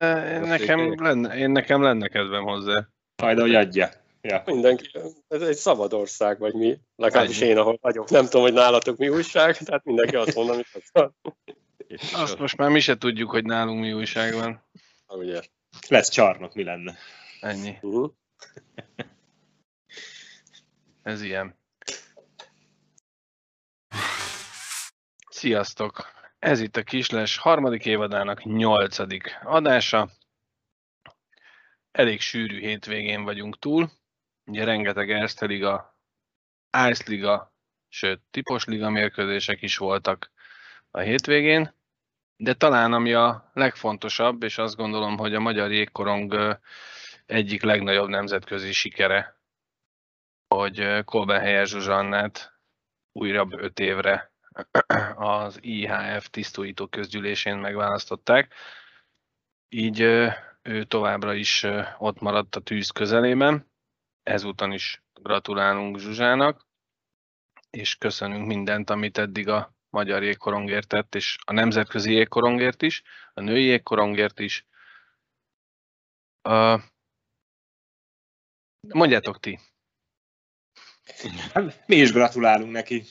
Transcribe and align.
Én 0.00 0.40
nekem, 0.40 1.02
lenne, 1.02 1.36
én 1.36 1.50
nekem 1.50 1.82
lenne 1.82 2.08
kedvem 2.08 2.44
hozzá. 2.44 2.88
Majd, 3.22 3.40
hogy 3.40 3.54
adja. 3.54 3.90
Ja. 4.20 4.42
Mindenki, 4.46 4.90
ez 5.28 5.42
egy 5.42 5.56
szabad 5.56 5.92
ország, 5.92 6.38
vagy 6.38 6.54
mi, 6.54 6.78
legalábbis 6.96 7.40
én, 7.40 7.58
ahol 7.58 7.78
vagyok. 7.80 8.10
Nem 8.10 8.24
tudom, 8.24 8.42
hogy 8.42 8.52
nálatok 8.52 8.96
mi 8.96 9.08
újság, 9.08 9.56
tehát 9.56 9.84
mindenki 9.84 10.16
azt 10.16 10.34
mond, 10.34 10.50
amit 10.50 10.66
akar. 10.92 11.12
Azt 12.12 12.38
most 12.38 12.56
már 12.56 12.70
mi 12.70 12.80
se 12.80 12.96
tudjuk, 12.96 13.30
hogy 13.30 13.44
nálunk 13.44 13.80
mi 13.80 13.92
újság 13.92 14.34
van. 14.34 14.64
Ugye? 15.08 15.40
Lesz 15.88 16.08
csarnok, 16.08 16.54
mi 16.54 16.64
lenne? 16.64 16.96
Ennyi. 17.40 17.78
Uh-huh. 17.80 18.10
Ez 21.02 21.22
ilyen. 21.22 21.58
Sziasztok! 25.30 26.18
Ez 26.40 26.60
itt 26.60 26.76
a 26.76 26.82
Kisles 26.82 27.36
harmadik 27.36 27.86
évadának 27.86 28.44
nyolcadik 28.44 29.38
adása. 29.42 30.10
Elég 31.90 32.20
sűrű 32.20 32.60
hétvégén 32.60 33.24
vagyunk 33.24 33.58
túl. 33.58 33.90
Ugye 34.44 34.64
rengeteg 34.64 35.10
Erste 35.10 35.46
Liga, 35.46 35.98
Ice 36.88 37.04
Liga, 37.06 37.54
sőt 37.88 38.20
Tipos 38.30 38.64
Liga 38.64 38.90
mérkőzések 38.90 39.62
is 39.62 39.76
voltak 39.76 40.30
a 40.90 40.98
hétvégén. 40.98 41.74
De 42.36 42.54
talán 42.54 42.92
ami 42.92 43.12
a 43.12 43.50
legfontosabb, 43.54 44.42
és 44.42 44.58
azt 44.58 44.76
gondolom, 44.76 45.16
hogy 45.16 45.34
a 45.34 45.40
magyar 45.40 45.72
jégkorong 45.72 46.58
egyik 47.26 47.62
legnagyobb 47.62 48.08
nemzetközi 48.08 48.72
sikere, 48.72 49.40
hogy 50.48 51.04
Kolbenhelyer 51.04 51.66
Zsuzsannát 51.66 52.60
újra 53.12 53.46
öt 53.50 53.78
évre 53.78 54.29
az 55.14 55.58
IHF 55.62 56.28
tisztújító 56.30 56.86
közgyűlésén 56.86 57.56
megválasztották. 57.56 58.54
Így 59.68 60.00
ő 60.62 60.84
továbbra 60.84 61.34
is 61.34 61.66
ott 61.98 62.20
maradt 62.20 62.56
a 62.56 62.60
tűz 62.60 62.90
közelében. 62.90 63.70
Ezúton 64.22 64.72
is 64.72 65.02
gratulálunk 65.12 65.98
Zsuzsának, 65.98 66.66
és 67.70 67.96
köszönünk 67.96 68.46
mindent, 68.46 68.90
amit 68.90 69.18
eddig 69.18 69.48
a 69.48 69.74
magyar 69.90 70.22
jégkorongért 70.22 70.88
tett, 70.88 71.14
és 71.14 71.38
a 71.44 71.52
nemzetközi 71.52 72.12
jégkorongért 72.12 72.82
is, 72.82 73.02
a 73.34 73.40
női 73.40 73.64
jégkorongért 73.64 74.38
is. 74.38 74.66
Uh, 76.48 76.82
mondjátok 78.88 79.40
ti. 79.40 79.58
Hát, 81.52 81.86
mi 81.86 81.96
is 81.96 82.12
gratulálunk 82.12 82.72
neki. 82.72 83.04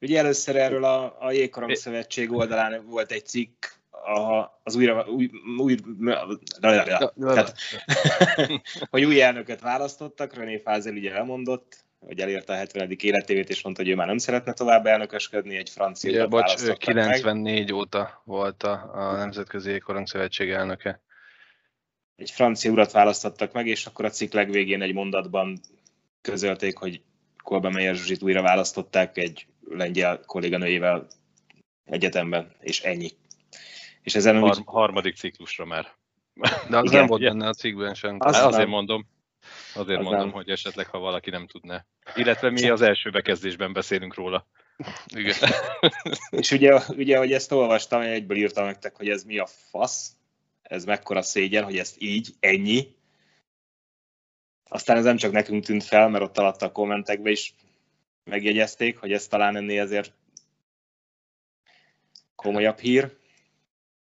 Ugye 0.00 0.18
először 0.18 0.56
erről 0.56 0.84
a, 0.84 1.16
a 1.20 1.30
Jégkorong 1.30 1.74
Szövetség 1.74 2.32
oldalán 2.32 2.86
volt 2.86 3.12
egy 3.12 3.26
cikk, 3.26 3.66
a, 3.90 4.60
az 4.62 4.76
újra, 4.76 5.06
új, 5.08 5.30
új, 5.58 5.76
tehát, 6.60 7.54
hogy 8.90 9.04
új 9.04 9.22
elnököt 9.22 9.60
választottak, 9.60 10.34
René 10.34 10.58
Fázel 10.58 10.92
ugye 10.92 11.14
elmondott, 11.14 11.84
hogy 11.98 12.20
elérte 12.20 12.52
a 12.52 12.56
70. 12.56 12.96
életévét, 13.00 13.48
és 13.48 13.62
mondta, 13.62 13.82
hogy 13.82 13.90
ő 13.90 13.94
már 13.94 14.06
nem 14.06 14.18
szeretne 14.18 14.52
tovább 14.52 14.86
elnökösködni, 14.86 15.56
egy 15.56 15.70
francia 15.70 16.10
urat 16.10 16.28
bocs, 16.28 16.40
ő 16.40 16.44
választottak 16.44 16.78
94 16.78 17.70
meg. 17.70 17.74
óta 17.74 18.22
volt 18.24 18.62
a, 18.62 18.90
a 18.92 19.16
Nemzetközi 19.16 19.70
Jégkorong 19.70 20.06
Szövetség 20.06 20.50
elnöke. 20.50 21.02
Egy 22.16 22.30
francia 22.30 22.70
urat 22.70 22.92
választottak 22.92 23.52
meg, 23.52 23.66
és 23.66 23.86
akkor 23.86 24.04
a 24.04 24.10
cikk 24.10 24.32
legvégén 24.32 24.82
egy 24.82 24.92
mondatban 24.92 25.60
közölték, 26.20 26.76
hogy 26.76 27.02
Kolbe 27.42 27.70
Meyer 27.70 27.94
Zsuzsit 27.94 28.22
újra 28.22 28.42
választották 28.42 29.16
egy 29.16 29.46
lengyel 29.68 30.20
kolléganőjével 30.26 31.06
egyetemben, 31.84 32.52
és 32.60 32.80
ennyi. 32.80 33.10
És 34.02 34.14
ezen 34.14 34.36
úgy, 34.42 34.48
Har- 34.56 34.62
harmadik 34.66 35.16
ciklusra 35.16 35.64
már. 35.64 35.86
De 36.68 36.76
az 36.76 36.84
Igen, 36.90 36.98
nem 36.98 37.06
volt 37.06 37.22
benne 37.22 37.48
a 37.48 37.52
cikkben 37.54 37.94
sem. 37.94 38.16
Az 38.18 38.34
Hát 38.34 38.44
azért 38.44 38.62
nem. 38.62 38.68
mondom, 38.70 39.06
azért 39.74 39.98
Az 39.98 40.04
mondom, 40.04 40.24
nem. 40.24 40.34
hogy 40.34 40.48
esetleg, 40.48 40.86
ha 40.86 40.98
valaki 40.98 41.30
nem 41.30 41.46
tudná. 41.46 41.86
Illetve 42.14 42.50
mi 42.50 42.68
az 42.68 42.80
első 42.80 43.10
bekezdésben 43.10 43.72
beszélünk 43.72 44.14
róla. 44.14 44.46
Igen. 45.06 45.34
És 46.30 46.50
ugye, 46.50 46.80
ugye, 46.88 47.18
hogy 47.18 47.32
ezt 47.32 47.52
olvastam, 47.52 48.02
én 48.02 48.10
egyből 48.10 48.36
írtam 48.36 48.64
nektek, 48.64 48.96
hogy 48.96 49.08
ez 49.08 49.24
mi 49.24 49.38
a 49.38 49.46
fasz, 49.46 50.16
ez 50.62 50.84
mekkora 50.84 51.22
szégyen, 51.22 51.64
hogy 51.64 51.78
ezt 51.78 51.96
így, 51.98 52.28
ennyi. 52.40 52.98
Aztán 54.68 54.96
ez 54.96 55.04
nem 55.04 55.16
csak 55.16 55.32
nekünk 55.32 55.64
tűnt 55.64 55.84
fel, 55.84 56.08
mert 56.08 56.24
ott 56.24 56.38
alatt 56.38 56.62
a 56.62 56.72
kommentekbe 56.72 57.30
is 57.30 57.54
megjegyezték, 58.24 58.98
hogy 58.98 59.12
ez 59.12 59.26
talán 59.26 59.56
ennél 59.56 59.82
azért 59.82 60.12
komolyabb 62.34 62.78
hír. 62.78 63.18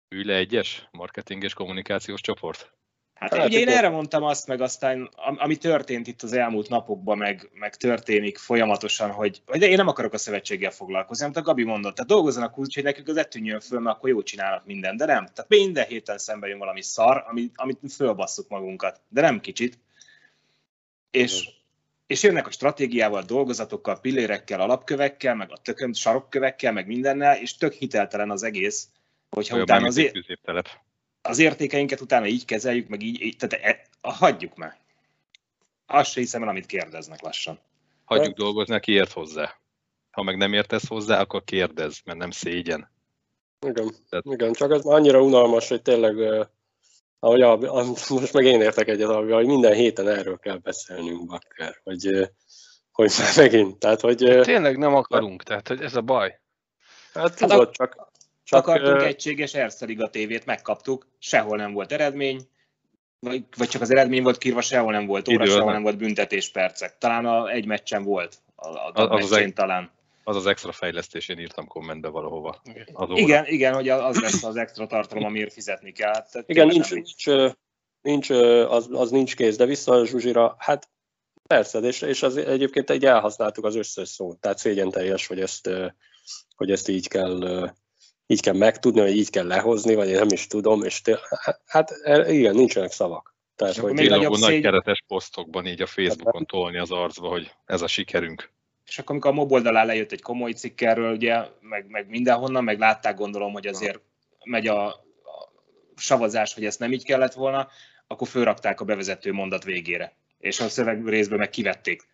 Le 0.09 0.35
egyes 0.35 0.89
marketing 0.91 1.43
és 1.43 1.55
kommunikációs 1.55 2.21
csoport. 2.21 2.75
Hát, 3.15 3.35
Hát 3.35 3.47
ugye 3.47 3.59
én 3.59 3.69
erre 3.69 3.89
mondtam 3.89 4.23
azt, 4.23 4.47
meg 4.47 4.61
aztán, 4.61 5.11
am- 5.15 5.39
ami 5.39 5.57
történt 5.57 6.07
itt 6.07 6.23
az 6.23 6.33
elmúlt 6.33 6.69
napokban, 6.69 7.19
meg, 7.19 7.51
meg 7.53 7.77
történik 7.77 8.39
folyamatosan, 8.39 9.11
hogy, 9.11 9.43
hogy 9.47 9.59
de 9.59 9.69
én 9.69 9.77
nem 9.77 9.89
akarok 9.89 10.13
a 10.13 10.19
szövetséggel 10.19 10.71
foglalkozni, 10.71 11.25
amit 11.25 11.37
a 11.37 11.43
Gabi 11.43 11.65
mondott. 11.65 11.95
Tehát 11.95 12.11
dolgozzanak 12.11 12.59
úgy, 12.59 12.75
hogy 12.75 12.83
nekük 12.83 13.09
az 13.09 13.17
ettűnjön 13.17 13.61
föl, 13.61 13.81
mert 13.81 13.97
akkor 13.97 14.09
jól 14.09 14.23
csinálnak 14.23 14.67
mindent, 14.67 14.99
de 14.99 15.05
nem. 15.05 15.27
Tehát 15.27 15.51
minden 15.51 15.87
héten 15.87 16.19
szembe 16.19 16.47
jön 16.47 16.59
valami 16.59 16.83
szar, 16.83 17.25
ami, 17.27 17.51
amit 17.55 17.79
fölbasszuk 17.95 18.49
magunkat, 18.49 19.01
de 19.09 19.21
nem 19.21 19.41
kicsit. 19.41 19.79
És, 21.11 21.49
és 22.07 22.23
jönnek 22.23 22.47
a 22.47 22.51
stratégiával, 22.51 23.23
dolgozatokkal, 23.23 24.01
pillérekkel, 24.01 24.61
alapkövekkel, 24.61 25.35
meg 25.35 25.53
a 25.53 25.57
tököm 25.57 25.93
sarokkövekkel, 25.93 26.73
meg 26.73 26.87
mindennel, 26.87 27.37
és 27.37 27.57
tök 27.57 27.73
hiteltelen 27.73 28.31
az 28.31 28.43
egész, 28.43 28.89
hogyha 29.31 29.55
Olyan 29.55 29.67
utána 29.67 29.87
azért 29.87 30.13
középtelep. 30.13 30.69
az 31.23 31.39
értékeinket 31.39 32.01
utána 32.01 32.27
így 32.27 32.45
kezeljük, 32.45 32.89
meg 32.89 33.03
így, 33.03 33.21
így 33.21 33.37
tehát 33.37 33.65
e, 33.65 33.87
a, 34.01 34.13
hagyjuk 34.13 34.57
meg. 34.57 34.77
Azt 35.87 36.11
se 36.11 36.21
hiszem 36.21 36.43
el, 36.43 36.49
amit 36.49 36.67
kérdeznek 36.67 37.21
lassan. 37.21 37.59
Hagyjuk 38.05 38.37
dolgozni, 38.37 38.75
aki 38.75 38.93
ért 38.93 39.13
hozzá. 39.13 39.59
Ha 40.11 40.23
meg 40.23 40.37
nem 40.37 40.53
értesz 40.53 40.89
hozzá, 40.89 41.21
akkor 41.21 41.45
kérdezz, 41.45 41.99
mert 42.05 42.19
nem 42.19 42.31
szégyen. 42.31 42.91
Igen, 43.67 43.91
Tehát- 44.09 44.25
igen, 44.25 44.53
csak 44.53 44.73
ez 44.73 44.85
már 44.85 44.95
annyira 44.95 45.23
unalmas, 45.23 45.69
hogy 45.69 45.83
tényleg, 45.83 46.47
ahogy 47.19 47.41
a, 47.41 47.53
a, 47.53 47.85
most 48.09 48.33
meg 48.33 48.45
én 48.45 48.61
értek 48.61 48.89
egyet, 48.89 49.09
hogy 49.11 49.47
minden 49.47 49.73
héten 49.75 50.09
erről 50.09 50.39
kell 50.39 50.57
beszélnünk, 50.57 51.27
bakker, 51.27 51.81
hogy, 51.85 52.31
hogy 52.93 53.13
már 53.19 53.33
megint, 53.37 53.79
tehát 53.79 54.01
hogy, 54.01 54.25
eh, 54.25 54.45
Tényleg 54.45 54.79
nem 54.79 54.95
akarunk, 54.95 55.43
tehát 55.43 55.69
hogy 55.69 55.81
ez 55.83 55.95
a 55.95 56.01
baj. 56.01 56.41
hát 57.15 57.23
Hát 57.23 57.37
tudod, 57.39 57.71
csak, 57.71 57.95
Csak 57.95 58.11
csak 58.45 58.67
Akartunk 58.67 59.01
eh, 59.01 59.07
egységes 59.07 59.55
Erszeliga 59.55 60.11
tévét, 60.11 60.47
megkaptuk, 60.47 61.07
sehol 61.19 61.57
nem 61.57 61.73
volt 61.73 61.93
eredmény, 61.93 62.41
vagy, 63.19 63.45
vagy 63.57 63.69
csak 63.69 63.83
az 63.83 63.91
eredmény 63.91 64.23
volt 64.23 64.39
kírva, 64.39 64.61
sehol 64.61 64.93
nem 64.93 65.07
volt 65.07 65.29
óra, 65.29 65.43
Idő, 65.45 65.51
sehol 65.53 65.65
nem. 65.65 65.73
nem 65.75 65.83
volt 65.83 65.97
büntetéspercek. 65.97 66.99
Talán 66.99 67.27
a, 67.27 67.49
egy 67.51 67.67
meccsen 67.67 68.03
volt, 68.03 68.39
a, 68.55 68.69
a, 68.69 68.91
Az- 68.95 69.11
a 69.11 69.11
az 69.11 69.25
az 69.25 69.33
egy- 69.33 69.53
talán. 69.53 69.91
Az 70.29 70.37
az 70.37 70.47
extra 70.47 70.73
fejlesztés, 70.73 71.29
én 71.29 71.39
írtam 71.39 71.67
kommentbe 71.67 72.09
valahova. 72.09 72.63
Az 72.93 73.11
óra. 73.11 73.19
Igen, 73.19 73.47
igen, 73.47 73.75
hogy 73.75 73.89
az 73.89 74.21
lesz 74.21 74.45
az 74.45 74.57
extra 74.57 74.87
tartalom, 74.87 75.25
amiért 75.25 75.53
fizetni 75.53 75.93
kell. 75.93 76.13
Tehát 76.13 76.45
igen, 76.49 76.67
nincs, 76.67 76.91
nincs, 76.91 77.27
nincs 78.01 78.31
az, 78.69 78.89
az 78.93 79.11
nincs 79.11 79.37
kész, 79.37 79.57
de 79.57 79.65
vissza 79.65 79.93
a 79.93 80.07
Zsuzsira, 80.07 80.55
hát 80.59 80.89
persze, 81.49 81.79
és, 81.79 82.03
és 82.03 82.23
az 82.23 82.37
egyébként 82.37 82.91
egy 82.91 83.05
elhasználtuk 83.05 83.65
az 83.65 83.75
összes 83.75 84.09
szót, 84.09 84.41
tehát 84.41 84.59
szégyen 84.59 84.91
teljes, 84.91 85.27
hogy 85.27 85.41
ezt, 85.41 85.71
hogy 86.57 86.71
ezt 86.71 86.89
így 86.89 87.09
kell 87.09 87.71
így 88.27 88.41
kell 88.41 88.55
megtudni, 88.57 89.01
vagy 89.01 89.17
így 89.17 89.31
kell 89.31 89.47
lehozni, 89.47 89.95
vagy 89.95 90.09
én 90.09 90.15
nem 90.19 90.29
is 90.31 90.47
tudom, 90.47 90.83
és 90.83 91.01
té- 91.03 91.21
hát 91.67 91.91
eh, 91.91 92.35
igen, 92.35 92.55
nincsenek 92.55 92.91
szavak. 92.93 93.35
Tehát, 93.57 93.75
És 93.75 93.81
hogy 93.81 93.93
még 93.93 94.09
nagyobb 94.09 94.31
nagy 94.33 94.41
szégy- 94.51 94.63
keretes 94.63 95.03
posztokban 95.07 95.67
így 95.67 95.83
a 95.83 95.87
Facebookon 95.87 96.47
tolni 96.47 96.79
az 96.79 96.91
arcba, 96.91 97.29
hogy 97.29 97.53
ez 97.65 97.83
a 97.83 97.87
sikerünk. 97.87 98.55
És 98.87 98.99
akkor, 98.99 99.11
amikor 99.11 99.31
a 99.31 99.35
mob 99.35 99.53
oldalán 99.53 99.87
lejött 99.87 100.13
egy 100.13 100.23
komoly 100.23 100.53
cikk 100.53 100.81
erről, 100.81 101.13
ugye, 101.13 101.45
meg, 101.61 101.87
meg 101.89 102.09
mindenhonnan, 102.09 102.65
meg 102.65 102.79
látták 102.79 103.17
gondolom, 103.17 103.53
hogy 103.53 103.67
azért 103.67 104.01
megy 104.45 104.67
a, 104.67 104.87
a 104.87 104.95
savazás, 105.97 106.55
hogy 106.55 106.65
ezt 106.65 106.79
nem 106.79 106.93
így 106.93 107.05
kellett 107.05 107.33
volna, 107.33 107.69
akkor 108.07 108.29
fölrakták 108.29 108.81
a 108.81 108.85
bevezető 108.85 109.33
mondat 109.33 109.65
végére. 109.65 110.17
És 110.39 110.61
a 110.61 110.69
szöveg 110.69 111.09
részből 111.09 111.39
meg 111.39 111.51
kivették. 111.51 112.09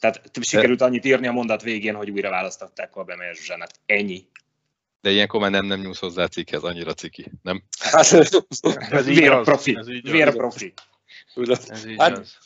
Tehát 0.00 0.30
sikerült 0.40 0.80
annyit 0.80 1.04
írni 1.04 1.26
a 1.26 1.32
mondat 1.32 1.62
végén, 1.62 1.94
hogy 1.94 2.10
újra 2.10 2.30
választották 2.30 2.96
a 2.96 3.04
Bemeyer 3.04 3.34
Zsuzsánát. 3.34 3.80
Ennyi. 3.86 4.26
De 5.00 5.10
ilyenkor 5.10 5.40
már 5.40 5.50
nem, 5.50 5.66
nem 5.66 5.80
nyúlsz 5.80 5.98
hozzá 5.98 6.22
a 6.22 6.28
cikkhez, 6.28 6.62
annyira 6.62 6.94
ciki, 6.94 7.30
nem? 7.42 7.62
hát, 7.78 8.12
Ez 8.90 9.08
így 9.08 9.18
Vér 9.18 9.40
profi. 9.40 9.76
ez 9.76 9.88
így 9.88 10.10
Vér 10.10 10.32
profi. 10.32 10.72
Tudod, 11.32 11.60
Ez 11.66 11.84
így 11.84 11.98
Hát- 11.98 12.18
az. 12.18 12.38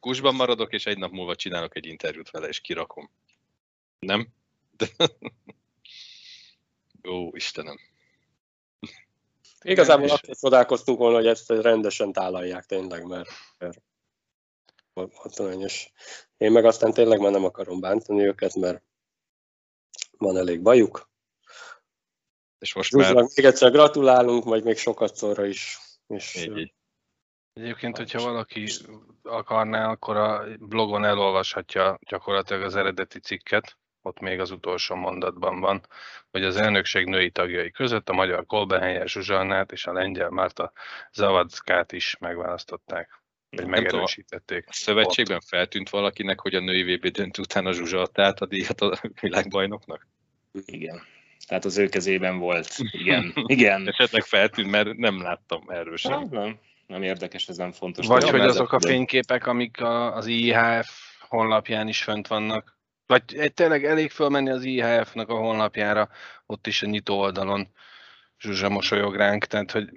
Kusban 0.00 0.34
maradok, 0.34 0.72
és 0.72 0.86
egy 0.86 0.98
nap 0.98 1.10
múlva 1.10 1.34
csinálok 1.34 1.76
egy 1.76 1.86
interjút 1.86 2.30
vele, 2.30 2.48
és 2.48 2.60
kirakom. 2.60 3.10
Nem? 3.98 4.28
De... 4.76 4.86
Ó, 7.08 7.30
Istenem. 7.34 7.78
Igazából 9.62 10.10
akkor 10.10 10.36
csodálkoztunk 10.36 10.98
volna, 10.98 11.16
hogy 11.16 11.26
ezt 11.26 11.48
rendesen 11.50 12.12
tálalják 12.12 12.64
tényleg, 12.64 13.04
mert, 13.06 13.28
mert 13.58 13.80
hatalányos. 15.14 15.92
Én 16.36 16.52
meg 16.52 16.64
aztán 16.64 16.92
tényleg 16.92 17.20
már 17.20 17.30
nem 17.30 17.44
akarom 17.44 17.80
bántani 17.80 18.26
őket, 18.26 18.54
mert 18.54 18.82
van 20.18 20.36
elég 20.36 20.62
bajuk. 20.62 21.10
És 22.58 22.74
most 22.74 22.92
már 22.92 23.04
Zsuzsnak 23.04 23.34
még 23.34 23.44
egyszer 23.44 23.70
gratulálunk, 23.70 24.44
majd 24.44 24.64
még 24.64 24.76
sokat 24.76 25.16
szóra 25.16 25.46
is. 25.46 25.78
És 26.06 26.34
így, 26.34 26.56
így. 26.56 26.72
Egyébként, 27.60 27.96
hogyha 27.96 28.22
valaki 28.22 28.66
akarná, 29.22 29.90
akkor 29.90 30.16
a 30.16 30.44
blogon 30.58 31.04
elolvashatja 31.04 31.98
gyakorlatilag 32.08 32.62
az 32.62 32.76
eredeti 32.76 33.18
cikket, 33.18 33.76
ott 34.02 34.20
még 34.20 34.40
az 34.40 34.50
utolsó 34.50 34.94
mondatban 34.94 35.60
van, 35.60 35.86
hogy 36.30 36.44
az 36.44 36.56
elnökség 36.56 37.06
női 37.06 37.30
tagjai 37.30 37.70
között 37.70 38.08
a 38.08 38.12
magyar 38.12 38.46
Kolbehelyer 38.46 39.08
Zsuzsannát 39.08 39.72
és 39.72 39.86
a 39.86 39.92
lengyel 39.92 40.30
Márta 40.30 40.72
Zavackát 41.12 41.92
is 41.92 42.16
megválasztották, 42.18 43.22
vagy 43.50 43.66
megerősítették. 43.66 44.64
A 44.68 44.72
szövetségben 44.72 45.40
feltűnt 45.40 45.90
valakinek, 45.90 46.40
hogy 46.40 46.54
a 46.54 46.60
női 46.60 46.96
VB 46.96 47.06
döntő 47.06 47.42
után 47.42 47.66
a 47.66 47.72
Zsuzsa 47.72 48.00
adta 48.00 48.22
át 48.22 48.40
a 48.40 48.46
díjat 48.46 48.80
a 48.80 49.00
világbajnoknak? 49.20 50.06
Igen. 50.52 51.02
Tehát 51.46 51.64
az 51.64 51.78
ő 51.78 51.88
kezében 51.88 52.38
volt. 52.38 52.76
Igen. 53.00 53.32
Igen. 53.34 53.88
Esetleg 53.88 54.22
feltűnt, 54.22 54.70
mert 54.70 54.96
nem 54.96 55.22
láttam 55.22 55.64
erről 55.68 55.96
sem. 55.96 56.12
Hát 56.12 56.30
nem, 56.30 56.58
nem 56.86 57.02
érdekes, 57.02 57.48
ez 57.48 57.56
nem 57.56 57.72
fontos. 57.72 58.06
Vagy 58.06 58.30
hogy 58.30 58.40
azok 58.40 58.72
a 58.72 58.80
fényképek, 58.80 59.46
amik 59.46 59.80
a, 59.80 60.14
az 60.14 60.26
IHF 60.26 60.88
honlapján 61.28 61.88
is 61.88 62.02
fönt 62.02 62.26
vannak. 62.26 62.78
Vagy 63.06 63.22
egy- 63.36 63.54
tényleg 63.54 63.84
elég 63.84 64.10
fölmenni 64.10 64.50
az 64.50 64.64
IHF-nak 64.64 65.28
a 65.28 65.34
honlapjára, 65.34 66.08
ott 66.46 66.66
is 66.66 66.82
a 66.82 66.86
nyitó 66.86 67.18
oldalon 67.18 67.68
Zsuzsa 68.38 68.68
mosolyog 68.68 69.16
ránk, 69.16 69.44
tehát 69.44 69.70
hogy 69.70 69.88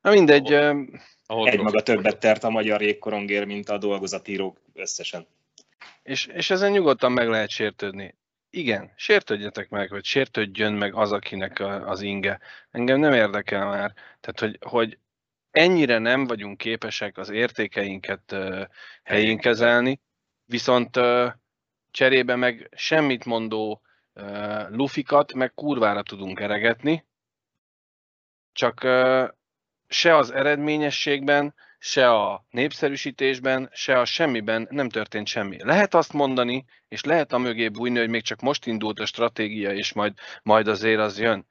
Na 0.00 0.10
mindegy, 0.10 0.52
ö, 0.52 0.80
Ahol 1.26 1.48
Egy 1.48 1.60
maga 1.60 1.82
többet 1.82 2.18
tert 2.18 2.44
a 2.44 2.50
magyar 2.50 2.82
jégkorongér, 2.82 3.44
mint 3.44 3.68
a 3.68 3.78
dolgozatírók 3.78 4.60
összesen. 4.74 5.26
és, 6.02 6.26
és 6.26 6.50
ezen 6.50 6.70
nyugodtan 6.70 7.12
meg 7.12 7.28
lehet 7.28 7.48
sértődni. 7.48 8.14
Igen, 8.50 8.92
sértődjetek 8.96 9.68
meg, 9.68 9.90
vagy 9.90 10.04
sértődjön 10.04 10.72
meg 10.72 10.94
az, 10.94 11.12
akinek 11.12 11.60
az 11.60 12.00
inge. 12.00 12.40
Engem 12.70 12.98
nem 13.00 13.12
érdekel 13.12 13.66
már. 13.66 13.92
Tehát, 14.20 14.40
hogy, 14.40 14.58
hogy 14.60 14.98
ennyire 15.54 15.98
nem 15.98 16.26
vagyunk 16.26 16.58
képesek 16.58 17.18
az 17.18 17.30
értékeinket 17.30 18.36
helyén 19.02 19.38
kezelni, 19.38 20.00
viszont 20.44 21.00
cserébe 21.90 22.36
meg 22.36 22.68
semmit 22.76 23.24
mondó 23.24 23.82
lufikat, 24.68 25.34
meg 25.34 25.54
kurvára 25.54 26.02
tudunk 26.02 26.40
eregetni, 26.40 27.04
csak 28.52 28.80
se 29.88 30.16
az 30.16 30.30
eredményességben, 30.30 31.54
se 31.78 32.10
a 32.10 32.44
népszerűsítésben, 32.50 33.68
se 33.72 33.98
a 33.98 34.04
semmiben 34.04 34.66
nem 34.70 34.88
történt 34.88 35.26
semmi. 35.26 35.64
Lehet 35.64 35.94
azt 35.94 36.12
mondani, 36.12 36.64
és 36.88 37.04
lehet 37.04 37.32
a 37.32 37.38
mögé 37.38 37.68
bújni, 37.68 37.98
hogy 37.98 38.08
még 38.08 38.22
csak 38.22 38.40
most 38.40 38.66
indult 38.66 39.00
a 39.00 39.06
stratégia, 39.06 39.72
és 39.72 39.92
majd, 39.92 40.14
majd 40.42 40.68
azért 40.68 41.00
az 41.00 41.18
jön. 41.18 41.46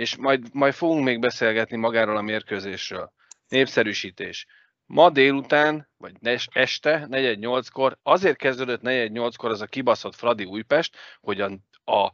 És 0.00 0.16
majd, 0.16 0.54
majd 0.54 0.74
fogunk 0.74 1.04
még 1.04 1.20
beszélgetni 1.20 1.76
magáról 1.76 2.16
a 2.16 2.22
mérkőzésről. 2.22 3.12
Népszerűsítés. 3.48 4.46
Ma 4.86 5.10
délután, 5.10 5.88
vagy 5.96 6.14
este, 6.52 7.06
4-8-kor, 7.10 7.98
azért 8.02 8.36
kezdődött 8.36 8.80
4-8-kor 8.82 9.50
az 9.50 9.60
a 9.60 9.66
kibaszott 9.66 10.14
Fradi 10.14 10.44
Újpest, 10.44 10.96
hogy 11.20 11.40
a, 11.40 11.50
a 11.92 12.12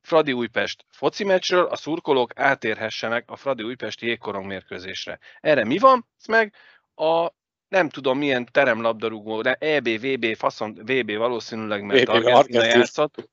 Fradi 0.00 0.32
Újpest 0.32 0.84
foci 0.90 1.24
meccsről 1.24 1.64
a 1.64 1.76
szurkolók 1.76 2.38
átérhessenek 2.38 3.30
a 3.30 3.36
Fradi 3.36 3.62
Újpesti 3.62 4.06
jégkorong 4.06 4.46
mérkőzésre. 4.46 5.18
Erre 5.40 5.64
mi 5.64 5.78
van? 5.78 6.06
Ez 6.18 6.26
meg 6.26 6.54
a 6.94 7.30
nem 7.68 7.88
tudom 7.88 8.18
milyen 8.18 8.46
teremlabdarúgó, 8.50 9.42
de 9.42 9.54
EB, 9.54 9.88
VB, 9.88 10.36
faszon, 10.36 10.74
VB 10.74 11.16
valószínűleg, 11.16 11.82
mert 11.82 12.02
VB, 12.02 12.08
Argentina 12.08 12.64
játszott, 12.64 13.28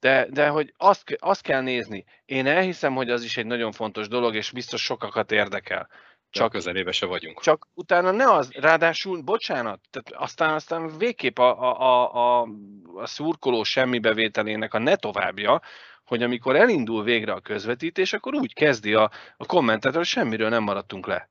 de, 0.00 0.26
de 0.30 0.48
hogy 0.48 0.72
azt, 0.76 1.16
azt 1.18 1.42
kell 1.42 1.60
nézni. 1.60 2.04
Én 2.24 2.46
elhiszem, 2.46 2.94
hogy 2.94 3.10
az 3.10 3.22
is 3.24 3.36
egy 3.36 3.46
nagyon 3.46 3.72
fontos 3.72 4.08
dolog, 4.08 4.34
és 4.34 4.50
biztos 4.50 4.82
sokakat 4.82 5.32
érdekel. 5.32 5.88
Csak 6.30 6.50
közelébe 6.50 6.92
se 6.92 7.06
vagyunk. 7.06 7.42
csak 7.42 7.66
utána 7.74 8.10
ne 8.10 8.32
az, 8.32 8.52
ráadásul, 8.52 9.22
bocsánat, 9.22 9.80
tehát 9.90 10.22
aztán, 10.22 10.54
aztán 10.54 10.98
végképp 10.98 11.38
a, 11.38 11.60
a, 11.60 11.80
a, 11.80 12.14
a, 12.14 12.48
a 12.94 13.06
szurkoló 13.06 13.62
semmibevételének 13.62 14.74
a 14.74 14.78
ne 14.78 14.96
továbbja, 14.96 15.60
hogy 16.04 16.22
amikor 16.22 16.56
elindul 16.56 17.02
végre 17.02 17.32
a 17.32 17.40
közvetítés, 17.40 18.12
akkor 18.12 18.34
úgy 18.34 18.54
kezdi 18.54 18.94
a, 18.94 19.10
a 19.36 19.46
kommentátor, 19.46 19.96
hogy 19.96 20.06
semmiről 20.06 20.48
nem 20.48 20.62
maradtunk 20.62 21.06
le. 21.06 21.30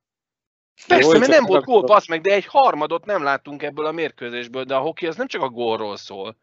Persze, 0.87 1.05
Jó, 1.05 1.19
mert 1.19 1.31
nem 1.31 1.45
volt 1.45 1.65
gól, 1.65 1.81
basz 1.81 2.07
meg, 2.07 2.21
de 2.21 2.33
egy 2.33 2.45
harmadot 2.45 3.05
nem 3.05 3.23
láttunk 3.23 3.63
ebből 3.63 3.85
a 3.85 3.91
mérkőzésből, 3.91 4.63
de 4.63 4.75
a 4.75 4.79
hoki 4.79 5.07
az 5.07 5.15
nem 5.15 5.27
csak 5.27 5.41
a 5.41 5.49
gólról 5.49 5.97
szól. 5.97 6.37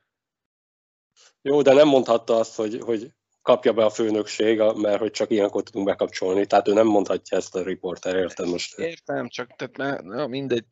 Jó, 1.42 1.62
de 1.62 1.72
nem 1.72 1.88
mondhatta 1.88 2.36
azt, 2.36 2.56
hogy, 2.56 2.78
hogy 2.80 3.12
kapja 3.42 3.72
be 3.72 3.84
a 3.84 3.90
főnökség, 3.90 4.62
mert 4.74 4.98
hogy 4.98 5.10
csak 5.10 5.30
ilyenkor 5.30 5.62
tudunk 5.62 5.86
bekapcsolni. 5.86 6.46
Tehát 6.46 6.68
ő 6.68 6.72
nem 6.72 6.86
mondhatja 6.86 7.36
ezt 7.36 7.54
a 7.54 7.62
riporter, 7.62 8.16
érted 8.16 8.48
most? 8.48 8.78
Értem, 8.78 9.28
csak 9.28 9.56
tehát, 9.56 10.02
na, 10.02 10.26
mindegy. 10.26 10.64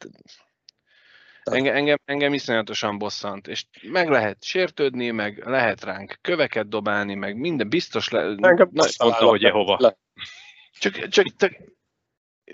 Engem, 1.43 1.75
engem, 1.75 1.99
engem 2.05 2.35
iszonyatosan 2.35 2.99
bosszant, 2.99 3.49
és 3.49 3.65
meg 3.83 4.09
lehet 4.09 4.45
sértődni, 4.45 5.11
meg 5.11 5.47
lehet 5.47 5.85
ránk 5.85 6.19
köveket 6.21 6.69
dobálni, 6.69 7.15
meg 7.15 7.37
minden 7.37 7.69
biztos 7.69 8.09
le... 8.09 8.21
Engem 8.21 8.69
Na, 8.73 8.85
mondta, 8.99 9.27
hogy 9.27 9.41
Jehova. 9.41 9.77
Le. 9.79 9.97
csak, 10.79 11.09
csak, 11.09 11.27
csak 11.37 11.53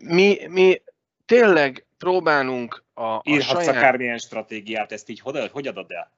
mi, 0.01 0.47
mi 0.49 0.83
tényleg 1.29 1.87
próbálunk 1.99 2.85
a, 2.95 3.03
a 3.03 3.23
Írhatsz 3.25 3.65
saját... 3.65 3.77
akármilyen 3.77 4.19
stratégiát, 4.19 4.93
ezt 4.93 5.09
így 5.09 5.21
hogy, 5.21 5.51
hogy 5.53 5.67
adod 5.67 5.91
el? 5.91 6.13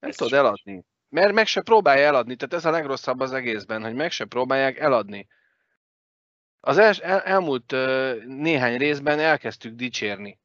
Nem 0.00 0.10
tudod 0.10 0.32
eladni. 0.32 0.84
Mert 1.08 1.32
meg 1.32 1.46
se 1.46 1.62
próbálja 1.62 2.06
eladni, 2.06 2.36
tehát 2.36 2.54
ez 2.54 2.64
a 2.64 2.70
legrosszabb 2.70 3.20
az 3.20 3.32
egészben, 3.32 3.82
hogy 3.82 3.94
meg 3.94 4.10
se 4.10 4.24
próbálják 4.24 4.78
eladni. 4.78 5.28
Az 6.60 6.78
el, 6.78 6.92
el, 7.00 7.20
elmúlt 7.20 7.72
uh, 7.72 8.24
néhány 8.24 8.76
részben 8.76 9.18
elkezdtük 9.18 9.74
dicsérni, 9.74 10.40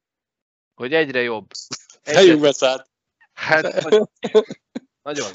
hogy 0.74 0.94
egyre 0.94 1.20
jobb. 1.20 1.50
Helyünk 2.04 2.40
beszállt. 2.40 2.90
Hát, 3.32 3.82
nagyon. 3.82 4.10
nagyon. 5.02 5.32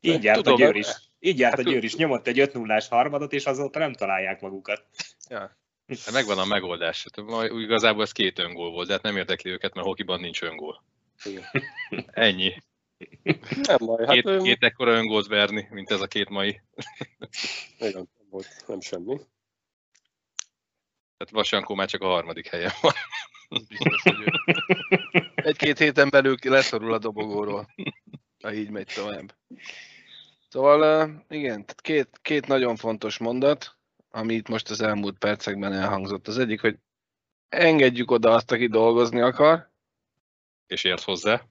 Így 0.00 0.22
járt 0.22 0.36
Tudom, 0.36 0.54
a 0.54 0.56
Győr 0.56 0.76
is. 0.76 0.86
Így 1.18 1.38
járt 1.38 1.56
hát 1.56 1.66
a 1.66 1.70
Győr 1.70 1.84
is. 1.84 1.94
Nyomott 1.96 2.26
egy 2.26 2.40
5 2.40 2.54
0 2.54 2.82
harmadot, 2.90 3.32
és 3.32 3.46
azóta 3.46 3.78
nem 3.78 3.92
találják 3.92 4.40
magukat. 4.40 4.86
Ja. 5.28 5.56
Hát 5.86 6.10
megvan 6.12 6.38
a 6.38 6.44
megoldás. 6.44 7.06
Hát, 7.14 7.24
ma- 7.26 7.44
Igazából 7.44 8.02
ez 8.02 8.12
két 8.12 8.38
öngól 8.38 8.70
volt, 8.70 8.86
de 8.86 8.92
hát 8.92 9.02
nem 9.02 9.16
érdekli 9.16 9.50
őket, 9.50 9.74
mert 9.74 9.86
hokiban 9.86 10.20
nincs 10.20 10.42
öngól. 10.42 10.84
Igen. 11.24 11.44
Ennyi. 12.06 12.54
Nem 13.62 13.76
baj, 13.78 14.04
hát 14.06 14.14
Két, 14.14 14.26
ő- 14.26 14.42
két 14.42 14.62
ekkora 14.64 14.92
öngót 14.92 15.26
verni, 15.26 15.66
mint 15.70 15.90
ez 15.90 16.00
a 16.00 16.06
két 16.06 16.28
mai. 16.28 16.60
igen, 17.78 17.92
nem 17.92 18.26
volt, 18.30 18.64
nem 18.66 18.80
semmi. 18.80 19.14
Tehát 21.16 21.30
Vasankó 21.32 21.74
már 21.74 21.88
csak 21.88 22.02
a 22.02 22.06
harmadik 22.06 22.46
helyen 22.46 22.72
van. 22.80 22.92
Biztos, 23.68 24.02
hogy. 24.02 24.24
Egy-két 25.34 25.78
héten 25.78 26.08
belül 26.10 26.38
ki 26.38 26.48
leszorul 26.48 26.92
a 26.92 26.98
dobogóról, 26.98 27.74
ha 28.42 28.52
így 28.52 28.70
megy 28.70 28.90
tovább. 28.94 29.34
Szóval 30.48 31.08
igen, 31.28 31.52
tehát 31.66 31.80
két, 31.80 32.08
két 32.22 32.46
nagyon 32.46 32.76
fontos 32.76 33.18
mondat, 33.18 33.76
ami 34.14 34.34
itt 34.34 34.48
most 34.48 34.70
az 34.70 34.80
elmúlt 34.80 35.18
percekben 35.18 35.72
elhangzott. 35.72 36.28
Az 36.28 36.38
egyik, 36.38 36.60
hogy 36.60 36.78
engedjük 37.48 38.10
oda 38.10 38.34
azt, 38.34 38.52
aki 38.52 38.66
dolgozni 38.66 39.20
akar, 39.20 39.70
És 40.66 40.84
ért 40.84 41.02
hozzá. 41.02 41.42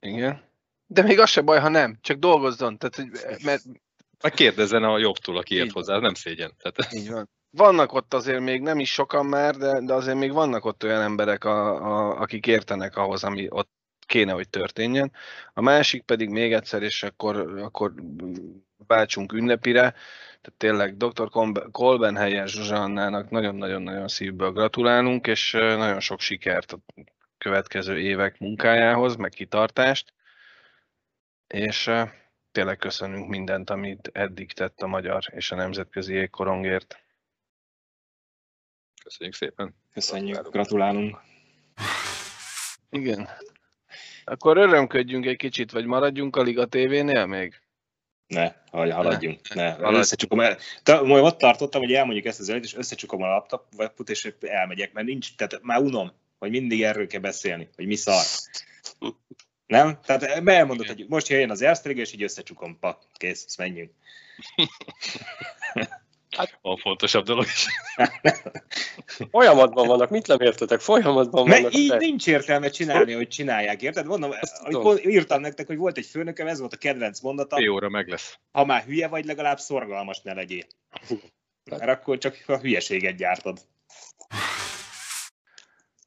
igen, 0.00 0.44
de 0.86 1.02
még 1.02 1.18
az 1.18 1.30
se 1.30 1.40
baj, 1.40 1.60
ha 1.60 1.68
nem, 1.68 1.98
csak 2.00 2.18
dolgozzon, 2.18 2.78
tehát, 2.78 2.96
hogy, 2.96 3.42
mert 3.44 3.62
Meg 4.22 4.32
kérdezzen 4.32 4.82
a 4.82 4.98
jobbtól, 4.98 5.36
aki 5.36 5.54
ért 5.54 5.72
hozzá, 5.72 5.98
nem 5.98 6.14
szégyen. 6.14 6.54
Tehát 6.58 6.92
Így 6.92 7.10
van. 7.10 7.28
Vannak 7.50 7.92
ott 7.92 8.14
azért 8.14 8.40
még 8.40 8.60
nem 8.60 8.78
is 8.78 8.92
sokan 8.92 9.26
már, 9.26 9.56
de, 9.56 9.80
de 9.80 9.94
azért 9.94 10.16
még 10.16 10.32
vannak 10.32 10.64
ott 10.64 10.84
olyan 10.84 11.02
emberek, 11.02 11.44
a, 11.44 11.74
a, 11.74 12.20
akik 12.20 12.46
értenek 12.46 12.96
ahhoz, 12.96 13.24
ami 13.24 13.46
ott 13.50 13.70
kéne, 14.06 14.32
hogy 14.32 14.48
történjen. 14.48 15.12
A 15.54 15.60
másik 15.60 16.02
pedig 16.02 16.28
még 16.28 16.52
egyszer, 16.52 16.82
és 16.82 17.02
akkor, 17.02 17.60
akkor 17.60 17.94
váltsunk 18.86 19.32
ünnepire, 19.32 19.80
tehát 20.40 20.58
tényleg 20.58 20.96
dr. 20.96 21.30
Kolbe- 21.30 21.70
Kolbenhelyen 21.70 22.46
Zsuzsannának 22.46 23.30
nagyon-nagyon-nagyon 23.30 24.08
szívből 24.08 24.52
gratulálunk, 24.52 25.26
és 25.26 25.52
nagyon 25.52 26.00
sok 26.00 26.20
sikert 26.20 26.72
a 26.72 26.78
következő 27.38 27.98
évek 27.98 28.38
munkájához, 28.38 29.16
meg 29.16 29.30
kitartást, 29.30 30.14
és 31.46 31.90
tényleg 32.52 32.76
köszönünk 32.76 33.28
mindent, 33.28 33.70
amit 33.70 34.10
eddig 34.12 34.52
tett 34.52 34.80
a 34.80 34.86
magyar 34.86 35.24
és 35.30 35.50
a 35.50 35.56
nemzetközi 35.56 36.14
jégkorongért. 36.14 37.04
köszönjük 39.02 39.34
szépen. 39.34 39.74
Köszönjük, 39.92 40.50
gratulálunk. 40.50 41.20
Igen. 42.90 43.28
Akkor 44.24 44.56
örömködjünk 44.56 45.26
egy 45.26 45.36
kicsit, 45.36 45.72
vagy 45.72 45.86
maradjunk 45.86 46.36
a 46.36 46.42
Liga 46.42 46.66
TV-nél 46.66 47.26
még? 47.26 47.60
Ne, 48.26 48.52
haladjunk. 48.70 49.54
Ne, 49.54 49.70
Haladj. 49.70 49.96
összecsukom 49.96 50.40
el. 50.40 50.58
Te, 50.82 51.00
majd 51.00 51.24
ott 51.24 51.38
tartottam, 51.38 51.80
hogy 51.80 51.92
elmondjuk 51.92 52.26
ezt 52.26 52.40
az 52.40 52.48
előtt, 52.48 52.64
és 52.64 52.74
összecsukom 52.74 53.22
a 53.22 53.28
laptopot, 53.28 54.10
és 54.10 54.32
elmegyek, 54.40 54.92
mert 54.92 55.06
nincs, 55.06 55.34
tehát 55.36 55.62
már 55.62 55.80
unom, 55.80 56.12
hogy 56.38 56.50
mindig 56.50 56.82
erről 56.82 57.06
kell 57.06 57.20
beszélni, 57.20 57.68
hogy 57.76 57.86
mi 57.86 57.94
szar. 57.94 58.24
Nem? 59.66 59.98
Tehát 60.04 60.22
elmondod, 60.48 60.86
hogy 60.86 61.04
most 61.08 61.28
jöjjön 61.28 61.50
az 61.50 61.62
Erste 61.62 61.88
Liga, 61.88 62.00
és 62.00 62.12
így 62.12 62.22
összecsukom, 62.22 62.78
pa, 62.78 62.98
kész, 63.12 63.44
ezt 63.44 63.72
menjünk. 66.36 66.58
Van 66.62 66.76
fontosabb 66.76 67.24
dolog 67.24 67.44
is. 67.44 67.66
Folyamatban 69.30 69.86
vannak, 69.86 70.10
mit 70.10 70.26
nem 70.26 70.40
értetek? 70.40 70.80
Folyamatban 70.80 71.44
vannak. 71.48 71.62
Mert 71.62 71.74
így 71.74 71.96
nincs 71.96 72.26
értelme 72.26 72.68
csinálni, 72.68 73.12
hogy 73.12 73.28
csinálják, 73.28 73.82
érted? 73.82 74.06
Mondom, 74.06 74.32
amikor 74.62 75.06
írtam 75.06 75.40
nektek, 75.40 75.66
hogy 75.66 75.76
volt 75.76 75.98
egy 75.98 76.06
főnököm, 76.06 76.46
ez 76.46 76.58
volt 76.58 76.72
a 76.72 76.76
kedvenc 76.76 77.20
mondata, 77.20 77.56
Fél 77.56 77.70
óra 77.70 77.88
meg 77.88 78.08
lesz. 78.08 78.38
ha 78.52 78.64
már 78.64 78.82
hülye 78.82 79.08
vagy, 79.08 79.24
legalább 79.24 79.58
szorgalmas 79.58 80.20
ne 80.22 80.32
legyél. 80.32 80.64
Mert 81.64 81.88
akkor 81.88 82.18
csak 82.18 82.36
a 82.46 82.56
hülyeséget 82.56 83.16
gyártod. 83.16 83.58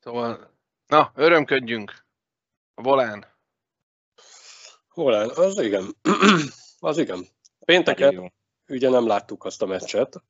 Szóval, 0.01 0.57
na, 0.87 1.11
örömködjünk. 1.15 2.05
A 2.73 2.81
volán. 2.81 3.25
Hol 4.89 5.15
áll? 5.15 5.29
Az 5.29 5.59
igen. 5.59 5.95
az 6.79 6.97
igen. 6.97 7.17
Nagyon 7.17 7.27
Pénteken 7.65 8.13
jó. 8.13 8.27
Ugye 8.69 8.89
nem 8.89 9.07
láttuk 9.07 9.45
azt 9.45 9.61
a 9.61 9.65
meccset, 9.65 10.23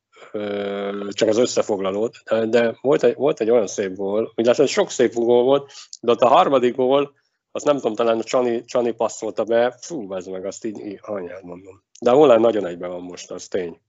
csak 1.09 1.27
az 1.27 1.37
összefoglalót, 1.37 2.17
de, 2.49 2.77
volt, 2.81 3.03
egy, 3.03 3.15
volt 3.15 3.39
egy 3.39 3.49
olyan 3.49 3.67
szép 3.67 3.95
gól, 3.95 4.31
illetve 4.35 4.65
sok 4.65 4.91
szép 4.91 5.13
gól 5.13 5.43
volt, 5.43 5.71
de 6.01 6.11
ott 6.11 6.21
a 6.21 6.27
harmadik 6.27 6.75
gól, 6.75 7.13
azt 7.51 7.65
nem 7.65 7.75
tudom, 7.75 7.95
talán 7.95 8.19
a 8.19 8.23
Csani, 8.23 8.65
Csani 8.65 8.91
passzolta 8.91 9.43
be, 9.43 9.77
fú, 9.81 10.13
ez 10.13 10.25
meg 10.25 10.45
azt 10.45 10.65
így, 10.65 10.99
anyád 11.01 11.43
mondom. 11.43 11.83
De 12.01 12.11
Holland 12.11 12.41
nagyon 12.41 12.65
egyben 12.65 12.89
van 12.89 13.01
most, 13.01 13.31
az 13.31 13.47
tény. 13.47 13.79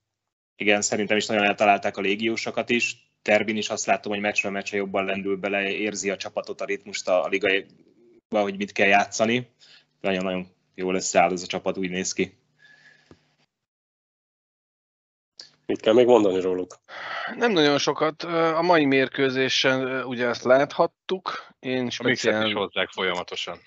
Igen, 0.57 0.83
szerintem 0.83 1.17
is 1.17 1.27
nagyon 1.27 1.45
eltalálták 1.45 1.97
a 1.97 2.01
légiósokat 2.01 2.71
is. 2.71 3.11
Terbin 3.23 3.57
is 3.57 3.69
azt 3.69 3.87
látom, 3.87 4.13
hogy 4.13 4.21
meccsről 4.21 4.53
meccsre 4.53 4.77
jobban 4.77 5.05
lendül 5.05 5.37
bele, 5.37 5.71
érzi 5.71 6.11
a 6.11 6.17
csapatot, 6.17 6.61
a 6.61 6.65
ritmust 6.65 7.09
a, 7.09 7.25
a 7.25 7.29
ligaiba, 7.29 8.41
hogy 8.41 8.57
mit 8.57 8.73
kell 8.73 8.87
játszani. 8.87 9.51
Nagyon-nagyon 10.01 10.47
jól 10.75 10.95
összeáll 10.95 11.33
ez 11.33 11.43
a 11.43 11.47
csapat, 11.47 11.79
úgy 11.79 11.91
néz 11.91 12.13
ki. 12.13 12.40
Mit 15.71 15.81
kell 15.81 15.95
még 15.95 16.07
mondani 16.07 16.41
róluk? 16.41 16.75
Nem 17.37 17.53
nagyon 17.53 17.79
sokat. 17.79 18.23
A 18.57 18.63
mai 18.63 18.85
mérkőzésen 18.85 20.05
ugye 20.05 20.27
ezt 20.27 20.45
láthattuk. 20.45 21.47
Én 21.59 21.79
A 21.79 21.83
mixet 21.83 22.07
is 22.07 22.19
speciál... 22.19 22.53
hozzák 22.53 22.89
folyamatosan. 22.89 23.59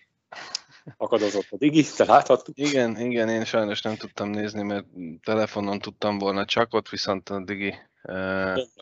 Akadozott 0.98 1.48
a 1.50 1.58
digi, 1.58 1.86
te 1.98 2.06
láthattuk. 2.06 2.58
Igen, 2.58 3.00
igen, 3.00 3.30
én 3.30 3.46
sajnos 3.46 3.82
nem 3.82 3.96
tudtam 3.96 4.30
nézni, 4.30 4.64
mert 4.64 4.86
telefonon 5.24 5.80
tudtam 5.80 6.18
volna 6.18 6.46
csak 6.46 6.74
ott, 6.74 6.90
viszont 6.90 7.30
a 7.30 7.44
digi... 7.44 7.76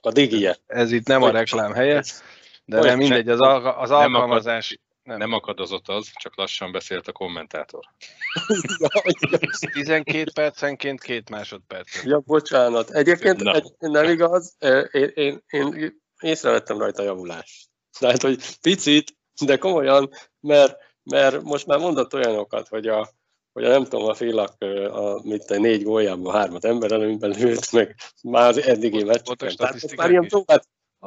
A 0.01 0.11
digije. 0.11 0.57
Ez 0.67 0.91
itt 0.91 1.07
nem 1.07 1.23
a 1.23 1.31
reklám 1.31 1.73
helye, 1.73 2.03
de 2.65 2.79
nem 2.79 2.97
mindegy, 2.97 3.29
az, 3.29 3.39
alga- 3.39 3.77
az 3.77 3.89
Nem 3.89 3.99
alkalmazás... 3.99 4.79
Nem, 5.11 5.29
Nem 5.29 5.33
akadozott 5.33 5.87
az, 5.87 6.11
csak 6.13 6.37
lassan 6.37 6.71
beszélt 6.71 7.07
a 7.07 7.11
kommentátor. 7.11 7.83
12 9.73 10.31
percenként 10.33 11.01
két 11.01 11.29
másodperc. 11.29 12.03
ja, 12.03 12.19
bocsánat. 12.19 12.89
Egyébként 12.89 13.43
Na. 13.43 13.53
egy, 13.53 13.73
nem 13.79 14.09
igaz, 14.09 14.55
én, 14.91 15.11
én, 15.13 15.43
én 15.47 15.99
észrevettem 16.19 16.77
rajta 16.77 17.03
javulást. 17.03 17.69
Tehát, 17.99 18.21
hogy 18.21 18.57
picit, 18.61 19.17
de 19.45 19.57
komolyan, 19.57 20.09
mert, 20.39 20.77
mert 21.03 21.41
most 21.41 21.65
már 21.65 21.79
mondott 21.79 22.13
olyanokat, 22.13 22.67
hogy 22.67 22.87
a, 22.87 23.09
hogy 23.53 23.63
a 23.63 23.69
nem 23.69 23.83
tudom, 23.83 24.05
a 24.09 24.13
félak, 24.13 24.61
a, 24.91 25.27
mit 25.27 25.51
a 25.51 25.57
négy 25.59 25.83
góljában 25.83 26.33
hármat 26.33 26.65
ember 26.65 26.91
előnyben 26.91 27.29
lőtt, 27.29 27.71
meg 27.71 27.95
már 28.23 28.57
eddigi 28.57 29.03
Voltak 29.03 29.27
meccseken. 29.27 29.55
Tehát 29.55 29.81
most 29.81 29.95
már 29.95 30.09
ilyen 30.09 30.23
is. 30.23 30.31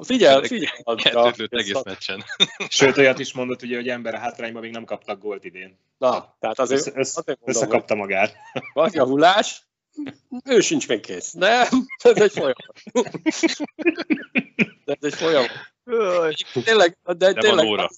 Figyel, 0.02 0.42
figyel. 0.42 0.72
Kettőt 0.94 1.52
egész 1.52 1.82
meccsen. 1.84 2.24
Sőt, 2.68 2.96
olyat 2.96 3.18
is 3.18 3.32
mondott, 3.32 3.62
ugye, 3.62 3.76
hogy 3.76 3.88
ember 3.88 4.14
hátrányban 4.14 4.62
még 4.62 4.70
nem 4.70 4.84
kaptak 4.84 5.20
gólt 5.20 5.44
idén. 5.44 5.78
Na, 5.98 6.36
tehát 6.40 6.58
azért, 6.58 6.80
Össze, 6.80 6.92
össze, 6.94 7.20
azért 7.20 7.40
mondom, 7.40 7.62
összekapta 7.62 7.94
magát. 7.94 8.34
van 8.72 8.90
javulás, 8.92 9.66
ő 10.44 10.60
sincs 10.60 10.88
még 10.88 11.00
kész, 11.00 11.34
de 11.34 11.68
ez 12.02 12.16
egy 12.16 12.32
folyamat. 12.32 12.82
De 14.84 14.92
ez 15.00 15.12
egy 15.12 15.14
folyamat. 15.14 15.50
Tényleg, 16.64 16.98
de, 17.02 17.14
De 17.14 17.32
tényleg, 17.32 17.90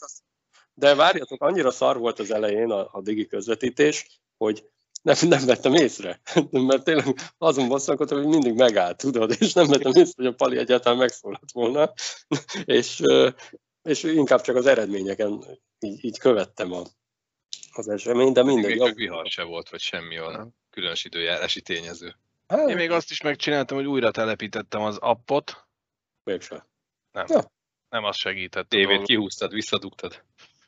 de 0.75 0.95
várjatok, 0.95 1.43
annyira 1.43 1.71
szar 1.71 1.99
volt 1.99 2.19
az 2.19 2.31
elején 2.31 2.71
a, 2.71 2.89
a 2.93 3.01
digi 3.01 3.27
közvetítés, 3.27 4.07
hogy 4.37 4.65
nem, 5.07 5.29
nem 5.29 5.47
vettem 5.47 5.75
észre. 5.75 6.21
Mert 6.51 6.85
tényleg 6.85 7.07
azon 7.39 7.69
bosszankodtam, 7.69 8.19
hogy 8.19 8.27
mindig 8.27 8.55
megállt, 8.55 8.97
tudod, 8.97 9.37
és 9.39 9.53
nem 9.53 9.67
vettem 9.67 9.93
észre, 9.95 10.13
hogy 10.17 10.27
a 10.27 10.35
Pali 10.35 10.59
egyáltalán 10.59 10.99
megszólalt 10.99 11.53
volna. 11.53 11.93
és, 12.65 13.03
és 13.83 14.03
inkább 14.03 14.41
csak 14.41 14.57
az 14.57 14.67
eredményeken 14.67 15.45
így, 15.79 16.05
így 16.05 16.19
követtem 16.19 16.73
a, 16.73 16.83
az 17.73 17.89
eseményt, 17.89 18.35
de 18.35 18.43
mindegy. 18.43 18.71
Még 18.71 18.87
csak 18.87 18.97
vihar 18.97 19.27
se 19.27 19.43
volt, 19.43 19.69
vagy 19.69 19.81
semmi 19.81 20.17
a 20.17 20.49
különös 20.71 21.05
időjárási 21.05 21.61
tényező. 21.61 22.17
Hát, 22.47 22.69
Én 22.69 22.77
még 22.77 22.91
azt 22.91 23.11
is 23.11 23.21
megcsináltam, 23.21 23.77
hogy 23.77 23.87
újra 23.87 24.11
telepítettem 24.11 24.83
az 24.83 24.97
appot. 24.97 25.67
mégsem. 26.25 26.67
Nem. 27.13 27.25
Ja. 27.29 27.53
Nem 27.89 28.05
az 28.05 28.17
segített. 28.17 28.69
Tévét 28.69 29.03
kihúztad, 29.03 29.53
visszadugtad. 29.53 30.23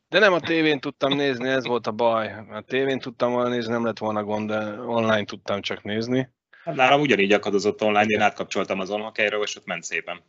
De 0.08 0.18
nem 0.18 0.32
a 0.32 0.40
tévén 0.40 0.80
tudtam 0.80 1.12
nézni, 1.12 1.48
ez 1.48 1.66
volt 1.66 1.86
a 1.86 1.92
baj. 1.92 2.32
A 2.50 2.60
tévén 2.66 2.98
tudtam 2.98 3.32
volna 3.32 3.48
nézni, 3.48 3.72
nem 3.72 3.84
lett 3.84 3.98
volna 3.98 4.24
gond, 4.24 4.48
de 4.48 4.80
online 4.80 5.24
tudtam 5.24 5.60
csak 5.60 5.82
nézni. 5.82 6.28
Hát 6.64 6.74
nálam 6.74 7.00
ugyanígy 7.00 7.32
akadozott 7.32 7.82
online, 7.82 8.06
én 8.06 8.20
átkapcsoltam 8.20 8.80
az 8.80 8.90
onhakelyről, 8.90 9.42
és 9.42 9.56
ott 9.56 9.66
ment 9.66 9.84
szépen. 9.84 10.22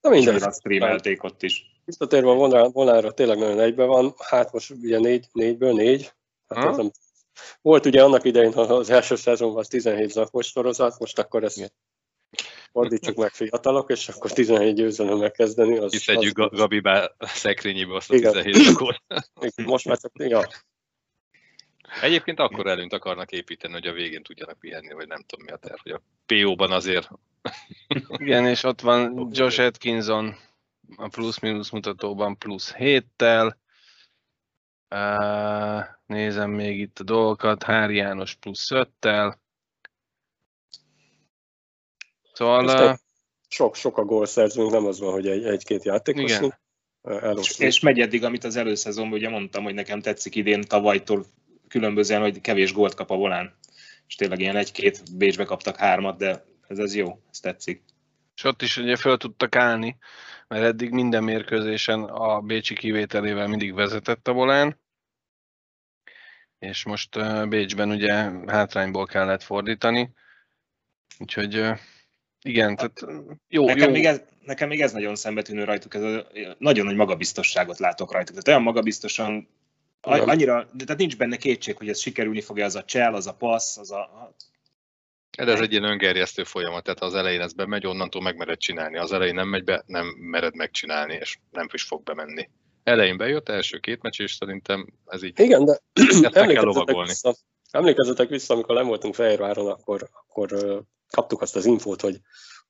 Na 0.00 0.10
És 0.10 0.16
mindegy. 0.16 0.34
újra 0.34 0.52
streamelték 0.52 1.22
ott 1.22 1.42
is. 1.42 1.64
Visszatérve 1.84 2.30
a 2.30 2.34
vonal, 2.34 2.70
vonalra 2.70 3.12
tényleg 3.12 3.38
nagyon 3.38 3.60
egyben 3.60 3.86
van, 3.86 4.14
hát 4.18 4.52
most 4.52 4.70
ugye 4.70 4.98
négy, 4.98 5.26
négyből 5.32 5.72
négy. 5.72 6.12
Hát 6.48 6.64
ez 6.64 6.76
nem... 6.76 6.90
Volt 7.60 7.86
ugye 7.86 8.02
annak 8.02 8.24
idején, 8.24 8.52
ha 8.52 8.60
az 8.60 8.90
első 8.90 9.16
szezonban 9.16 9.58
az 9.58 9.68
17 9.68 10.10
zakos 10.10 10.46
sorozat, 10.46 10.98
most 10.98 11.18
akkor 11.18 11.44
ezt 11.44 11.72
fordítsuk 12.72 13.16
meg 13.16 13.30
fiatalok, 13.30 13.90
és 13.90 14.08
akkor 14.08 14.32
17 14.32 14.74
győzelemmel 14.74 15.30
kezdeni. 15.30 15.78
Az, 15.78 15.90
Kiszedjük 15.90 16.38
az, 16.38 16.48
Ga- 16.48 16.58
Gabibá 16.58 17.10
szekrényébe 17.18 17.94
azt 17.94 18.10
a 18.10 18.14
Igen. 18.14 18.32
17 18.32 18.72
gólt. 18.72 19.02
most 19.64 19.84
már 19.84 19.98
csak, 19.98 20.12
ja, 20.14 20.46
Egyébként 22.00 22.38
akkor 22.38 22.66
előnyt 22.66 22.92
akarnak 22.92 23.32
építeni, 23.32 23.72
hogy 23.72 23.86
a 23.86 23.92
végén 23.92 24.22
tudjanak 24.22 24.58
pihenni, 24.58 24.92
vagy 24.92 25.08
nem 25.08 25.22
tudom 25.26 25.44
mi 25.44 25.52
a 25.52 25.56
terv, 25.56 25.78
hogy 25.82 25.92
a 25.92 26.02
PO-ban 26.26 26.72
azért 26.72 27.08
Igen, 28.08 28.46
és 28.46 28.62
ott 28.62 28.80
van 28.80 29.28
Josh 29.32 29.60
Atkinson 29.60 30.36
a 30.96 31.08
plusz-minusz 31.08 31.70
mutatóban 31.70 32.38
plusz 32.38 32.74
7-tel. 32.78 33.54
Uh, 34.94 35.84
nézem 36.06 36.50
még 36.50 36.78
itt 36.78 36.98
a 36.98 37.04
dolgokat. 37.04 37.62
Hári 37.62 37.96
János 37.96 38.34
plusz 38.34 38.68
5-tel. 38.70 39.34
Szóval 42.32 42.98
sok, 43.48 43.74
sok 43.74 43.98
a 43.98 44.04
gólszerzőnk, 44.04 44.70
nem 44.70 44.86
az 44.86 45.00
van, 45.00 45.12
hogy 45.12 45.28
egy, 45.28 45.44
egy-két 45.44 45.84
játékos. 45.84 46.36
Igen. 46.36 46.60
Eloszlik. 47.02 47.68
És 47.68 47.80
megy 47.80 48.00
eddig, 48.00 48.24
amit 48.24 48.44
az 48.44 48.56
előszezonban 48.56 49.18
ugye 49.18 49.28
mondtam, 49.28 49.64
hogy 49.64 49.74
nekem 49.74 50.00
tetszik 50.00 50.34
idén 50.34 50.60
tavalytól 50.60 51.24
különbözően, 51.68 52.20
hogy 52.20 52.40
kevés 52.40 52.72
gólt 52.72 52.94
kap 52.94 53.10
a 53.10 53.16
volán. 53.16 53.54
És 54.06 54.14
tényleg 54.14 54.40
ilyen 54.40 54.56
egy-két, 54.56 55.16
Bécsbe 55.16 55.44
kaptak 55.44 55.76
hármat, 55.76 56.18
de 56.18 56.44
ez, 56.68 56.78
ez 56.78 56.94
jó, 56.94 57.22
ez 57.30 57.40
tetszik. 57.40 57.82
és 58.36 58.44
ott 58.44 58.62
is 58.62 58.76
ugye 58.76 58.96
föl 58.96 59.16
tudtak 59.16 59.56
állni, 59.56 59.96
mert 60.48 60.64
eddig 60.64 60.90
minden 60.90 61.24
mérkőzésen 61.24 62.02
a 62.02 62.40
Bécsi 62.40 62.74
kivételével 62.74 63.46
mindig 63.46 63.74
vezetett 63.74 64.28
a 64.28 64.32
volán. 64.32 64.80
És 66.58 66.84
most 66.84 67.08
Bécsben 67.48 67.90
ugye 67.90 68.12
hátrányból 68.46 69.06
kellett 69.06 69.42
fordítani. 69.42 70.12
Úgyhogy 71.18 71.72
igen, 72.42 72.76
tehát 72.76 73.02
uh, 73.02 73.32
jó, 73.48 73.66
Nekem 73.66 73.86
jó. 73.86 73.90
még, 73.94 74.04
ez, 74.04 74.22
nekem 74.44 74.68
még 74.68 74.80
ez 74.80 74.92
nagyon 74.92 75.14
szembetűnő 75.16 75.64
rajtuk, 75.64 75.94
ez 75.94 76.02
a, 76.02 76.26
nagyon 76.58 76.84
nagy 76.86 76.96
magabiztosságot 76.96 77.78
látok 77.78 78.12
rajtuk. 78.12 78.30
Tehát 78.30 78.48
olyan 78.48 78.62
magabiztosan, 78.62 79.48
a- 80.00 80.28
annyira, 80.30 80.68
de 80.72 80.84
tehát 80.84 81.00
nincs 81.00 81.16
benne 81.16 81.36
kétség, 81.36 81.76
hogy 81.76 81.88
ez 81.88 81.98
sikerülni 81.98 82.40
fogja, 82.40 82.64
az 82.64 82.76
a 82.76 82.84
csel, 82.84 83.14
az 83.14 83.26
a 83.26 83.34
passz, 83.34 83.76
az 83.76 83.90
a... 83.90 84.34
De 85.44 85.52
ez 85.52 85.60
egy 85.60 85.70
ilyen 85.70 85.84
öngerjesztő 85.84 86.44
folyamat, 86.44 86.82
tehát 86.84 87.00
az 87.02 87.14
elején 87.14 87.40
ez 87.40 87.52
bemegy, 87.52 87.86
onnantól 87.86 88.22
megmered 88.22 88.58
csinálni. 88.58 88.98
Az 88.98 89.12
elején 89.12 89.34
nem 89.34 89.48
megy 89.48 89.64
be, 89.64 89.82
nem 89.86 90.06
mered 90.06 90.54
megcsinálni, 90.54 91.14
és 91.20 91.38
nem 91.50 91.66
is 91.72 91.82
fog 91.82 92.02
bemenni. 92.02 92.48
Elején 92.82 93.16
bejött, 93.16 93.48
első 93.48 93.78
két 93.78 94.02
meccs, 94.02 94.20
és 94.20 94.32
szerintem 94.32 94.86
ez 95.06 95.22
így 95.22 95.40
Igen, 95.40 95.64
de 95.64 95.80
meg 96.20 96.46
kell 96.46 96.62
lovagolni. 96.64 97.08
vissza, 97.08 97.34
emlékezzetek 97.72 98.28
vissza, 98.28 98.54
amikor 98.54 98.74
nem 98.74 98.86
voltunk 98.86 99.14
Fehérváron, 99.14 99.66
akkor, 99.68 100.08
akkor 100.12 100.82
kaptuk 101.10 101.40
azt 101.40 101.56
az 101.56 101.66
infót, 101.66 102.00
hogy, 102.00 102.20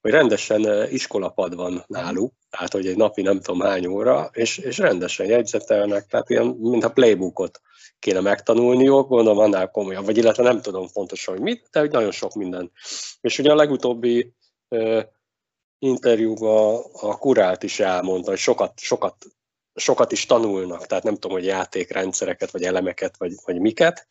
hogy 0.01 0.11
rendesen 0.11 0.91
iskolapad 0.91 1.55
van 1.55 1.85
náluk, 1.87 2.33
tehát 2.51 2.73
hogy 2.73 2.87
egy 2.87 2.97
napi 2.97 3.23
nem 3.23 3.41
tudom 3.41 3.61
hány 3.61 3.87
óra, 3.87 4.31
és, 4.33 4.59
és 4.59 4.79
rendesen 4.79 5.27
jegyzetelnek, 5.27 6.07
tehát 6.07 6.31
ilyen, 6.31 6.47
mintha 6.47 6.91
playbookot 6.91 7.61
kéne 7.99 8.21
megtanulniuk, 8.21 9.09
gondolom 9.09 9.39
annál 9.39 9.71
komolyan, 9.71 10.05
vagy 10.05 10.17
illetve 10.17 10.43
nem 10.43 10.61
tudom 10.61 10.89
pontosan, 10.93 11.35
hogy 11.35 11.43
mit, 11.43 11.69
de 11.71 11.81
hogy 11.81 11.91
nagyon 11.91 12.11
sok 12.11 12.35
minden. 12.35 12.71
És 13.21 13.39
ugye 13.39 13.51
a 13.51 13.55
legutóbbi 13.55 14.33
uh, 14.69 15.03
interjúban 15.79 16.85
a 16.93 17.19
Kurát 17.19 17.63
is 17.63 17.81
elmondta, 17.81 18.31
hogy 18.31 18.39
sokat, 18.39 18.73
sokat, 18.81 19.17
sokat 19.75 20.13
is 20.13 20.27
tanulnak, 20.27 20.87
tehát 20.87 21.05
nem 21.05 21.15
tudom, 21.15 21.33
hogy 21.33 21.47
játékrendszereket, 21.47 22.51
vagy 22.51 22.63
elemeket, 22.63 23.17
vagy, 23.17 23.33
vagy 23.45 23.61
miket, 23.61 24.07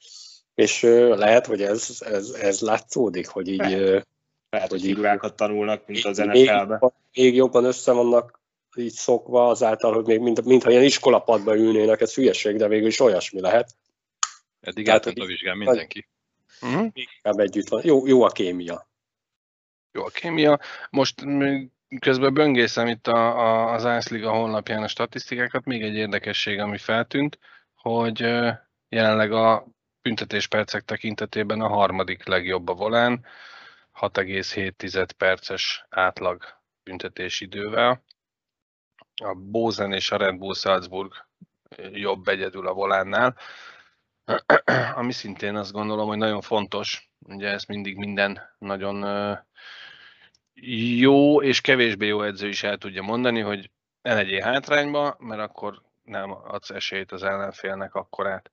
és 0.55 0.81
lehet, 1.09 1.45
hogy 1.45 1.61
ez, 1.61 1.97
ez, 1.99 2.29
ez 2.29 2.59
látszódik, 2.59 3.27
hogy 3.27 3.47
így... 3.47 4.03
Lehet, 4.49 4.69
hogy 4.69 4.81
figurákat 4.81 5.35
tanulnak, 5.35 5.87
mint 5.87 6.05
az 6.05 6.17
NFL-ben. 6.17 6.93
Még 7.13 7.35
jobban 7.35 7.63
össze 7.63 7.91
vannak 7.91 8.39
így 8.75 8.91
szokva 8.91 9.47
azáltal, 9.47 9.93
hogy 9.93 10.05
még 10.05 10.19
mint, 10.19 10.45
mintha 10.45 10.69
ilyen 10.69 10.83
iskolapadba 10.83 11.55
ülnének, 11.55 12.01
ez 12.01 12.13
hülyeség, 12.13 12.55
de 12.55 12.67
végül 12.67 12.87
is 12.87 12.99
olyasmi 12.99 13.41
lehet. 13.41 13.75
Eddig 14.61 14.89
átment 14.89 15.19
a 15.19 15.25
vizsgán 15.25 15.57
mindenki. 15.57 16.07
Uh-huh. 16.61 16.87
Inkább 16.93 17.39
együtt 17.39 17.67
van. 17.67 17.81
Jó, 17.83 18.07
jó 18.07 18.23
a 18.23 18.29
kémia. 18.29 18.89
Jó 19.91 20.03
a 20.03 20.09
kémia. 20.09 20.59
Most 20.89 21.25
közben 21.99 22.33
böngészem 22.33 22.87
itt 22.87 23.07
a, 23.07 23.39
a, 23.39 23.73
az 23.73 23.85
Ászliga 23.85 24.31
honlapján 24.31 24.83
a 24.83 24.87
statisztikákat. 24.87 25.65
Még 25.65 25.81
egy 25.81 25.95
érdekesség, 25.95 26.59
ami 26.59 26.77
feltűnt, 26.77 27.39
hogy 27.75 28.19
jelenleg 28.89 29.31
a 29.31 29.67
büntetéspercek 30.01 30.83
tekintetében 30.83 31.61
a 31.61 31.67
harmadik 31.67 32.25
legjobb 32.25 32.67
a 32.67 32.73
volán, 32.73 33.25
6,7 33.99 35.09
perces 35.17 35.85
átlag 35.89 36.43
büntetésidővel. 36.83 38.03
A 39.23 39.33
Bózen 39.33 39.93
és 39.93 40.11
a 40.11 40.17
Red 40.17 40.37
Bull 40.37 40.53
Salzburg 40.53 41.13
jobb 41.91 42.27
egyedül 42.27 42.67
a 42.67 42.73
volánnál, 42.73 43.37
ami 44.95 45.11
szintén 45.11 45.55
azt 45.55 45.71
gondolom, 45.71 46.07
hogy 46.07 46.17
nagyon 46.17 46.41
fontos. 46.41 47.09
Ugye 47.19 47.49
ez 47.49 47.63
mindig 47.63 47.97
minden 47.97 48.55
nagyon 48.57 49.05
jó 50.97 51.41
és 51.41 51.61
kevésbé 51.61 52.07
jó 52.07 52.23
edző 52.23 52.47
is 52.47 52.63
el 52.63 52.77
tudja 52.77 53.01
mondani, 53.01 53.39
hogy 53.39 53.71
ne 54.01 54.13
legyél 54.13 54.41
hátrányba, 54.41 55.15
mert 55.19 55.41
akkor 55.41 55.81
nem 56.03 56.31
adsz 56.31 56.69
esélyt 56.69 57.11
az 57.11 57.23
ellenfélnek 57.23 57.95
akkorát. 57.95 58.51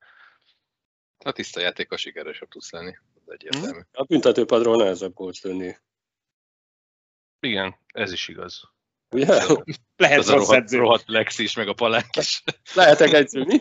A 1.24 1.32
tiszta 1.32 1.60
játék 1.60 1.92
a 1.92 1.96
sikeresebb 1.96 2.48
tudsz 2.48 2.70
lenni 2.70 2.96
egyértelmű. 3.26 3.80
A 3.92 4.04
büntetőpadról 4.04 4.76
nehezebb 4.76 5.14
gólt 5.14 5.40
lőni. 5.40 5.78
Igen, 7.40 7.76
ez 7.86 8.12
is 8.12 8.28
igaz. 8.28 8.62
Ugye? 9.10 9.26
Lehet 9.96 10.18
az 10.18 10.30
rossz 10.30 10.50
edző. 10.50 10.78
Rohadt 10.78 11.04
Lex 11.06 11.38
is, 11.38 11.56
meg 11.56 11.68
a 11.68 11.72
palánk 11.72 12.16
is. 12.16 12.42
Lehetek 12.74 13.12
edző, 13.12 13.44
mi? 13.44 13.60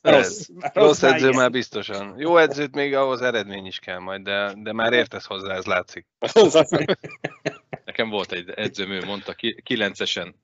Rossz, 0.00 0.48
rossz, 0.48 0.72
rossz 0.74 1.02
edző 1.02 1.30
már 1.30 1.50
biztosan. 1.50 2.18
Jó 2.18 2.36
edzőt 2.36 2.74
még 2.74 2.94
ahhoz 2.94 3.22
eredmény 3.22 3.66
is 3.66 3.78
kell 3.78 3.98
majd, 3.98 4.22
de, 4.22 4.54
de 4.56 4.72
már 4.72 4.92
értesz 4.92 5.24
hozzá, 5.24 5.54
ez 5.54 5.64
látszik. 5.64 6.06
Nekem 7.84 8.08
volt 8.08 8.32
egy 8.32 8.50
edzőm, 8.50 8.90
ő 8.90 9.04
mondta, 9.04 9.34
kilencesen 9.62 10.34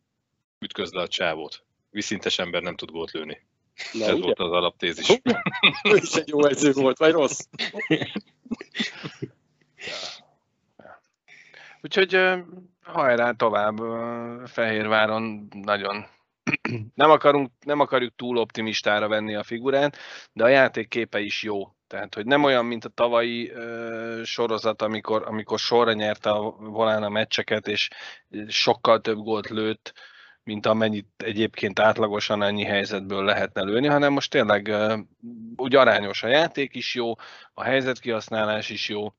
ütközle 0.58 1.02
a 1.02 1.08
csávót. 1.08 1.64
Viszintes 1.90 2.38
ember 2.38 2.62
nem 2.62 2.76
tud 2.76 2.90
gólt 2.90 3.10
lőni. 3.10 3.46
Na, 3.92 4.04
Ez 4.04 4.12
ugye? 4.12 4.22
volt 4.22 4.38
az 4.38 4.50
alaptézis. 4.50 5.20
ő 5.84 5.96
is 5.96 6.14
egy 6.20 6.28
jó 6.28 6.44
edző 6.44 6.72
volt, 6.72 6.98
vagy 6.98 7.12
rossz? 7.12 7.40
Úgyhogy 11.82 12.20
hajrá 12.82 13.30
tovább 13.30 13.78
Fehérváron 14.46 15.48
nagyon 15.50 16.06
nem, 16.94 17.10
akarunk, 17.10 17.50
nem 17.64 17.80
akarjuk 17.80 18.14
túl 18.16 18.36
optimistára 18.36 19.08
venni 19.08 19.34
a 19.34 19.42
figurán, 19.42 19.92
de 20.32 20.44
a 20.44 20.48
játék 20.48 20.88
képe 20.88 21.20
is 21.20 21.42
jó. 21.42 21.74
Tehát, 21.86 22.14
hogy 22.14 22.26
nem 22.26 22.44
olyan, 22.44 22.64
mint 22.64 22.84
a 22.84 22.88
tavalyi 22.88 23.50
ö, 23.50 24.20
sorozat, 24.24 24.82
amikor, 24.82 25.22
amikor 25.26 25.58
sorra 25.58 25.92
nyerte 25.92 26.30
a 26.30 26.50
volán 26.50 27.02
a 27.02 27.08
meccseket, 27.08 27.68
és 27.68 27.88
sokkal 28.48 29.00
több 29.00 29.18
gólt 29.18 29.48
lőtt, 29.48 29.92
mint 30.44 30.66
amennyit 30.66 31.08
egyébként 31.16 31.78
átlagosan 31.78 32.42
ennyi 32.42 32.64
helyzetből 32.64 33.24
lehetne 33.24 33.62
lőni, 33.62 33.86
hanem 33.86 34.12
most 34.12 34.30
tényleg 34.30 34.74
úgy 35.56 35.74
arányos 35.74 36.22
a 36.22 36.28
játék 36.28 36.74
is 36.74 36.94
jó, 36.94 37.14
a 37.54 37.62
helyzetkihasználás 37.62 38.70
is 38.70 38.88
jó, 38.88 39.12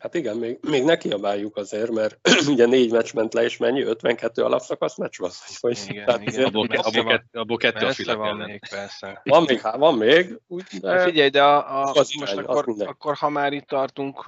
Hát 0.00 0.14
igen, 0.14 0.36
még, 0.36 0.58
még 0.68 0.84
ne 0.84 0.96
kiabáljuk 0.96 1.56
azért, 1.56 1.90
mert 1.90 2.18
ugye 2.52 2.66
négy 2.66 2.90
meccs 2.90 3.12
ment 3.12 3.34
le, 3.34 3.42
és 3.42 3.56
mennyi? 3.56 3.82
52 3.82 4.42
alapszakasz 4.42 4.96
meccs 4.96 5.18
van? 5.18 5.30
Vagy, 5.60 5.78
igen, 5.88 6.08
hát 6.08 6.20
igen. 6.20 6.44
Abból, 6.44 6.66
abból, 6.70 7.04
kett, 7.04 7.24
abból 7.32 7.56
kettő 7.56 7.86
a 7.86 7.92
filek 7.92 8.16
van 8.16 8.36
még, 8.36 8.60
persze. 8.70 9.20
Van 9.24 9.42
még, 9.42 9.60
hát 9.60 9.76
van 9.76 9.94
még. 9.94 10.40
Úgy, 10.46 10.64
de... 10.80 11.02
figyelj, 11.02 11.28
de 11.28 11.42
a, 11.42 11.80
a, 11.80 11.92
az 11.92 12.10
most 12.18 12.32
irány, 12.32 12.44
akkor, 12.44 12.74
akkor, 12.78 13.14
ha 13.14 13.28
már 13.28 13.52
itt 13.52 13.66
tartunk, 13.66 14.24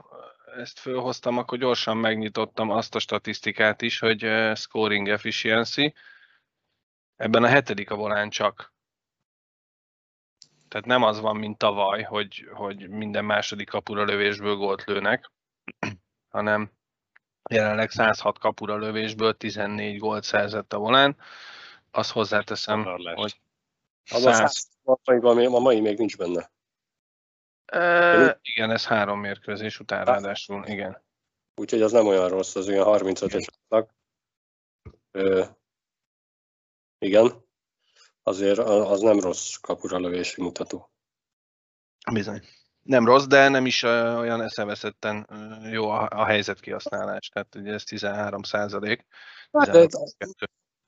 ezt 0.58 0.78
fölhoztam, 0.78 1.38
akkor 1.38 1.58
gyorsan 1.58 1.96
megnyitottam 1.96 2.70
azt 2.70 2.94
a 2.94 2.98
statisztikát 2.98 3.82
is, 3.82 3.98
hogy 3.98 4.26
scoring 4.54 5.08
efficiency. 5.08 5.94
Ebben 7.16 7.42
a 7.42 7.48
hetedik 7.48 7.90
a 7.90 7.96
volán 7.96 8.30
csak. 8.30 8.72
Tehát 10.68 10.86
nem 10.86 11.02
az 11.02 11.20
van, 11.20 11.36
mint 11.36 11.58
tavaly, 11.58 12.02
hogy, 12.02 12.48
hogy 12.52 12.88
minden 12.88 13.24
második 13.24 13.68
kapura 13.68 14.04
lövésből 14.04 14.56
gólt 14.56 14.84
lőnek, 14.84 15.30
hanem 16.34 16.70
jelenleg 17.50 17.90
106 17.90 18.38
kapura 18.38 18.76
lövésből 18.76 19.36
14 19.36 19.98
gólt 19.98 20.24
szerzett 20.24 20.72
a 20.72 20.78
volán. 20.78 21.16
Azt 21.90 22.10
hozzáteszem, 22.10 22.84
hogy 23.14 23.40
az 24.10 24.22
100... 24.22 24.68
a 24.84 25.58
mai 25.60 25.80
még 25.80 25.98
nincs 25.98 26.16
benne. 26.16 26.52
E, 27.64 28.40
igen, 28.42 28.70
ez 28.70 28.86
három 28.86 29.20
mérkőzés 29.20 29.80
után 29.80 30.04
ráadásul, 30.04 30.66
igen. 30.66 31.02
Úgyhogy 31.54 31.82
az 31.82 31.92
nem 31.92 32.06
olyan 32.06 32.28
rossz, 32.28 32.54
az 32.54 32.68
olyan 32.68 32.86
35-ös 32.88 33.46
igen, 37.02 37.44
azért 38.22 38.58
az 38.58 39.00
nem 39.00 39.20
rossz 39.20 39.54
kapura 39.54 39.98
lövési 39.98 40.42
mutató. 40.42 40.90
Bizony 42.12 42.42
nem 42.82 43.06
rossz, 43.06 43.24
de 43.24 43.48
nem 43.48 43.66
is 43.66 43.82
olyan 43.82 44.42
eszeveszetten 44.42 45.28
jó 45.70 45.88
a, 45.88 46.08
a 46.10 46.24
helyzet 46.24 46.60
kihasználás. 46.60 47.28
Tehát 47.28 47.54
ugye 47.54 47.72
ez 47.72 47.84
13 47.84 48.42
százalék. 48.42 49.06
Hát, 49.52 49.88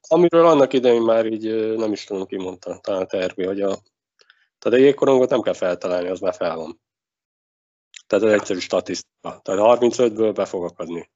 amiről 0.09 0.46
annak 0.46 0.72
idején 0.72 1.03
már 1.03 1.27
így 1.27 1.77
nem 1.77 1.92
is 1.92 2.05
tudom 2.05 2.27
ki 2.27 2.37
mondta, 2.37 2.79
talán 2.79 3.07
tervi, 3.07 3.44
hogy 3.44 3.61
a, 3.61 3.79
tehát 4.59 4.79
a 4.79 4.83
jégkorongot 4.83 5.31
nem 5.31 5.40
kell 5.40 5.55
feltalálni, 5.55 6.09
az 6.09 6.20
már 6.20 6.35
fel 6.35 6.57
van. 6.57 6.81
Tehát 8.07 8.24
ez 8.24 8.33
egyszerű 8.33 8.59
statisztika. 8.59 9.40
Tehát 9.42 9.81
35-ből 9.81 10.33
be 10.35 10.44
fog 10.44 10.64
akadni. 10.64 11.11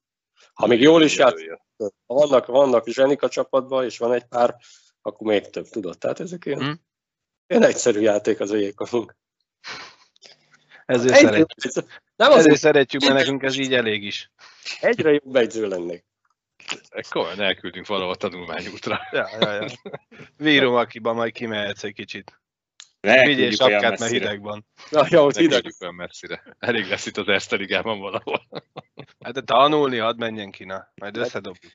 Ha 0.52 0.66
még 0.66 0.80
jól 0.80 1.02
is 1.02 1.16
játszik, 1.16 1.58
ha 1.76 2.14
vannak, 2.14 2.46
vannak 2.46 2.86
zsenik 2.86 3.22
a 3.22 3.28
csapatban, 3.28 3.84
és 3.84 3.98
van 3.98 4.12
egy 4.12 4.24
pár, 4.24 4.56
akkor 5.02 5.26
még 5.26 5.50
több, 5.50 5.68
tudod. 5.68 5.98
Tehát 5.98 6.20
ezek 6.20 6.44
ilyen, 6.44 6.58
hmm. 6.58 6.80
ilyen 7.46 7.62
egyszerű 7.62 8.00
játék 8.00 8.40
az 8.40 8.50
a 8.50 8.56
jégkorong. 8.56 9.14
Ezért 10.86 11.14
Egy, 11.14 11.20
szeretjük. 11.20 12.00
Nem 12.16 12.32
Ezért 12.32 12.52
az 12.52 12.58
szeretjük, 12.58 13.02
mert 13.02 13.14
nekünk 13.14 13.42
ez 13.42 13.58
így 13.58 13.74
elég 13.74 14.02
is. 14.02 14.30
Egyre 14.80 15.10
jobb 15.10 15.36
egyző 15.36 15.68
lennék. 15.68 16.04
Komolyan 17.10 17.40
elküldünk 17.40 17.86
valahol 17.86 18.16
tanulmányútra. 18.16 19.00
Ja, 19.10 19.28
ja, 19.40 19.52
ja. 19.52 19.66
Vírom, 20.36 20.74
akiben 20.74 21.14
majd 21.14 21.32
kimehetsz 21.32 21.84
egy 21.84 21.92
kicsit. 21.92 22.40
Vigyél 23.00 23.50
sapkát, 23.50 23.98
mert 23.98 24.12
hideg 24.12 24.42
van. 24.42 24.66
Ja, 24.90 25.06
ja 25.08 25.24
ott 25.24 25.36
hideg. 25.36 25.74
olyan 25.80 25.94
messzire. 25.94 26.56
Elég 26.58 26.88
lesz 26.88 27.06
itt 27.06 27.16
az 27.16 27.28
Erste 27.28 27.56
Ligában 27.56 28.00
valahol. 28.00 28.48
Hát 29.20 29.32
de 29.32 29.40
tanulni, 29.40 29.98
hadd 29.98 30.18
menjen 30.18 30.50
ki, 30.50 30.64
na. 30.64 30.92
Majd 30.94 31.16
összedobjuk. 31.16 31.72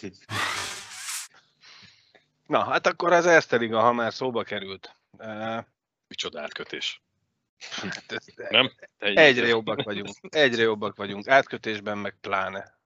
Na, 2.46 2.64
hát 2.64 2.86
akkor 2.86 3.12
az 3.12 3.26
Erste 3.26 3.56
Liga, 3.56 3.80
ha 3.80 3.92
már 3.92 4.12
szóba 4.12 4.42
került. 4.42 4.96
Micsoda 6.08 6.40
átkötés. 6.40 7.02
Hát 7.70 8.12
ez, 8.12 8.26
nem? 8.50 8.72
Egyre 8.98 9.46
jobbak 9.46 9.82
vagyunk. 9.82 10.14
Egyre 10.28 10.62
jobbak 10.62 10.96
vagyunk. 10.96 11.28
Átkötésben 11.28 11.98
meg 11.98 12.16
pláne. 12.20 12.78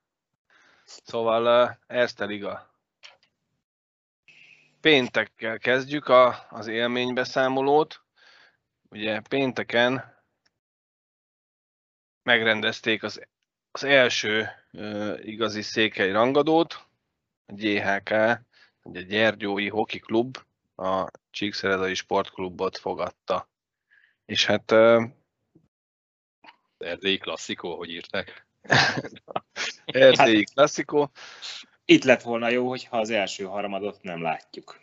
Szóval 0.85 1.79
Erste 1.87 2.25
Liga. 2.25 2.77
Péntekkel 4.81 5.59
kezdjük 5.59 6.09
a, 6.09 6.47
az 6.51 6.67
élménybeszámolót. 6.67 8.03
Ugye 8.91 9.21
pénteken 9.21 10.17
megrendezték 12.23 13.03
az, 13.03 13.27
az 13.71 13.85
első 13.85 14.49
uh, 14.73 15.19
igazi 15.23 15.63
székely 15.63 16.11
rangadót, 16.11 16.87
a 17.47 17.53
GHK, 17.53 18.41
ugye 18.89 19.01
a 19.01 19.03
Gyergyói 19.03 19.69
Hoki 19.69 19.99
Klub, 19.99 20.37
a 20.77 21.11
Csíkszeredai 21.31 21.95
Sportklubot 21.95 22.79
fogadta. 22.79 23.51
És 24.25 24.47
hát... 24.47 24.71
Uh, 24.71 25.03
Erdélyi 26.79 27.19
klasszikó, 27.19 27.77
hogy 27.77 27.91
írták. 27.91 28.47
Erdélyi 29.85 30.45
klasszikó. 30.45 31.11
Itt 31.85 32.05
lett 32.05 32.23
volna 32.23 32.49
jó, 32.49 32.69
hogyha 32.69 32.99
az 32.99 33.11
első 33.11 33.45
harmadot 33.45 34.03
nem 34.03 34.23
látjuk. 34.23 34.81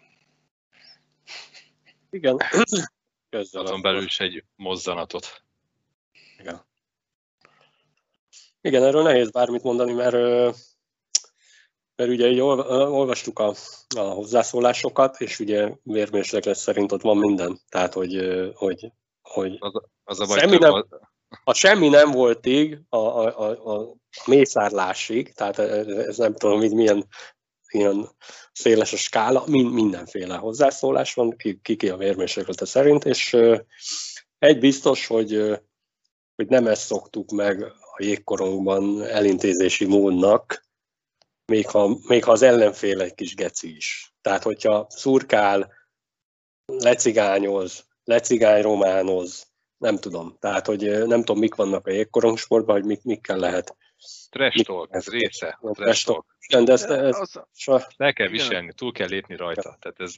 Igen. 2.10 2.38
Közzel 3.30 3.62
Azon 3.62 3.82
belül 3.82 4.04
is 4.04 4.20
egy 4.20 4.44
mozzanatot. 4.56 5.44
Igen. 6.38 6.66
Igen, 8.62 8.84
erről 8.84 9.04
nehéz 9.04 9.32
bármit 9.32 9.64
mondani, 9.64 9.94
mert, 9.94 10.16
mert 11.96 12.10
ugye 12.10 12.28
így 12.28 12.40
olvastuk 12.40 13.40
a, 13.40 13.54
a 13.96 14.00
hozzászólásokat, 14.00 15.22
és 15.22 15.40
ugye 15.40 15.72
vérmérséklet 15.84 16.56
szerint 16.56 16.92
ott 16.92 17.02
van 17.02 17.18
minden. 17.18 17.60
Tehát, 17.70 17.94
hogy, 17.94 18.42
hogy, 18.56 18.92
hogy 19.22 19.56
Az, 19.60 19.74
az 20.04 20.20
a 20.20 20.26
baj, 20.26 20.40
Semmi 20.40 20.58
nem- 20.58 20.74
az- 20.74 20.86
a 21.44 21.54
semmi 21.54 21.88
nem 21.90 22.12
voltig 22.12 22.80
a, 22.90 22.98
a, 22.98 23.40
a, 23.40 23.74
a 23.76 23.96
mészárlásig, 24.26 25.34
tehát 25.34 25.60
ez 25.60 26.18
nem 26.18 26.34
tudom, 26.34 26.60
hogy 26.60 26.74
milyen 26.74 27.08
ilyen 27.72 28.10
széles 28.52 28.94
a 28.94 28.98
skála, 28.98 29.44
mind, 29.48 29.74
mindenféle 29.74 30.36
hozzászólás 30.36 31.14
van, 31.14 31.38
ki, 31.38 31.60
ki, 31.62 31.76
ki 31.76 31.90
a 31.90 31.98
vérmérséklete 31.98 32.66
szerint, 32.66 33.06
és 33.06 33.38
egy 34.40 34.60
biztos, 34.60 35.08
hogy, 35.08 35.60
hogy 36.36 36.48
nem 36.48 36.68
ezt 36.68 36.86
szoktuk 36.86 37.32
meg 37.32 37.64
a 37.64 38.04
jégkorongban 38.04 39.04
elintézési 39.04 39.86
módnak, 39.86 40.66
még 41.46 41.68
ha, 41.70 41.98
még 42.08 42.24
ha 42.24 42.32
az 42.32 42.42
ellenfél 42.42 43.02
egy 43.02 43.14
kis 43.14 43.36
geci 43.36 43.76
is. 43.76 44.14
Tehát, 44.22 44.44
hogyha 44.44 44.86
szurkál, 44.90 45.74
lecigányoz, 46.66 47.86
lecigány 48.04 48.62
románoz, 48.62 49.48
nem 49.78 49.98
tudom. 49.98 50.38
Tehát, 50.40 50.66
hogy 50.66 51.08
nem 51.08 51.20
tudom, 51.20 51.40
mik 51.40 51.56
vannak 51.56 51.88
a 51.88 51.92
jégkorongsportban, 51.92 52.76
hogy 52.76 52.86
mik, 52.86 53.04
mikkel 53.04 53.38
lehet. 53.38 53.76
trash 54.30 54.64
talk, 54.64 54.88
ez 54.92 55.08
része. 55.08 55.60
Trash 55.62 56.06
talk. 56.06 56.26
De 56.50 56.72
ezt, 56.72 56.90
ezt, 56.90 57.40
Az, 57.66 57.88
Le 57.98 58.12
kell 58.12 58.28
Igen. 58.28 58.38
viselni, 58.38 58.74
túl 58.74 58.92
kell 58.92 59.08
lépni 59.08 59.36
rajta. 59.36 59.78
Tehát 59.80 60.00
ez, 60.00 60.16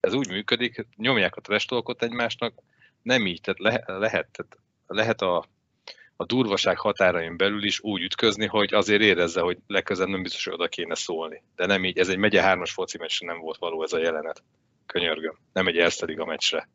ez 0.00 0.14
úgy 0.14 0.28
működik, 0.28 0.86
nyomják 0.96 1.36
a 1.36 1.40
trash 1.40 1.66
talkot 1.66 2.02
egymásnak, 2.02 2.54
nem 3.02 3.26
így, 3.26 3.40
tehát 3.40 3.60
le, 3.60 3.98
lehet, 3.98 4.28
tehát 4.28 4.58
lehet 4.86 5.22
a, 5.22 5.44
a 6.16 6.24
durvaság 6.24 6.78
határain 6.78 7.36
belül 7.36 7.64
is 7.64 7.80
úgy 7.80 8.02
ütközni, 8.02 8.46
hogy 8.46 8.74
azért 8.74 9.02
érezze, 9.02 9.40
hogy 9.40 9.58
legközelebb 9.66 10.10
nem 10.10 10.22
biztos, 10.22 10.44
hogy 10.44 10.54
oda 10.54 10.68
kéne 10.68 10.94
szólni. 10.94 11.42
De 11.56 11.66
nem 11.66 11.84
így, 11.84 11.98
ez 11.98 12.08
egy 12.08 12.18
megye 12.18 12.42
hármas 12.42 12.72
foci 12.72 12.98
meccsre 12.98 13.26
nem 13.26 13.38
volt 13.38 13.58
való 13.58 13.82
ez 13.82 13.92
a 13.92 13.98
jelenet. 13.98 14.42
Könyörgöm. 14.86 15.38
Nem 15.52 15.66
egy 15.66 15.78
Erste 15.78 16.06
Liga 16.06 16.24
meccsre. 16.24 16.68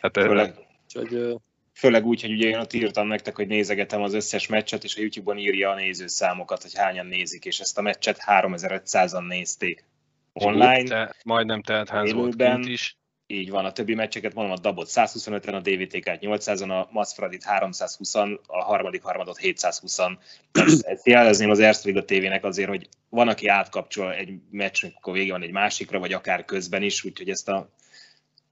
Hát 0.00 0.18
Főleg, 0.18 0.54
hogy, 0.92 1.36
főleg 1.74 2.06
úgy, 2.06 2.20
hogy 2.20 2.32
ugye 2.32 2.48
én 2.48 2.58
ott 2.58 2.72
írtam 2.72 3.06
nektek, 3.06 3.36
hogy 3.36 3.46
nézegetem 3.46 4.02
az 4.02 4.14
összes 4.14 4.46
meccset, 4.46 4.84
és 4.84 4.96
a 4.96 5.00
YouTube-on 5.00 5.38
írja 5.38 5.70
a 5.70 5.74
nézőszámokat, 5.74 6.62
hogy 6.62 6.74
hányan 6.74 7.06
nézik, 7.06 7.44
és 7.44 7.60
ezt 7.60 7.78
a 7.78 7.82
meccset 7.82 8.18
3500-an 8.26 9.26
nézték. 9.26 9.84
Online, 10.32 10.82
te, 10.82 11.14
majdnem 11.24 11.62
teltház 11.62 12.12
volt 12.12 12.26
Élőben. 12.26 12.54
kint 12.54 12.68
is. 12.68 12.96
Így 13.26 13.50
van, 13.50 13.64
a 13.64 13.72
többi 13.72 13.94
meccseket 13.94 14.34
mondom, 14.34 14.54
a 14.54 14.58
Dabot 14.58 14.88
125-en, 14.90 15.54
a 15.54 15.60
DVTK-t 15.60 16.18
800-on, 16.20 16.80
a 16.80 16.88
Masfradit 16.92 17.44
320-an, 17.46 18.38
a 18.46 18.62
harmadik 18.62 19.02
harmadot 19.02 19.38
720-an. 19.42 20.16
Ezt 20.92 21.06
jelezném 21.06 21.50
az 21.50 21.58
Erste 21.58 22.02
TV-nek 22.02 22.44
azért, 22.44 22.68
hogy 22.68 22.88
van, 23.08 23.28
aki 23.28 23.46
átkapcsol 23.46 24.12
egy 24.12 24.34
meccs, 24.50 24.84
akkor 24.94 25.12
vége 25.12 25.32
van 25.32 25.42
egy 25.42 25.50
másikra, 25.50 25.98
vagy 25.98 26.12
akár 26.12 26.44
közben 26.44 26.82
is, 26.82 27.04
úgyhogy 27.04 27.28
ezt 27.28 27.48
a 27.48 27.68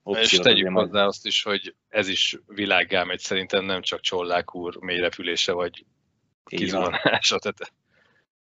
és 0.05 0.31
tegyük 0.31 0.69
majd- 0.69 0.89
hozzá 0.89 1.05
azt 1.05 1.27
is, 1.27 1.43
hogy 1.43 1.75
ez 1.89 2.09
is 2.09 2.37
világgá 2.47 3.05
megy, 3.05 3.19
szerintem 3.19 3.65
nem 3.65 3.83
csak 3.83 4.01
Csollák 4.01 4.55
úr 4.55 4.77
mélyrepülése, 4.77 5.53
vagy 5.53 5.85
kizuhanása. 6.45 7.39
Tehát, 7.39 7.73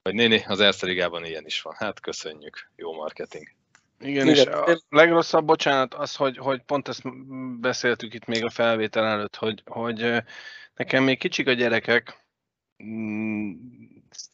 vagy 0.02 0.14
néni, 0.14 0.44
az 0.48 0.60
Erste 0.60 0.86
Ligában 0.86 1.26
ilyen 1.26 1.46
is 1.46 1.62
van. 1.62 1.74
Hát 1.78 2.00
köszönjük, 2.00 2.72
jó 2.76 2.94
marketing. 2.94 3.57
Igen, 4.00 4.28
Igen, 4.28 4.28
és 4.28 4.46
a 4.46 4.80
legrosszabb, 4.90 5.46
bocsánat, 5.46 5.94
az, 5.94 6.16
hogy, 6.16 6.38
hogy 6.38 6.62
pont 6.62 6.88
ezt 6.88 7.02
beszéltük 7.60 8.14
itt 8.14 8.26
még 8.26 8.44
a 8.44 8.50
felvétel 8.50 9.06
előtt, 9.06 9.36
hogy, 9.36 9.64
hogy 9.66 10.24
nekem 10.76 11.04
még 11.04 11.20
kicsik 11.20 11.48
a 11.48 11.54
gyerekek, 11.54 12.26
mm, 12.84 13.52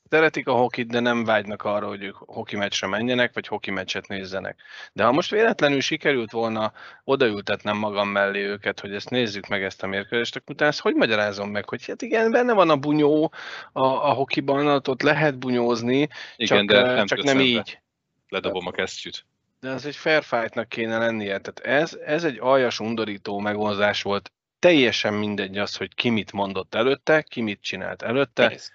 szeretik 0.10 0.48
a 0.48 0.54
hokit, 0.54 0.88
de 0.88 1.00
nem 1.00 1.24
vágynak 1.24 1.64
arra, 1.64 1.88
hogy 1.88 2.04
ők 2.04 2.16
hoki 2.16 2.56
meccsre 2.56 2.88
menjenek, 2.88 3.34
vagy 3.34 3.48
hoki 3.48 3.72
meccset 3.72 4.08
nézzenek. 4.08 4.62
De 4.94 5.04
ha 5.04 5.12
most 5.12 5.32
véletlenül 5.32 5.82
sikerült 5.82 6.32
volna 6.32 6.74
odaültetnem 7.04 7.78
magam 7.78 8.10
mellé 8.10 8.46
őket, 8.46 8.80
hogy 8.80 8.94
ezt 8.94 9.10
nézzük 9.10 9.48
meg 9.48 9.64
ezt 9.64 9.84
a 9.84 9.88
mérkőzést, 9.88 10.36
akkor 10.36 10.54
utána 10.54 10.72
ezt 10.72 10.80
hogy 10.80 10.96
magyarázom 10.96 11.50
meg, 11.50 11.70
hogy 11.70 11.86
hát 11.86 12.02
igen, 12.02 12.32
benne 12.32 12.54
van 12.54 12.70
a 12.70 12.78
bunyó 12.78 13.32
a, 13.72 13.86
a 13.86 14.14
hokiban, 14.14 14.68
ott 14.68 15.02
lehet 15.02 15.38
bunyózni, 15.38 16.08
Igen, 16.36 16.68
csak, 16.68 16.78
de 16.78 16.94
nem 16.94 17.06
csak 17.06 17.24
nem 17.24 17.40
így. 17.40 17.82
Ledobom 18.28 18.68
a 18.68 18.72
kesztyűt. 18.72 19.26
De 19.64 19.70
ez 19.70 19.86
egy 19.86 19.96
fair 19.96 20.24
fight-nak 20.24 20.70
kéne 20.70 20.98
lennie. 20.98 21.40
Tehát 21.40 21.82
ez, 21.82 21.98
ez 22.06 22.24
egy 22.24 22.38
aljas, 22.40 22.80
undorító 22.80 23.40
megoldás 23.40 24.02
volt. 24.02 24.32
Teljesen 24.60 25.14
mindegy 25.14 25.58
az, 25.58 25.76
hogy 25.76 25.96
ki 25.96 26.10
mit 26.10 26.32
mondott 26.32 26.76
előtte, 26.76 27.22
ki 27.22 27.42
mit 27.42 27.62
csinált 27.62 28.02
előtte. 28.02 28.48
Persze. 28.48 28.72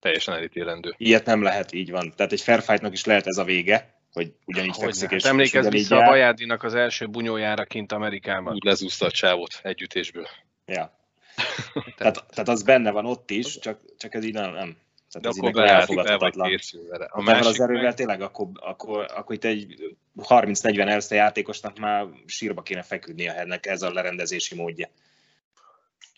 Teljesen 0.00 0.34
elítélendő. 0.34 0.94
Ilyet 0.96 1.24
nem 1.24 1.42
lehet, 1.42 1.72
így 1.72 1.90
van. 1.90 2.12
Tehát 2.16 2.32
egy 2.32 2.40
fair 2.40 2.62
fight-nak 2.62 2.92
is 2.92 3.04
lehet 3.04 3.26
ez 3.26 3.36
a 3.36 3.44
vége, 3.44 4.00
hogy 4.12 4.32
ugyanígy 4.44 4.74
Hogy 4.74 4.84
fekszik, 4.84 5.10
hát 5.10 5.18
és, 5.18 5.24
emlékezz 5.24 5.54
és 5.54 5.60
ugyanígy 5.60 5.78
vissza 5.78 5.96
a. 5.96 6.04
Bajádinak 6.04 6.62
az 6.62 6.74
első 6.74 7.06
bunyójára 7.06 7.64
kint 7.64 7.92
Amerikában. 7.92 8.54
Úgy 8.54 8.64
lezúzta 8.64 9.06
a 9.06 9.10
csávot 9.10 9.60
együttésből. 9.62 10.26
Ja. 10.66 10.98
Tehát, 11.96 12.24
tehát 12.28 12.48
az 12.48 12.62
benne 12.62 12.90
van 12.90 13.06
ott 13.06 13.30
is, 13.30 13.58
csak, 13.58 13.80
csak 13.98 14.14
ez 14.14 14.24
így 14.24 14.32
nem. 14.32 14.52
nem. 14.52 14.76
Tehát 15.10 15.20
De 15.20 15.28
ez 15.28 15.36
akkor 15.36 15.52
nekem 15.52 15.64
beállt, 15.64 15.94
be 15.94 16.16
vagy 16.16 16.50
készül 16.50 16.88
vele. 16.88 17.04
A 17.04 17.18
A 17.18 17.22
másik 17.22 17.46
az 17.46 17.60
erővel 17.60 17.82
meg, 17.82 17.94
tényleg 17.94 18.22
akkor, 18.22 18.46
akkor, 18.54 19.06
akkor 19.14 19.34
itt 19.34 19.44
egy 19.44 19.96
30-40 20.16 20.88
Erste 20.88 21.14
játékosnak 21.14 21.78
már 21.78 22.06
sírba 22.26 22.62
kéne 22.62 22.82
feküdni 22.82 23.28
a 23.28 23.32
hennek 23.32 23.66
ez 23.66 23.82
a 23.82 23.92
lerendezési 23.92 24.54
módja. 24.54 24.88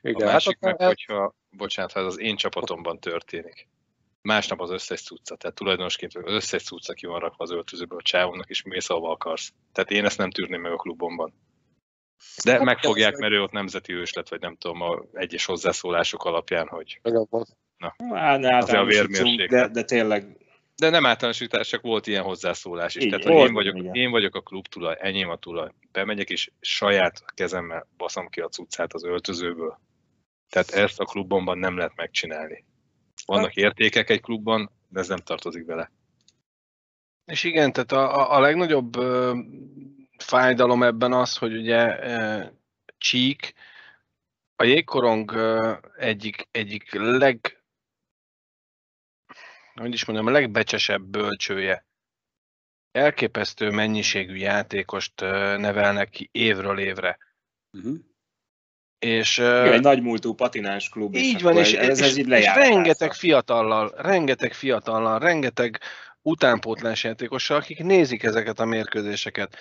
a 0.02 0.08
igen, 0.08 0.22
hát 0.22 0.32
másik 0.32 0.56
akkor 0.56 0.74
meg, 0.78 0.86
hogyha, 0.88 1.34
bocsánat, 1.50 1.92
ha 1.92 2.00
ez 2.00 2.06
az 2.06 2.18
én 2.18 2.36
csapatomban 2.36 3.00
történik. 3.00 3.68
Másnap 4.22 4.60
az 4.60 4.70
összes 4.70 5.02
cucca, 5.02 5.36
tehát 5.36 5.56
tulajdonosként 5.56 6.14
az 6.14 6.32
összes 6.32 6.62
cucca 6.62 6.92
ki 6.92 7.06
van 7.06 7.20
rakva 7.20 7.44
az 7.44 7.50
öltözőből 7.50 7.98
a 7.98 8.02
csávónak, 8.02 8.48
és 8.48 8.62
mész, 8.62 8.90
ahova 8.90 9.10
akarsz. 9.10 9.52
Tehát 9.72 9.90
én 9.90 10.04
ezt 10.04 10.18
nem 10.18 10.30
tűrném 10.30 10.60
meg 10.60 10.72
a 10.72 10.76
klubomban. 10.76 11.34
De 12.44 12.52
Hát 12.52 12.60
megfogják, 12.60 13.16
mert 13.16 13.32
ő 13.32 13.42
ott 13.42 13.52
nemzeti 13.52 13.92
ős 13.92 14.12
lett, 14.12 14.28
vagy 14.28 14.40
nem 14.40 14.56
tudom, 14.56 14.80
a 14.80 15.02
egyes 15.12 15.44
hozzászólások 15.44 16.24
alapján, 16.24 16.68
hogy 16.68 17.00
van. 17.02 17.46
Hát, 17.78 18.38
ne 18.38 18.54
általánosítsunk, 18.54 19.14
vérmérséklet. 19.16 19.66
de, 19.66 19.68
de 19.68 19.84
tényleg 19.84 20.43
De 20.76 20.90
nem 20.90 21.06
általánosítás, 21.06 21.68
csak 21.68 21.82
volt 21.82 22.06
ilyen 22.06 22.22
hozzászólás 22.22 22.94
is. 22.94 23.02
Így, 23.02 23.10
Tehát, 23.10 23.24
hogy 23.24 23.34
én 23.34 23.52
vagyok, 23.52 23.76
igen. 23.76 23.94
én 23.94 24.10
vagyok 24.10 24.34
a 24.34 24.40
klub 24.40 24.66
tulaj, 24.66 24.96
enyém 25.00 25.28
a 25.28 25.36
tulaj. 25.36 25.70
Bemegyek 25.92 26.30
és 26.30 26.50
saját 26.60 27.34
kezemmel 27.34 27.86
baszom 27.96 28.28
ki 28.28 28.40
a 28.40 28.48
cuccát 28.48 28.92
az 28.92 29.04
öltözőből. 29.04 29.78
Tehát 30.48 30.70
ezt 30.70 31.00
a 31.00 31.04
klubomban 31.04 31.58
nem 31.58 31.76
lehet 31.76 31.96
megcsinálni. 31.96 32.64
Vannak 33.26 33.54
értékek 33.54 34.10
egy 34.10 34.20
klubban, 34.20 34.70
de 34.88 35.00
ez 35.00 35.08
nem 35.08 35.18
tartozik 35.18 35.64
bele. 35.64 35.90
És 37.24 37.44
igen, 37.44 37.72
tehát 37.72 37.92
a, 37.92 38.20
a, 38.20 38.36
a 38.36 38.40
legnagyobb 38.40 38.96
ö, 38.96 39.38
fájdalom 40.18 40.82
ebben 40.82 41.12
az, 41.12 41.36
hogy 41.36 41.56
ugye 41.56 41.98
ö, 42.02 42.44
Csík 42.98 43.52
a 44.56 44.64
jégkorong 44.64 45.32
ö, 45.32 45.72
egyik, 45.96 46.48
egyik 46.50 46.94
leg, 46.94 47.63
hogy 49.74 49.92
is 49.92 50.04
mondjam, 50.04 50.28
a 50.28 50.30
legbecsesebb 50.30 51.02
bölcsője. 51.02 51.86
Elképesztő 52.92 53.70
mennyiségű 53.70 54.34
játékost 54.34 55.20
nevelnek 55.56 56.10
ki 56.10 56.28
évről 56.32 56.78
évre. 56.78 57.18
Uh-huh. 57.72 57.96
És, 58.98 59.38
Igen, 59.38 59.72
egy 59.72 59.80
nagy 59.80 60.02
múltú 60.02 60.34
patináns 60.34 60.88
klub. 60.88 61.14
így 61.14 61.42
van, 61.42 61.56
és, 61.56 61.72
ez, 61.72 61.88
ez 61.88 62.00
és, 62.00 62.16
így 62.16 62.28
és 62.28 62.54
rengeteg 62.54 63.12
fiatallal, 63.12 63.92
rengeteg 63.96 64.52
fiatallal, 64.52 65.18
rengeteg 65.18 65.80
utánpótlás 66.22 67.04
játékossal, 67.04 67.56
akik 67.56 67.78
nézik 67.78 68.22
ezeket 68.22 68.60
a 68.60 68.64
mérkőzéseket. 68.64 69.56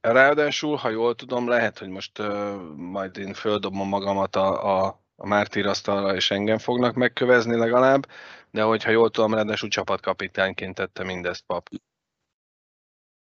Ráadásul, 0.00 0.76
ha 0.76 0.90
jól 0.90 1.14
tudom, 1.14 1.48
lehet, 1.48 1.78
hogy 1.78 1.88
most 1.88 2.18
uh, 2.18 2.54
majd 2.76 3.16
én 3.16 3.34
földobom 3.34 3.88
magamat 3.88 4.36
a, 4.36 4.78
a, 4.78 5.04
a 5.16 5.26
mártír 5.26 5.66
asztalra, 5.66 6.14
és 6.14 6.30
engem 6.30 6.58
fognak 6.58 6.94
megkövezni 6.94 7.56
legalább, 7.56 8.06
de 8.50 8.62
hogyha 8.62 8.90
jól 8.90 9.10
tudom, 9.10 9.34
ráadásul 9.34 9.68
csapatkapitányként 9.68 10.74
tette 10.74 11.04
mindezt 11.04 11.44
pap. 11.46 11.68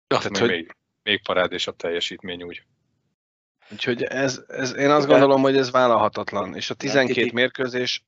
Tehát, 0.07 0.23
Tehát, 0.23 0.37
hogy... 0.37 0.39
hogy- 0.39 0.49
még, 0.49 0.75
még 1.03 1.23
parádés 1.23 1.67
a 1.67 1.71
teljesítmény 1.71 2.43
úgy. 2.43 2.63
Úgyhogy 3.71 4.03
ez, 4.03 4.43
ez, 4.47 4.75
én 4.75 4.89
azt 4.89 5.07
gondolom, 5.07 5.41
hogy 5.41 5.57
ez 5.57 5.71
vállalhatatlan. 5.71 6.55
És 6.55 6.69
a 6.69 6.73
12 6.73 7.21
Kiki. 7.21 7.33
mérkőzés 7.33 8.03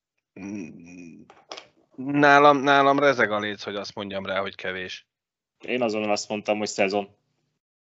nálam, 1.95 2.57
nálam 2.57 2.99
rezeg 2.99 3.31
a 3.31 3.39
léc, 3.39 3.63
hogy 3.63 3.75
azt 3.75 3.95
mondjam 3.95 4.25
rá, 4.25 4.39
hogy 4.39 4.55
kevés. 4.55 5.07
Én 5.59 5.81
azon 5.81 6.09
azt 6.09 6.29
mondtam, 6.29 6.57
hogy 6.57 6.67
szezon. 6.67 7.09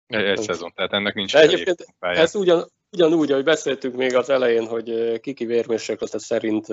Egy, 0.07 0.25
egy 0.25 0.41
szezon, 0.41 0.73
tehát 0.75 0.93
ennek 0.93 1.15
nincs 1.15 1.33
De 1.33 1.41
egyébként 1.41 1.87
pályán. 1.99 2.23
Ez 2.23 2.35
ugyan, 2.35 2.71
ugyanúgy, 2.91 3.33
ahogy 3.33 3.45
beszéltük 3.45 3.95
még 3.95 4.15
az 4.15 4.31
elején, 4.31 4.67
hogy 4.67 5.21
Kiki 5.21 5.45
vérmérséklete 5.45 6.19
szerint 6.19 6.67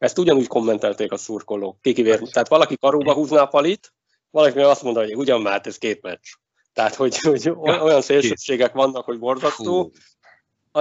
ezt 0.00 0.18
ugyanúgy 0.18 0.46
kommentelték 0.46 1.12
a 1.12 1.16
szurkolók. 1.16 1.80
Kiki 1.80 2.02
vér, 2.02 2.18
tehát 2.18 2.48
valaki 2.48 2.76
karóba 2.76 3.12
húzná 3.12 3.40
a 3.42 3.46
palit, 3.46 3.92
valaki 4.30 4.56
meg 4.56 4.64
azt 4.64 4.82
mondta, 4.82 5.00
hogy 5.00 5.16
ugyan 5.16 5.40
már 5.40 5.52
hát 5.52 5.66
ez 5.66 5.78
két 5.78 6.02
meccs. 6.02 6.26
Tehát, 6.72 6.94
hogy, 6.94 7.16
hogy 7.18 7.52
olyan 7.64 8.00
szélsőségek 8.00 8.72
vannak, 8.72 9.04
hogy 9.04 9.18
borzasztó. 9.18 9.92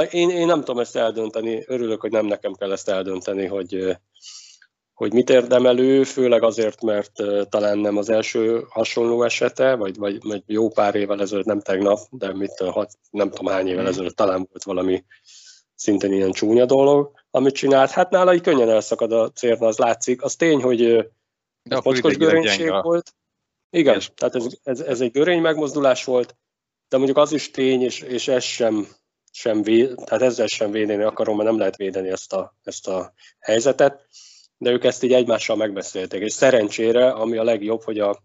Én, 0.09 0.29
én 0.29 0.45
nem 0.45 0.59
tudom 0.59 0.79
ezt 0.79 0.95
eldönteni, 0.95 1.63
örülök, 1.67 2.01
hogy 2.01 2.11
nem 2.11 2.25
nekem 2.25 2.53
kell 2.53 2.71
ezt 2.71 2.89
eldönteni, 2.89 3.45
hogy, 3.45 3.97
hogy 4.93 5.13
mit 5.13 5.29
érdemel 5.29 5.79
ő, 5.79 6.03
főleg 6.03 6.43
azért, 6.43 6.81
mert 6.81 7.11
talán 7.49 7.77
nem 7.77 7.97
az 7.97 8.09
első 8.09 8.65
hasonló 8.69 9.23
esete, 9.23 9.75
vagy, 9.75 9.97
vagy, 9.97 10.17
vagy 10.23 10.43
jó 10.45 10.69
pár 10.69 10.95
évvel 10.95 11.21
ezelőtt, 11.21 11.45
nem 11.45 11.61
tegnap, 11.61 11.99
de 12.11 12.33
mit, 12.33 12.57
hat, 12.57 12.91
nem 13.09 13.29
tudom 13.29 13.53
hány 13.53 13.67
évvel 13.67 13.83
mm. 13.83 13.87
ezelőtt 13.87 14.15
talán 14.15 14.47
volt 14.51 14.63
valami 14.63 15.03
szintén 15.79 16.13
ilyen 16.13 16.31
csúnya 16.31 16.65
dolog, 16.65 17.11
amit 17.31 17.53
csinált. 17.53 17.89
Hát 17.89 18.09
nála 18.09 18.33
így 18.33 18.41
könnyen 18.41 18.69
elszakad 18.69 19.11
a 19.11 19.31
cérna, 19.31 19.67
az 19.67 19.77
látszik. 19.77 20.23
Az 20.23 20.35
tény, 20.35 20.61
hogy 20.61 21.09
de 21.63 21.79
pocskos 21.81 22.17
görénység 22.17 22.71
volt. 22.81 23.13
Igen, 23.69 23.95
és 23.95 24.11
tehát 24.15 24.35
ez, 24.35 24.45
ez, 24.63 24.79
ez, 24.79 25.01
egy 25.01 25.11
görény 25.11 25.41
megmozdulás 25.41 26.03
volt, 26.03 26.35
de 26.89 26.97
mondjuk 26.97 27.17
az 27.17 27.31
is 27.31 27.51
tény, 27.51 27.81
és, 27.81 28.01
és 28.01 28.27
ez 28.27 28.43
sem, 28.43 28.87
sem 29.31 29.61
véd, 29.61 29.95
tehát 29.95 30.21
ezzel 30.21 30.47
sem 30.47 30.71
védeni 30.71 31.03
akarom, 31.03 31.35
mert 31.35 31.49
nem 31.49 31.57
lehet 31.57 31.75
védeni 31.75 32.09
ezt 32.09 32.33
a, 32.33 32.55
ezt 32.63 32.87
a 32.87 33.13
helyzetet, 33.39 34.07
de 34.57 34.71
ők 34.71 34.83
ezt 34.83 35.03
így 35.03 35.13
egymással 35.13 35.55
megbeszélték, 35.55 36.21
és 36.21 36.33
szerencsére, 36.33 37.11
ami 37.11 37.37
a 37.37 37.43
legjobb, 37.43 37.83
hogy, 37.83 37.99
a, 37.99 38.23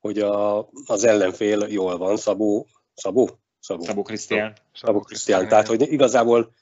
hogy 0.00 0.18
a, 0.18 0.68
az 0.86 1.04
ellenfél 1.04 1.66
jól 1.68 1.98
van, 1.98 2.16
Szabó, 2.16 2.66
Szabó? 2.94 3.38
Szabó, 3.66 3.84
Szabó 3.84 4.02
Krisztián. 4.02 4.56
Szabó 4.74 5.00
Krisztián, 5.00 5.48
tehát 5.48 5.66
hogy 5.66 5.92
igazából 5.92 6.54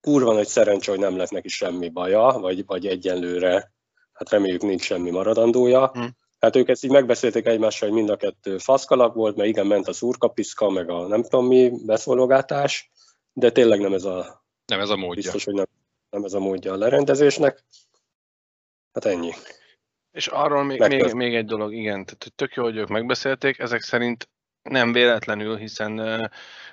kurva 0.00 0.32
nagy 0.32 0.46
szerencsé, 0.46 0.90
hogy 0.90 1.00
nem 1.00 1.16
lett 1.16 1.30
neki 1.30 1.48
semmi 1.48 1.88
baja, 1.88 2.38
vagy, 2.40 2.66
vagy 2.66 2.86
egyenlőre, 2.86 3.72
hát 4.12 4.30
reméljük 4.30 4.62
nincs 4.62 4.82
semmi 4.82 5.10
maradandója. 5.10 5.90
Hm. 5.92 6.04
Hát 6.38 6.56
ők 6.56 6.68
ezt 6.68 6.84
így 6.84 6.90
megbeszélték 6.90 7.46
egymással, 7.46 7.88
hogy 7.88 7.98
mind 7.98 8.10
a 8.10 8.16
kettő 8.16 8.58
faszkalap 8.58 9.14
volt, 9.14 9.36
mert 9.36 9.48
igen, 9.48 9.66
ment 9.66 9.88
a 9.88 9.92
szurkapiszka, 9.92 10.70
meg 10.70 10.90
a 10.90 11.06
nem 11.06 11.22
tudom 11.22 11.46
mi 11.46 11.72
beszólogatás, 11.84 12.90
de 13.32 13.50
tényleg 13.50 13.80
nem 13.80 13.94
ez 13.94 14.04
a... 14.04 14.44
Nem 14.66 14.80
ez 14.80 14.90
a 14.90 14.96
módja. 14.96 15.22
Biztos, 15.22 15.44
hogy 15.44 15.54
nem, 15.54 15.66
nem 16.10 16.24
ez 16.24 16.32
a 16.32 16.38
módja 16.38 16.72
a 16.72 16.76
lerendezésnek. 16.76 17.64
Hát 18.92 19.04
ennyi. 19.04 19.32
És 20.12 20.26
arról 20.26 20.64
még, 20.64 20.80
még, 20.80 21.12
még 21.12 21.34
egy 21.34 21.46
dolog, 21.46 21.74
igen, 21.74 22.04
tehát 22.04 22.32
tök 22.34 22.54
jó, 22.54 22.62
hogy 22.62 22.76
ők 22.76 22.88
megbeszélték, 22.88 23.58
ezek 23.58 23.82
szerint 23.82 24.28
nem 24.68 24.92
véletlenül, 24.92 25.56
hiszen 25.56 26.30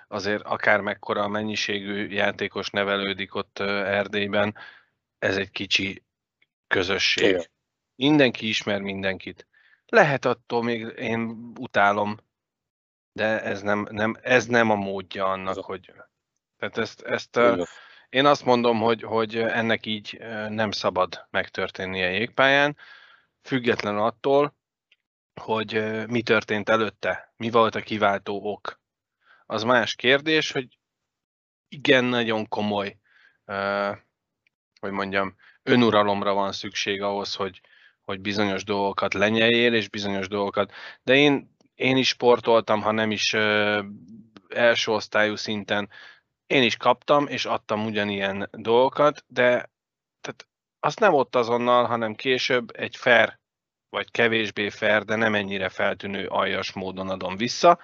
azért 0.08 0.44
akár 0.44 0.82
mekkora 0.82 1.28
mennyiségű 1.28 2.08
játékos 2.08 2.70
nevelődik 2.70 3.36
ott 3.36 3.60
Erdélyben, 3.60 4.56
ez 5.20 5.38
egy 5.38 5.52
kicsi 5.52 6.04
közösség. 6.68 7.30
Igen. 7.30 7.46
Mindenki 7.96 8.48
ismer 8.48 8.82
mindenkit. 8.82 9.48
Lehet 9.86 10.26
attól 10.26 10.64
még 10.64 10.94
én 10.98 11.52
utálom, 11.60 12.18
de 13.12 13.42
ez 13.42 13.62
nem, 13.62 13.88
nem, 13.92 14.16
ez 14.22 14.46
nem 14.46 14.70
a 14.70 14.76
módja 14.76 15.26
annak, 15.26 15.66
hogy... 15.66 15.94
Tehát 16.58 16.78
ezt, 16.78 17.02
ezt 17.02 17.40
én 18.10 18.26
azt 18.26 18.46
mondom, 18.46 18.80
hogy, 18.80 19.02
hogy 19.02 19.38
ennek 19.38 19.86
így 19.86 20.18
nem 20.50 20.72
szabad 20.72 21.28
megtörténnie 21.30 22.10
jégpályán, 22.10 22.78
független 23.42 23.98
attól, 23.98 24.56
hogy 25.42 26.04
mi 26.08 26.22
történt 26.22 26.70
előtte, 26.70 27.34
mi 27.38 27.50
volt 27.50 27.76
a 27.76 27.82
kiváltó 27.82 28.40
ok. 28.44 28.82
Az 29.46 29.64
más 29.64 29.96
kérdés, 29.96 30.52
hogy 30.52 30.78
igen, 31.68 32.04
nagyon 32.04 32.48
komoly, 32.48 32.98
hogy 34.80 34.92
mondjam, 34.92 35.36
önuralomra 35.64 36.34
van 36.34 36.52
szükség 36.52 37.02
ahhoz, 37.02 37.36
hogy, 37.36 37.62
hogy 38.02 38.22
bizonyos 38.22 38.64
dolgokat 38.64 39.14
lenyeljél, 39.14 39.74
és 39.74 39.90
bizonyos 39.90 40.28
dolgokat. 40.28 40.72
De 41.04 41.16
én, 41.16 41.56
én 41.76 41.98
is 41.98 42.08
sportoltam, 42.08 42.82
ha 42.82 42.92
nem 42.92 43.12
is 43.12 43.34
első 44.48 44.92
osztályú 44.92 45.36
szinten. 45.36 45.90
Én 46.48 46.64
is 46.64 46.78
kaptam, 46.78 47.28
és 47.28 47.46
adtam 47.46 47.86
ugyanilyen 47.86 48.50
dolgokat, 48.52 49.24
de 49.28 49.72
tehát 50.22 50.48
az 50.80 50.96
nem 50.96 51.14
ott 51.14 51.36
azonnal, 51.36 51.86
hanem 51.86 52.16
később 52.16 52.70
egy 52.76 52.96
fair, 52.96 53.40
vagy 53.94 54.12
kevésbé 54.12 54.70
fair, 54.70 55.04
de 55.04 55.16
nem 55.16 55.36
ennyire 55.36 55.70
feltűnő 55.70 56.28
aljas 56.28 56.72
módon 56.74 57.10
adom 57.10 57.36
vissza. 57.36 57.80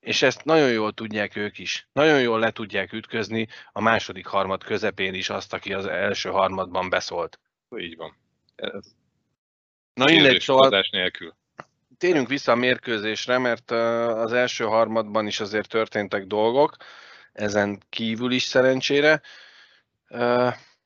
És 0.00 0.22
ezt 0.22 0.44
nagyon 0.44 0.70
jól 0.70 0.92
tudják 0.92 1.36
ők 1.36 1.58
is. 1.58 1.88
Nagyon 1.92 2.20
jól 2.20 2.38
le 2.38 2.50
tudják 2.50 2.92
ütközni 2.92 3.48
a 3.72 3.80
második 3.80 4.26
harmad 4.26 4.64
közepén 4.64 5.14
is 5.14 5.30
azt, 5.30 5.52
aki 5.52 5.72
az 5.72 5.86
első 5.86 6.28
harmadban 6.30 6.88
beszólt. 6.88 7.40
Így 7.76 7.96
van. 7.96 8.16
Na 9.94 10.04
mindegy, 10.04 10.40
szóval 10.40 10.82
nélkül. 10.90 11.34
térjünk 11.98 12.28
vissza 12.28 12.52
a 12.52 12.54
mérkőzésre, 12.54 13.38
mert 13.38 13.70
az 13.70 14.32
első 14.32 14.64
harmadban 14.64 15.26
is 15.26 15.40
azért 15.40 15.68
történtek 15.68 16.26
dolgok, 16.26 16.76
ezen 17.32 17.82
kívül 17.88 18.32
is 18.32 18.42
szerencsére. 18.42 19.22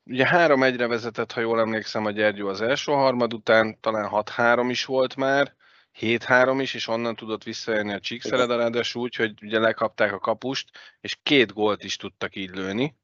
Ugye 0.05 0.27
3-1-re 0.31 0.87
vezetett, 0.87 1.31
ha 1.31 1.41
jól 1.41 1.59
emlékszem, 1.59 2.05
a 2.05 2.11
Gyergyó 2.11 2.47
az 2.47 2.61
első 2.61 2.91
harmad 2.91 3.33
után, 3.33 3.77
talán 3.79 4.09
6-3 4.11 4.65
is 4.69 4.85
volt 4.85 5.15
már, 5.15 5.55
7-3 5.99 6.57
is, 6.61 6.73
és 6.73 6.87
onnan 6.87 7.15
tudott 7.15 7.43
visszajönni 7.43 7.93
a 7.93 7.99
Csíkszereda, 7.99 8.55
ráadásul 8.55 9.01
úgy, 9.01 9.15
hogy 9.15 9.43
ugye 9.43 9.59
lekapták 9.59 10.13
a 10.13 10.19
kapust, 10.19 10.69
és 11.01 11.17
két 11.23 11.53
gólt 11.53 11.83
is 11.83 11.95
tudtak 11.95 12.35
így 12.35 12.49
lőni, 12.49 12.95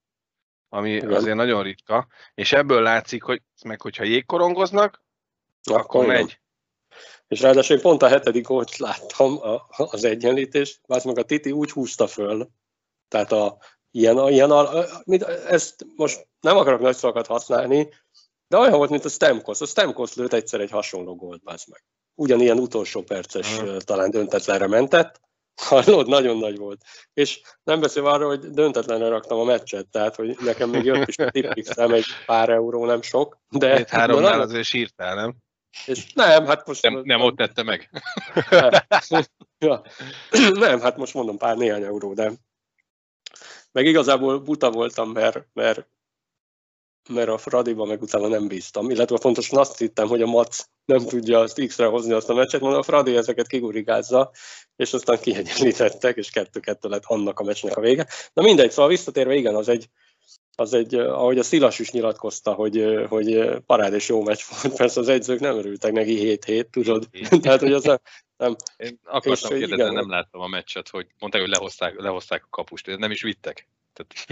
ami 0.70 0.92
Igen. 0.92 1.14
azért 1.14 1.36
nagyon 1.36 1.64
ritka, 1.64 2.08
és 2.34 2.52
ebből 2.52 2.82
látszik, 2.82 3.24
hogy 3.24 3.42
meg 3.64 3.82
hogyha 3.82 4.04
jégkorongoznak, 4.04 5.04
akkor, 5.64 5.80
akkor 5.80 6.06
megy. 6.06 6.40
És 7.28 7.42
ráadásul 7.42 7.76
én 7.76 7.82
pont 7.82 8.02
a 8.02 8.08
hetedik 8.08 8.48
gólt 8.48 8.78
láttam 8.78 9.40
az 9.76 10.04
egyenlítést, 10.04 10.80
az 10.88 11.04
meg 11.04 11.18
a 11.18 11.24
Titi 11.24 11.52
úgy 11.52 11.72
húzta 11.72 12.08
föl, 12.08 12.50
tehát 13.08 13.32
a, 13.32 13.58
ilyen, 13.92 14.28
ilyen 14.28 14.52
mit, 15.04 15.24
ezt 15.24 15.86
most 15.96 16.28
nem 16.40 16.58
akarok 16.58 16.80
nagy 16.80 16.96
szavakat 16.96 17.28
használni, 17.28 17.90
de 18.48 18.58
olyan 18.58 18.78
volt, 18.78 18.90
mint 18.90 19.06
a 19.06 19.10
Stemkos. 19.10 19.62
A 19.62 19.66
Stemkos 19.66 20.14
lőtt 20.14 20.34
egyszer 20.34 20.60
egy 20.60 20.72
hasonló 20.72 21.16
gólt, 21.16 21.42
meg. 21.44 21.84
Ugyanilyen 22.16 22.60
utolsó 22.60 23.02
perces, 23.02 23.58
uh-huh. 23.58 23.78
talán 23.78 24.10
döntetlenre 24.10 24.68
mentett, 24.68 25.20
Hallod, 25.70 26.08
nagyon 26.08 26.38
nagy 26.38 26.58
volt. 26.58 26.82
És 27.14 27.42
nem 27.64 27.80
beszél 27.80 28.06
arról, 28.06 28.28
hogy 28.28 28.40
döntetlenre 28.40 29.08
raktam 29.08 29.40
a 29.40 29.44
meccset, 29.44 29.88
tehát 29.88 30.16
hogy 30.16 30.38
nekem 30.40 30.70
még 30.70 30.84
jött 30.84 31.08
is 31.08 31.18
a 31.18 31.30
tipixem 31.30 31.94
egy 31.94 32.06
pár 32.26 32.50
euró, 32.50 32.86
nem 32.86 33.02
sok. 33.02 33.38
De 33.50 33.76
Két 33.76 33.90
háromnál 33.90 34.42
azért 34.42 34.64
sírtál, 34.64 35.16
nem? 35.16 35.36
És 35.86 36.14
nem, 36.14 36.46
hát 36.46 36.68
most... 36.68 36.84
Nem, 36.84 37.02
nem 37.04 37.22
ott 37.22 37.36
tette 37.36 37.64
meg. 37.64 37.90
ja. 39.66 39.82
Nem, 40.54 40.80
hát 40.80 40.98
most 40.98 41.14
mondom 41.14 41.38
pár 41.38 41.58
néhány 41.58 41.84
euró, 41.84 42.14
de 42.14 42.32
meg 43.72 43.86
igazából 43.86 44.40
buta 44.40 44.72
voltam, 44.72 45.10
mert, 45.12 45.48
mert 45.54 45.88
mert 47.10 47.30
a 47.30 47.38
Fradiba 47.38 47.86
meg 47.86 48.02
utána 48.02 48.28
nem 48.28 48.48
bíztam, 48.48 48.90
illetve 48.90 49.18
pontosan 49.18 49.60
azt 49.60 49.78
hittem, 49.78 50.08
hogy 50.08 50.22
a 50.22 50.26
Mac 50.26 50.66
nem 50.86 51.06
tudja 51.06 51.40
azt 51.40 51.66
X-re 51.66 51.86
hozni 51.86 52.14
azt 52.14 52.30
a 52.30 52.34
meccset, 52.34 52.62
mondom, 52.62 52.80
a 52.80 52.84
Fradi 52.84 53.16
ezeket 53.16 53.48
kigurigázza, 53.48 54.32
és 54.76 54.94
aztán 54.94 55.20
kiegyenlítettek, 55.20 56.18
és 56.18 56.30
kettő-kettő 56.30 56.90
lett 56.90 57.04
annak 57.06 57.40
a 57.40 57.44
meccsnek 57.44 57.78
a 57.78 57.82
vége. 57.82 58.08
Na 58.34 58.44
mindegy, 58.44 58.72
szóval 58.72 58.90
visszatérve, 58.90 59.34
igen, 59.34 59.56
az 59.56 59.68
egy, 59.70 59.90
az 60.56 60.74
egy, 60.74 60.96
ahogy 60.96 61.40
a 61.40 61.44
Szilas 61.44 61.80
is 61.80 61.92
nyilatkozta, 61.92 62.54
hogy, 62.54 63.06
hogy 63.10 63.50
parád 63.66 63.94
és 63.94 64.08
jó 64.08 64.24
meccs 64.24 64.42
volt, 64.50 64.76
persze 64.76 65.00
az 65.00 65.08
egyzők 65.08 65.40
nem 65.40 65.58
örültek 65.58 65.92
neki 65.92 66.40
7-7, 66.46 66.70
tudod? 66.70 67.08
Tehát, 67.42 67.60
hogy 67.60 67.74
az 67.74 67.84
nem, 67.84 67.98
nem. 68.40 68.56
Én 68.78 69.00
akartam 69.04 69.58
kérdezni, 69.58 69.94
nem 69.94 70.10
láttam 70.10 70.42
a 70.42 70.48
meccset, 70.48 70.90
hogy 70.90 71.08
mondták, 71.20 71.42
hogy 71.42 71.50
lehozták, 71.50 72.00
lehozták 72.00 72.44
a 72.44 72.48
kapust, 72.50 72.98
nem 72.98 73.12
is 73.12 73.22
vittek. 73.22 73.68
Tehát... 73.94 74.26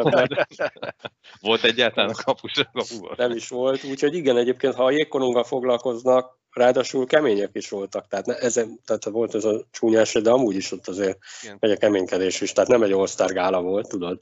volt 1.40 1.64
egyáltalán 1.64 2.10
a 2.10 2.22
kapus 2.24 2.56
a 2.56 2.70
kapuban? 2.72 3.14
Nem 3.16 3.30
is 3.30 3.48
volt, 3.48 3.84
úgyhogy 3.84 4.14
igen, 4.14 4.36
egyébként 4.36 4.74
ha 4.74 4.84
a 4.84 4.90
jégkoronggal 4.90 5.44
foglalkoznak, 5.44 6.38
ráadásul 6.50 7.06
kemények 7.06 7.50
is 7.52 7.68
voltak, 7.68 8.08
tehát, 8.08 8.26
ne, 8.26 8.34
ezen, 8.34 8.80
tehát 8.84 9.04
volt 9.04 9.34
ez 9.34 9.44
a 9.44 9.64
csúnyás, 9.70 10.12
de 10.12 10.30
amúgy 10.30 10.56
is 10.56 10.72
ott 10.72 10.88
azért 10.88 11.18
igen. 11.42 11.56
megy 11.60 11.70
a 11.70 11.76
keménykedés 11.76 12.40
is, 12.40 12.52
tehát 12.52 12.70
nem 12.70 12.82
egy 12.82 12.92
all 12.92 13.06
gála 13.26 13.62
volt, 13.62 13.88
tudod. 13.88 14.20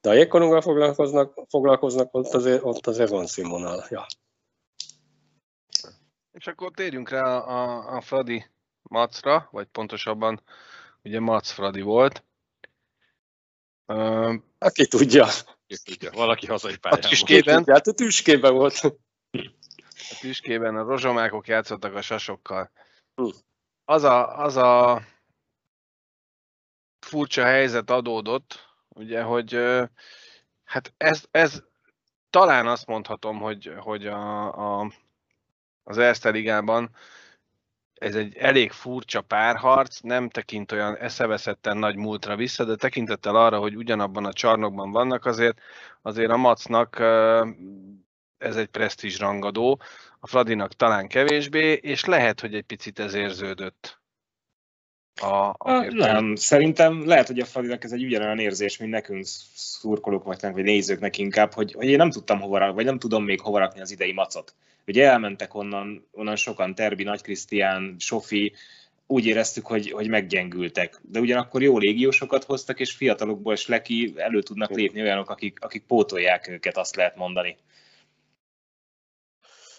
De 0.00 0.08
a 0.08 0.14
jégkoronggal 0.14 0.60
foglalkoznak, 0.60 1.44
foglalkoznak 1.48 2.14
ott, 2.14 2.34
azért, 2.34 2.64
ott 2.64 2.86
azért 2.86 3.10
van 3.10 3.26
színvonal. 3.26 3.86
Ja. 3.90 4.06
És 6.32 6.46
akkor 6.46 6.70
térjünk 6.70 7.08
rá 7.08 7.38
a, 7.38 7.96
a 7.96 8.00
Fradi 8.00 8.50
Macra, 8.82 9.48
vagy 9.50 9.66
pontosabban 9.66 10.42
ugye 11.02 11.20
Mac 11.20 11.50
Fradi 11.50 11.80
volt. 11.80 12.24
Uh, 13.86 14.34
Aki 14.58 14.86
tudja. 14.86 15.26
Tudja. 15.84 16.10
Valaki 16.10 16.46
hazai 16.46 16.76
pályán 16.76 16.98
a 16.98 17.08
tüskében, 17.08 17.64
Hát 17.66 17.86
a 17.86 17.92
tüskében 17.92 18.54
volt. 18.54 18.74
A 20.10 20.18
tüskében 20.20 20.76
a 20.76 20.82
rozsomákok 20.82 21.46
játszottak 21.46 21.94
a 21.94 22.02
sasokkal. 22.02 22.70
Hm. 23.14 23.28
Az 23.84 24.02
a, 24.02 24.38
az 24.38 24.56
a 24.56 25.02
furcsa 27.06 27.44
helyzet 27.44 27.90
adódott, 27.90 28.76
ugye, 28.88 29.22
hogy 29.22 29.52
hát 30.64 30.94
ez, 30.96 31.24
ez 31.30 31.62
talán 32.30 32.66
azt 32.66 32.86
mondhatom, 32.86 33.38
hogy, 33.40 33.74
hogy 33.78 34.06
a, 34.06 34.80
a, 34.80 34.92
az 35.84 35.98
Erste 35.98 36.30
Ligában 36.30 36.90
ez 38.02 38.14
egy 38.14 38.36
elég 38.36 38.70
furcsa 38.70 39.20
párharc, 39.20 40.00
nem 40.00 40.28
tekint 40.28 40.72
olyan 40.72 40.96
eszeveszetten 40.96 41.76
nagy 41.76 41.96
múltra 41.96 42.36
vissza, 42.36 42.64
de 42.64 42.76
tekintettel 42.76 43.36
arra, 43.36 43.58
hogy 43.58 43.76
ugyanabban 43.76 44.24
a 44.24 44.32
csarnokban 44.32 44.90
vannak, 44.90 45.24
azért, 45.24 45.58
azért 46.02 46.30
a 46.30 46.36
Macnak 46.36 47.00
ez 48.38 48.56
egy 48.56 48.66
presztízs 48.66 49.18
rangadó, 49.18 49.80
a 50.20 50.26
Fradinak 50.26 50.72
talán 50.72 51.08
kevésbé, 51.08 51.72
és 51.72 52.04
lehet, 52.04 52.40
hogy 52.40 52.54
egy 52.54 52.64
picit 52.64 52.98
ez 52.98 53.14
érződött. 53.14 54.01
A, 55.22 55.54
a 55.58 55.80
nem, 55.90 56.34
szerintem 56.34 57.06
lehet, 57.06 57.26
hogy 57.26 57.38
a 57.38 57.44
Fradinak 57.44 57.84
ez 57.84 57.92
egy 57.92 58.04
ugyanolyan 58.04 58.38
érzés, 58.38 58.76
mint 58.76 58.90
nekünk 58.90 59.24
szurkolók 59.54 60.24
vagy 60.24 60.54
nézőknek 60.54 61.18
inkább, 61.18 61.52
hogy, 61.52 61.72
hogy 61.72 61.86
én 61.86 61.96
nem 61.96 62.10
tudtam 62.10 62.40
hova, 62.40 62.72
vagy 62.72 62.84
nem 62.84 62.98
tudom 62.98 63.24
még 63.24 63.40
hova 63.40 63.58
rakni 63.58 63.80
az 63.80 63.90
idei 63.90 64.12
macot. 64.12 64.54
Ugye 64.86 65.08
elmentek 65.08 65.54
onnan, 65.54 66.06
onnan 66.12 66.36
sokan, 66.36 66.74
Terbi, 66.74 67.02
Nagy 67.02 67.22
Krisztián, 67.22 67.96
Sofi, 67.98 68.52
úgy 69.06 69.26
éreztük, 69.26 69.66
hogy, 69.66 69.90
hogy 69.90 70.08
meggyengültek. 70.08 71.00
De 71.02 71.20
ugyanakkor 71.20 71.62
jó 71.62 71.78
légiósokat 71.78 72.44
hoztak, 72.44 72.80
és 72.80 72.92
fiatalokból 72.92 73.52
is 73.52 73.66
leki 73.66 74.12
elő 74.16 74.42
tudnak 74.42 74.70
lépni 74.70 75.00
olyanok, 75.00 75.30
akik, 75.30 75.58
akik 75.60 75.86
pótolják 75.86 76.48
őket, 76.48 76.76
azt 76.76 76.96
lehet 76.96 77.16
mondani. 77.16 77.56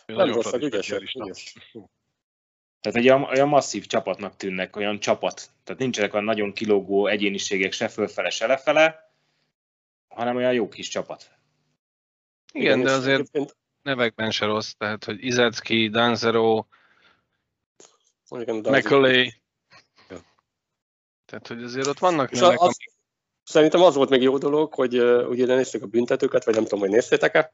Nem 0.05 0.33
rosszak, 0.33 0.61
ügyesek, 0.61 1.01
ügyes. 1.01 1.55
Tehát 2.83 2.97
egy 2.97 3.09
olyan, 3.09 3.23
olyan 3.23 3.47
masszív 3.47 3.85
csapatnak 3.85 4.35
tűnnek, 4.35 4.75
olyan 4.75 4.99
csapat. 4.99 5.49
Tehát 5.63 5.81
nincsenek 5.81 6.13
olyan 6.13 6.25
nagyon 6.25 6.53
kilógó 6.53 7.07
egyéniségek 7.07 7.71
se 7.71 7.87
fölfele, 7.87 8.29
se 8.29 8.47
lefele, 8.47 9.13
hanem 10.07 10.35
olyan 10.35 10.53
jó 10.53 10.67
kis 10.67 10.87
csapat. 10.87 11.31
Igen, 12.51 12.65
Igen 12.65 12.85
de 12.85 12.91
azért 12.91 13.19
egyébként... 13.19 13.57
nevekben 13.81 14.31
se 14.31 14.45
rossz, 14.45 14.71
tehát 14.71 15.03
hogy 15.03 15.25
Izecki, 15.25 15.89
Danzero, 15.89 16.65
McCauley. 18.29 19.29
Ja. 20.09 20.19
Tehát, 21.25 21.47
hogy 21.47 21.63
azért 21.63 21.87
ott 21.87 21.99
vannak 21.99 22.31
És 22.31 22.39
nevek, 22.39 22.59
az, 22.59 22.63
amik... 22.63 22.91
Szerintem 23.43 23.81
az 23.81 23.95
volt 23.95 24.09
még 24.09 24.21
jó 24.21 24.37
dolog, 24.37 24.73
hogy 24.73 24.99
uh, 24.99 25.29
ugye 25.29 25.45
néztük 25.45 25.83
a 25.83 25.87
büntetőket, 25.87 26.43
vagy 26.43 26.53
nem 26.53 26.63
tudom, 26.63 26.79
hogy 26.79 26.89
néztétek-e, 26.89 27.53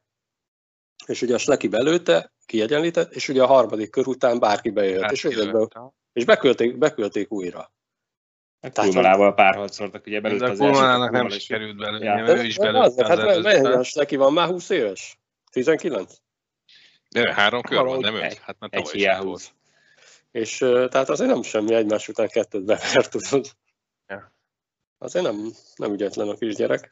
és 1.05 1.21
ugye 1.21 1.33
a 1.33 1.37
Sleki 1.37 1.67
belőtte, 1.67 2.31
kiegyenlített, 2.49 3.13
és 3.13 3.29
ugye 3.29 3.43
a 3.43 3.45
harmadik 3.45 3.89
kör 3.89 4.07
után 4.07 4.39
bárki 4.39 4.69
bejött, 4.69 4.99
bárki 4.99 5.27
és, 5.27 5.35
jött, 5.35 5.73
és 6.13 6.25
beküldték, 6.25 6.77
beküldték 6.77 7.31
újra. 7.31 7.71
Hát 8.61 8.79
Kulmanával 8.79 9.33
párharcoltak, 9.33 10.05
ugye 10.05 10.19
belőtt 10.19 10.41
az 10.41 10.61
első. 10.61 11.09
nem 11.11 11.29
sikerült 11.29 11.77
belőle, 11.77 12.05
ja. 12.05 12.37
ő 12.37 12.43
is 12.43 12.57
belőtt. 12.57 13.01
Hát 13.01 13.41
mennyi 13.41 13.83
Sleki 13.83 14.15
van 14.15 14.33
már 14.33 14.47
20 14.47 14.69
éves? 14.69 15.19
19? 15.51 16.13
De 17.09 17.33
három 17.33 17.61
kör 17.61 17.83
van, 17.83 17.99
nem 17.99 18.15
öt? 18.15 18.37
Hát 18.37 18.55
már 18.59 18.69
tavaly 18.69 18.99
is 18.99 19.17
volt. 19.21 19.53
És 20.31 20.57
tehát 20.57 21.09
azért 21.09 21.29
nem 21.29 21.41
semmi 21.41 21.73
egymás 21.73 22.07
után 22.07 22.27
kettőt 22.27 22.65
bevert, 22.65 23.09
tudod. 23.09 23.45
Ja. 24.07 24.33
Azért 24.97 25.25
nem, 25.25 25.51
nem 25.75 25.93
ügyetlen 25.93 26.27
a 26.27 26.33
kisgyerek. 26.33 26.91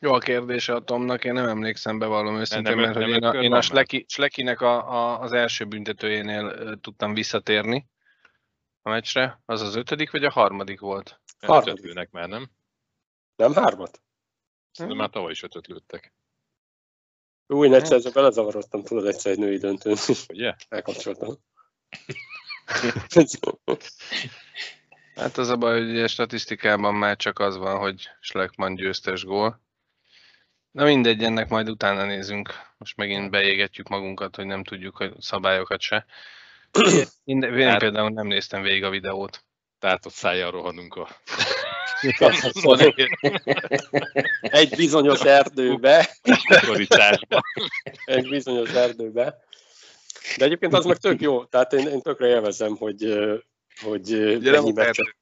Jó 0.00 0.12
a 0.12 0.18
kérdése 0.18 0.74
a 0.74 0.84
Tomnak, 0.84 1.24
én 1.24 1.32
nem 1.32 1.48
emlékszem 1.48 1.98
be 1.98 2.06
valami 2.06 2.38
őszintén, 2.38 2.76
mert 2.76 2.94
hogy 2.94 3.08
én 3.08 3.24
a, 3.24 3.42
én 3.42 3.52
a 3.52 3.60
Sleki, 3.60 4.04
Slekinek 4.08 4.60
a, 4.60 4.92
a, 4.92 5.20
az 5.20 5.32
első 5.32 5.64
büntetőjénél 5.64 6.76
tudtam 6.80 7.14
visszatérni 7.14 7.86
a 8.82 8.90
meccsre. 8.90 9.40
Az 9.44 9.60
az 9.60 9.74
ötödik, 9.74 10.10
vagy 10.10 10.24
a 10.24 10.30
harmadik 10.30 10.80
volt? 10.80 11.20
Harmadik. 11.38 11.84
Ötöt 11.84 12.12
már, 12.12 12.28
nem? 12.28 12.50
Nem 13.36 13.52
hármat? 13.52 14.02
Szerintem 14.70 15.00
már 15.00 15.10
tavaly 15.10 15.30
is 15.30 15.42
ötöt 15.42 15.66
lőttek. 15.66 16.14
Új, 17.46 17.74
egyszer 17.74 17.96
ezzel 17.96 18.12
belezavarodtam, 18.12 18.82
tudod, 18.82 19.06
egyszer 19.06 19.32
egy 19.32 19.38
női 19.38 19.58
döntőn. 19.58 19.96
Ugye? 20.28 20.54
Elkapcsoltam. 20.68 21.34
hát 25.14 25.36
az 25.36 25.48
a 25.48 25.56
baj, 25.56 25.86
hogy 25.86 26.00
a 26.00 26.08
statisztikában 26.08 26.94
már 26.94 27.16
csak 27.16 27.38
az 27.38 27.56
van, 27.56 27.78
hogy 27.78 28.08
Schleckmann 28.20 28.74
győztes 28.74 29.24
gól. 29.24 29.64
Na 30.76 30.84
mindegy, 30.84 31.24
ennek 31.24 31.48
majd 31.48 31.68
utána 31.68 32.04
nézünk. 32.04 32.54
Most 32.78 32.96
megint 32.96 33.30
beégetjük 33.30 33.88
magunkat, 33.88 34.36
hogy 34.36 34.46
nem 34.46 34.64
tudjuk 34.64 35.00
a 35.00 35.10
szabályokat 35.18 35.80
se. 35.80 36.06
Én, 37.24 37.42
én 37.42 37.68
hát, 37.68 37.78
például 37.78 38.10
nem 38.10 38.26
néztem 38.26 38.62
végig 38.62 38.84
a 38.84 38.90
videót. 38.90 39.44
Tehát 39.78 40.06
ott 40.06 40.12
szájjal 40.12 40.50
rohanunk 40.50 40.94
a... 40.94 41.08
Egy 44.40 44.76
bizonyos 44.76 45.20
erdőbe. 45.20 46.08
Egy 48.04 48.28
bizonyos 48.28 48.72
erdőbe. 48.72 49.38
De 50.36 50.44
egyébként 50.44 50.74
az 50.74 50.84
meg 50.84 50.96
tök 50.96 51.20
jó. 51.20 51.44
Tehát 51.44 51.72
én, 51.72 51.86
én 51.86 52.00
tökre 52.00 52.26
élvezem, 52.26 52.76
hogy, 52.76 53.18
hogy 53.82 54.12
ennyi 54.44 54.72
meccset. 54.72 55.16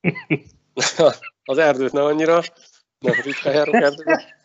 Az 1.44 1.58
erdőt 1.58 1.92
nem 1.92 2.04
annyira, 2.04 2.42
nem 2.98 3.14
ritkán 3.22 3.54
járok 3.54 3.74
erdőbe 3.74 4.38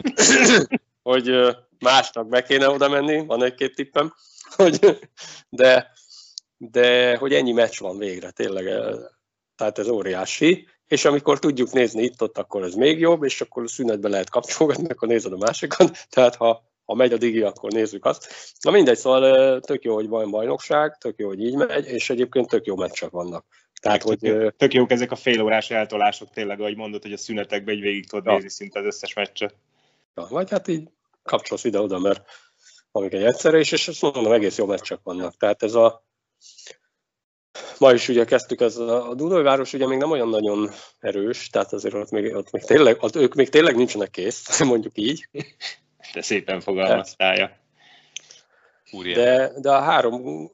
hogy 1.01 1.55
másnak 1.79 2.27
be 2.27 2.43
kéne 2.43 2.69
oda 2.69 2.89
menni, 2.89 3.25
van 3.25 3.43
egy-két 3.43 3.75
tippem, 3.75 4.13
hogy, 4.57 4.99
de, 5.49 5.91
de 6.57 7.15
hogy 7.17 7.33
ennyi 7.33 7.51
meccs 7.51 7.79
van 7.79 7.97
végre, 7.97 8.31
tényleg, 8.31 8.65
tehát 9.55 9.79
ez 9.79 9.87
óriási, 9.87 10.67
és 10.87 11.05
amikor 11.05 11.39
tudjuk 11.39 11.71
nézni 11.71 12.03
itt-ott, 12.03 12.37
akkor 12.37 12.63
ez 12.63 12.73
még 12.73 12.99
jobb, 12.99 13.23
és 13.23 13.41
akkor 13.41 13.63
a 13.63 13.67
szünetbe 13.67 14.09
lehet 14.09 14.29
kapcsolgatni, 14.29 14.89
akkor 14.89 15.07
nézed 15.07 15.33
a 15.33 15.37
másikat, 15.37 15.97
tehát 16.09 16.35
ha, 16.35 16.63
ha 16.85 16.93
megy 16.93 17.13
a 17.13 17.17
digi, 17.17 17.41
akkor 17.41 17.71
nézzük 17.71 18.05
azt. 18.05 18.33
Na 18.61 18.71
mindegy, 18.71 18.97
szóval 18.97 19.59
tök 19.59 19.83
jó, 19.83 19.93
hogy 19.93 20.07
van 20.07 20.31
bajnokság, 20.31 20.97
tök 20.97 21.17
jó, 21.17 21.27
hogy 21.27 21.43
így 21.43 21.55
megy, 21.55 21.87
és 21.87 22.09
egyébként 22.09 22.47
tök 22.47 22.65
jó 22.65 22.75
meccsek 22.75 23.09
vannak. 23.09 23.45
Tehát, 23.81 24.03
tök, 24.03 24.19
hogy, 24.19 24.53
tök 24.57 24.73
jók 24.73 24.91
ezek 24.91 25.11
a 25.11 25.15
félórás 25.15 25.71
eltolások 25.71 26.29
tényleg, 26.29 26.59
ahogy 26.59 26.75
mondod, 26.75 27.01
hogy 27.01 27.13
a 27.13 27.17
szünetekben 27.17 27.75
egy 27.75 27.81
végig 27.81 28.09
tudod 28.09 28.25
ja. 28.25 28.33
nézni 28.33 28.49
szinte 28.49 28.79
az 28.79 28.85
összes 28.85 29.13
meccset. 29.13 29.55
Ja, 30.19 30.27
vagy 30.29 30.49
hát 30.49 30.67
így 30.67 30.89
kapcsolsz 31.23 31.63
ide-oda, 31.63 31.99
mert 31.99 32.25
amik 32.91 33.13
egy 33.13 33.23
egyszerre 33.23 33.59
is, 33.59 33.71
és 33.71 33.87
azt 33.87 34.01
mondom, 34.01 34.31
egész 34.31 34.57
jó 34.57 34.65
meccsek 34.65 34.99
vannak. 35.03 35.37
Tehát 35.37 35.63
ez 35.63 35.73
a 35.73 36.07
Ma 37.77 37.93
is 37.93 38.07
ugye 38.07 38.25
kezdtük, 38.25 38.61
ez 38.61 38.77
a, 38.77 39.09
a 39.09 39.13
Dunajváros 39.13 39.73
ugye 39.73 39.87
még 39.87 39.97
nem 39.97 40.11
olyan 40.11 40.29
nagyon 40.29 40.69
erős, 40.99 41.49
tehát 41.49 41.73
azért 41.73 41.93
ott 41.93 42.09
még, 42.09 42.35
ott 42.35 42.51
még 42.51 42.63
tényleg, 42.63 42.97
ott 43.03 43.15
ők 43.15 43.33
még 43.33 43.49
tényleg 43.49 43.75
nincsenek 43.75 44.09
kész, 44.09 44.59
mondjuk 44.63 44.97
így. 44.97 45.29
De 46.13 46.21
szépen 46.21 46.61
fogalmaztálja. 46.61 47.57
De, 48.91 49.51
de 49.59 49.71
a 49.71 49.81
három 49.81 50.51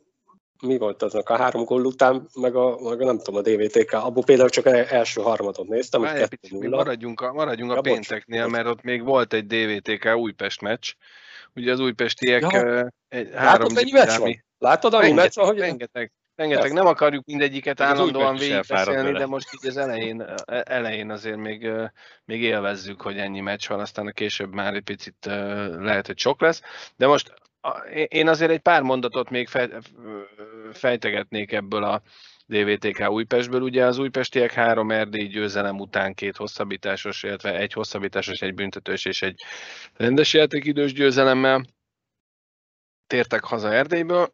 mi 0.65 0.77
volt 0.77 1.03
aznak 1.03 1.29
a 1.29 1.37
három 1.37 1.63
gól 1.63 1.85
után, 1.85 2.27
meg 2.33 2.55
a, 2.55 2.79
meg 2.89 3.01
a 3.01 3.05
nem 3.05 3.17
tudom, 3.17 3.35
a 3.35 3.41
DVTK, 3.41 3.91
abból 3.91 4.23
például 4.23 4.49
csak 4.49 4.65
első 4.65 5.21
harmadot 5.21 5.67
néztem, 5.67 6.01
hogy 6.01 6.13
kettő 6.13 6.37
nulla. 6.49 6.77
Maradjunk 6.77 7.21
a, 7.21 7.33
maradjunk 7.33 7.71
a 7.71 7.75
ja, 7.75 7.81
pénteknél, 7.81 8.43
bocs, 8.43 8.51
mert 8.51 8.67
ott 8.67 8.81
még 8.81 9.03
volt 9.03 9.33
egy 9.33 9.45
DVTK 9.45 10.15
Újpest 10.15 10.61
meccs. 10.61 10.91
Ugye 11.55 11.71
az 11.71 11.79
újpestiek 11.79 12.41
ja. 12.41 12.91
egy 13.07 13.29
három 13.33 13.73
Látod, 13.73 13.91
meccs 13.91 14.17
van? 14.17 14.43
Látod, 14.57 14.93
annyi 14.93 15.11
meccs 15.11 15.35
van, 15.35 15.45
hogy... 15.45 15.59
Rengeteg. 15.59 16.11
Rengeteg, 16.35 16.73
nem 16.73 16.85
akarjuk 16.85 17.25
mindegyiket 17.25 17.81
állandóan 17.81 18.35
végigbeszélni, 18.35 19.11
de 19.11 19.25
most 19.25 19.47
így 19.53 19.69
az 19.69 19.77
elején, 19.77 20.25
elején 20.45 21.11
azért 21.11 21.37
még, 21.37 21.69
még 22.25 22.41
élvezzük, 22.41 23.01
hogy 23.01 23.17
ennyi 23.17 23.39
meccs 23.39 23.67
van, 23.67 23.79
aztán 23.79 24.07
a 24.07 24.11
később 24.11 24.53
már 24.53 24.73
egy 24.73 24.83
picit 24.83 25.25
lehet, 25.79 26.07
hogy 26.07 26.17
sok 26.17 26.41
lesz. 26.41 26.61
De 26.95 27.07
most 27.07 27.33
én 28.07 28.27
azért 28.27 28.51
egy 28.51 28.59
pár 28.59 28.81
mondatot 28.81 29.29
még 29.29 29.49
fejtegetnék 30.71 31.51
ebből 31.51 31.83
a 31.83 32.01
DVTK 32.45 33.09
Újpestből. 33.09 33.61
Ugye 33.61 33.85
az 33.85 33.97
újpestiek 33.97 34.51
három 34.51 34.91
erdélyi 34.91 35.27
győzelem 35.27 35.79
után 35.79 36.13
két 36.13 36.37
hosszabbításos, 36.37 37.23
illetve 37.23 37.55
egy 37.55 37.73
hosszabbításos, 37.73 38.41
egy 38.41 38.53
büntetős 38.53 39.05
és 39.05 39.21
egy 39.21 39.41
rendes 39.93 40.33
játékidős 40.33 40.93
győzelemmel 40.93 41.65
tértek 43.07 43.43
haza 43.43 43.73
Erdélyből, 43.73 44.33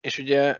és 0.00 0.18
ugye 0.18 0.58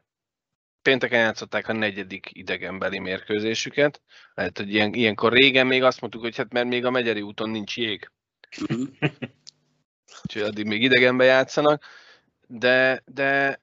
pénteken 0.82 1.20
játszották 1.20 1.68
a 1.68 1.72
negyedik 1.72 2.28
idegenbeli 2.32 2.98
mérkőzésüket. 2.98 4.02
Lehet, 4.34 4.58
hogy 4.58 4.72
ilyen, 4.72 4.94
ilyenkor 4.94 5.32
régen 5.32 5.66
még 5.66 5.82
azt 5.82 6.00
mondtuk, 6.00 6.22
hogy 6.22 6.36
hát 6.36 6.52
mert 6.52 6.68
még 6.68 6.84
a 6.84 6.90
Megyeri 6.90 7.22
úton 7.22 7.50
nincs 7.50 7.76
jég. 7.76 8.10
Úgyhogy 10.22 10.42
addig 10.42 10.66
még 10.66 10.82
idegenbe 10.82 11.24
játszanak. 11.24 11.84
De, 12.46 13.02
de 13.06 13.60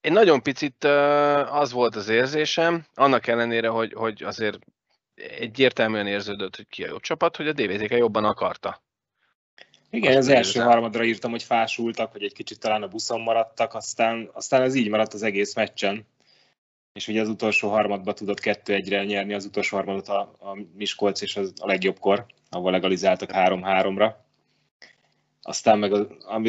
én 0.00 0.12
nagyon 0.12 0.42
picit 0.42 0.84
az 1.50 1.72
volt 1.72 1.96
az 1.96 2.08
érzésem, 2.08 2.84
annak 2.94 3.26
ellenére, 3.26 3.68
hogy, 3.68 3.92
hogy 3.92 4.22
azért 4.22 4.58
egyértelműen 5.14 6.06
érződött, 6.06 6.56
hogy 6.56 6.68
ki 6.68 6.84
a 6.84 6.88
jobb 6.88 7.00
csapat, 7.00 7.36
hogy 7.36 7.48
a 7.48 7.52
DVTK 7.52 7.90
jobban 7.90 8.24
akarta. 8.24 8.82
Igen, 9.90 10.16
az 10.16 10.28
első 10.28 10.48
érzem. 10.48 10.66
harmadra 10.66 11.04
írtam, 11.04 11.30
hogy 11.30 11.42
fásultak, 11.42 12.12
hogy 12.12 12.22
egy 12.22 12.32
kicsit 12.32 12.60
talán 12.60 12.82
a 12.82 12.88
buszon 12.88 13.20
maradtak, 13.20 13.74
aztán, 13.74 14.30
aztán 14.32 14.62
ez 14.62 14.74
így 14.74 14.88
maradt 14.88 15.14
az 15.14 15.22
egész 15.22 15.54
meccsen. 15.54 16.06
és 16.92 17.08
ugye 17.08 17.20
az 17.20 17.28
utolsó 17.28 17.68
harmadba 17.68 18.12
tudott 18.12 18.40
2-1-re 18.42 19.04
nyerni 19.04 19.34
az 19.34 19.44
utolsó 19.44 19.76
harmadot 19.76 20.08
a, 20.08 20.20
a 20.20 20.58
Miskolc, 20.74 21.20
és 21.20 21.36
az 21.36 21.52
a 21.60 21.66
legjobbkor, 21.66 22.26
ahol 22.50 22.70
legalizáltak 22.70 23.30
3-3-ra. 23.32 24.14
Aztán 25.42 25.78
meg 25.78 25.92
a, 25.92 26.06
a, 26.20 26.40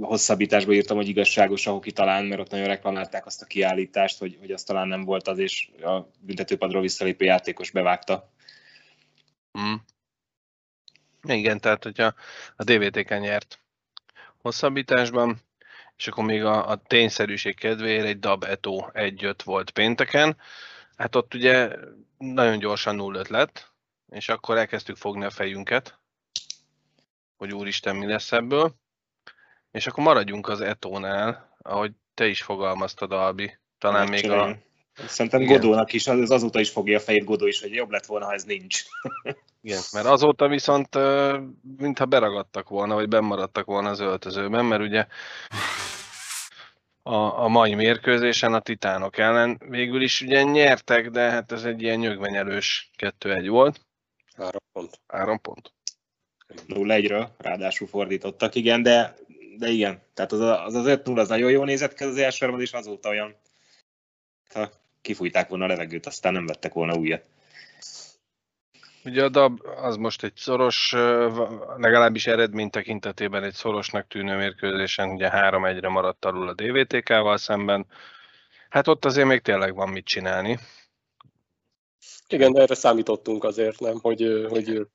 a 0.00 0.06
hosszabbításba 0.06 0.72
írtam, 0.72 0.96
hogy 0.96 1.08
igazságos 1.08 1.66
a 1.66 1.70
hoki 1.70 1.92
talán, 1.92 2.24
mert 2.24 2.40
ott 2.40 2.50
nagyon 2.50 2.66
reklamálták 2.66 3.26
azt 3.26 3.42
a 3.42 3.46
kiállítást, 3.46 4.18
hogy, 4.18 4.36
hogy 4.40 4.50
az 4.50 4.62
talán 4.62 4.88
nem 4.88 5.04
volt 5.04 5.28
az, 5.28 5.38
és 5.38 5.70
a 5.82 6.00
büntetőpadról 6.20 6.82
visszalépő 6.82 7.24
játékos 7.24 7.70
bevágta. 7.70 8.30
Mm. 9.58 9.74
Igen, 11.22 11.60
tehát 11.60 11.82
hogyha 11.82 12.14
a 12.56 12.64
DVTK 12.64 13.08
nyert 13.08 13.60
hosszabbításban, 14.36 15.40
és 15.96 16.08
akkor 16.08 16.24
még 16.24 16.44
a, 16.44 16.68
a 16.68 16.76
tényszerűség 16.76 17.58
kedvéért 17.58 18.06
egy 18.06 18.18
DAB 18.18 18.44
Eto 18.44 18.88
1 18.92 19.34
volt 19.44 19.70
pénteken, 19.70 20.36
hát 20.96 21.16
ott 21.16 21.34
ugye 21.34 21.70
nagyon 22.18 22.58
gyorsan 22.58 22.94
0 22.96 23.22
lett, 23.28 23.72
és 24.10 24.28
akkor 24.28 24.56
elkezdtük 24.56 24.96
fogni 24.96 25.24
a 25.24 25.30
fejünket, 25.30 25.98
hogy 27.36 27.52
úristen, 27.52 27.96
mi 27.96 28.06
lesz 28.06 28.32
ebből. 28.32 28.74
És 29.70 29.86
akkor 29.86 30.04
maradjunk 30.04 30.48
az 30.48 30.60
Etónál, 30.60 31.56
ahogy 31.62 31.92
te 32.14 32.26
is 32.26 32.42
fogalmaztad, 32.42 33.12
Albi. 33.12 33.58
Talán 33.78 34.08
még 34.08 34.30
a... 34.30 34.56
Szerintem 35.06 35.40
Igen. 35.40 35.52
Godónak 35.52 35.92
is, 35.92 36.06
az 36.06 36.30
azóta 36.30 36.60
is 36.60 36.70
fogja 36.70 36.96
a 36.96 37.00
fejét 37.00 37.24
Godó 37.24 37.46
is, 37.46 37.60
hogy 37.60 37.74
jobb 37.74 37.90
lett 37.90 38.06
volna, 38.06 38.24
ha 38.24 38.32
ez 38.32 38.44
nincs. 38.44 38.82
Igen, 39.62 39.80
mert 39.92 40.06
azóta 40.06 40.48
viszont 40.48 40.98
mintha 41.76 42.04
beragadtak 42.04 42.68
volna, 42.68 42.94
vagy 42.94 43.08
bemaradtak 43.08 43.66
volna 43.66 43.88
az 43.88 44.00
öltözőben, 44.00 44.64
mert 44.64 44.82
ugye 44.82 45.06
a, 47.02 47.42
a 47.42 47.48
mai 47.48 47.74
mérkőzésen 47.74 48.54
a 48.54 48.60
Titánok 48.60 49.18
ellen 49.18 49.60
végül 49.68 50.02
is 50.02 50.20
ugye 50.20 50.42
nyertek, 50.42 51.10
de 51.10 51.30
hát 51.30 51.52
ez 51.52 51.64
egy 51.64 51.82
ilyen 51.82 51.98
nyögvenyelős 51.98 52.90
2-1 52.98 53.46
volt. 53.48 53.80
Három 54.36 54.62
pont. 54.72 55.00
Három 55.06 55.40
pont. 55.40 55.75
0-1-ről, 56.68 57.28
ráadásul 57.38 57.86
fordítottak, 57.86 58.54
igen, 58.54 58.82
de, 58.82 59.14
de 59.58 59.68
igen, 59.68 60.02
tehát 60.14 60.32
az 60.32 60.40
az, 60.40 60.74
az 60.74 60.84
5-0 61.04 61.16
az 61.16 61.28
nagyon 61.28 61.50
jól 61.50 61.64
nézett 61.64 61.94
ki 61.94 62.04
az 62.04 62.16
első 62.16 62.56
és 62.58 62.72
azóta 62.72 63.08
olyan, 63.08 63.34
ha 64.52 64.70
kifújták 65.00 65.48
volna 65.48 65.64
a 65.64 65.68
levegőt, 65.68 66.06
aztán 66.06 66.32
nem 66.32 66.46
vettek 66.46 66.72
volna 66.72 66.96
újat. 66.96 67.24
Ugye 69.04 69.24
a 69.24 69.28
DAB 69.28 69.60
az 69.82 69.96
most 69.96 70.24
egy 70.24 70.36
szoros, 70.36 70.92
legalábbis 71.76 72.26
eredmény 72.26 72.70
tekintetében 72.70 73.44
egy 73.44 73.54
szorosnak 73.54 74.06
tűnő 74.06 74.36
mérkőzésen, 74.36 75.08
ugye 75.10 75.30
3-1-re 75.32 75.88
maradt 75.88 76.24
alul 76.24 76.48
a 76.48 76.54
DVTK-val 76.54 77.36
szemben. 77.36 77.86
Hát 78.68 78.88
ott 78.88 79.04
azért 79.04 79.26
még 79.26 79.40
tényleg 79.40 79.74
van 79.74 79.88
mit 79.88 80.04
csinálni. 80.04 80.58
Igen, 82.28 82.52
de 82.52 82.60
erre 82.60 82.74
számítottunk 82.74 83.44
azért, 83.44 83.80
nem, 83.80 83.98
hogy, 84.00 84.46
hogy 84.48 84.86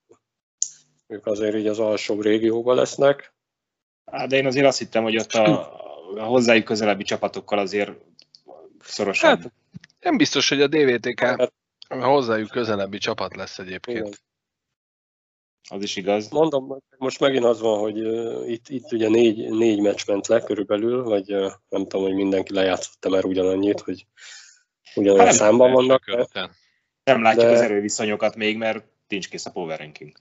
ők 1.12 1.26
azért 1.26 1.56
így 1.56 1.68
az 1.68 1.80
alsóbb 1.80 2.22
régióban 2.22 2.76
lesznek. 2.76 3.34
Hát, 4.12 4.28
de 4.28 4.38
én 4.38 4.46
azért 4.46 4.66
azt 4.66 4.78
hittem, 4.78 5.04
hogy 5.04 5.18
ott 5.18 5.32
a, 5.32 5.74
a 6.16 6.24
hozzájuk 6.24 6.66
közelebbi 6.66 7.04
csapatokkal 7.04 7.60
azért 7.60 7.92
szorosabb. 8.80 9.42
Hát, 9.42 9.52
nem 10.00 10.18
biztos, 10.18 10.50
hogy 10.50 10.62
a 10.62 10.68
DVTK 10.68 11.20
hát, 11.20 11.54
hozzájuk 11.90 12.50
közelebbi 12.50 12.98
csapat 12.98 13.36
lesz 13.36 13.60
egyébként. 13.60 13.98
Igen. 13.98 14.14
Az 15.70 15.84
is 15.84 15.96
igaz. 15.96 16.30
Mondom, 16.30 16.78
most 16.98 17.20
megint 17.20 17.44
az 17.44 17.60
van, 17.60 17.80
hogy 17.80 17.98
itt, 18.50 18.70
itt 18.70 18.92
ugye 18.92 19.10
négy, 19.10 19.50
négy 19.50 19.80
meccs 19.80 20.08
ment 20.08 20.28
le 20.28 20.42
körülbelül, 20.42 21.04
vagy 21.04 21.28
nem 21.70 21.84
tudom, 21.88 22.02
hogy 22.02 22.14
mindenki 22.14 22.54
lejátszotta 22.54 23.10
már 23.10 23.26
ugyanannyit, 23.26 23.80
hogy 23.80 24.06
ugyanolyan 24.96 25.26
hát, 25.26 25.36
számban 25.36 25.72
vannak. 25.72 26.06
Nem 27.04 27.22
látjuk 27.22 27.46
de... 27.46 27.52
az 27.52 27.62
erőviszonyokat 27.62 28.36
még, 28.36 28.58
mert 28.58 28.86
nincs 29.08 29.30
kész 29.30 29.46
a 29.46 29.52
power 29.52 29.80
ranking. 29.80 30.12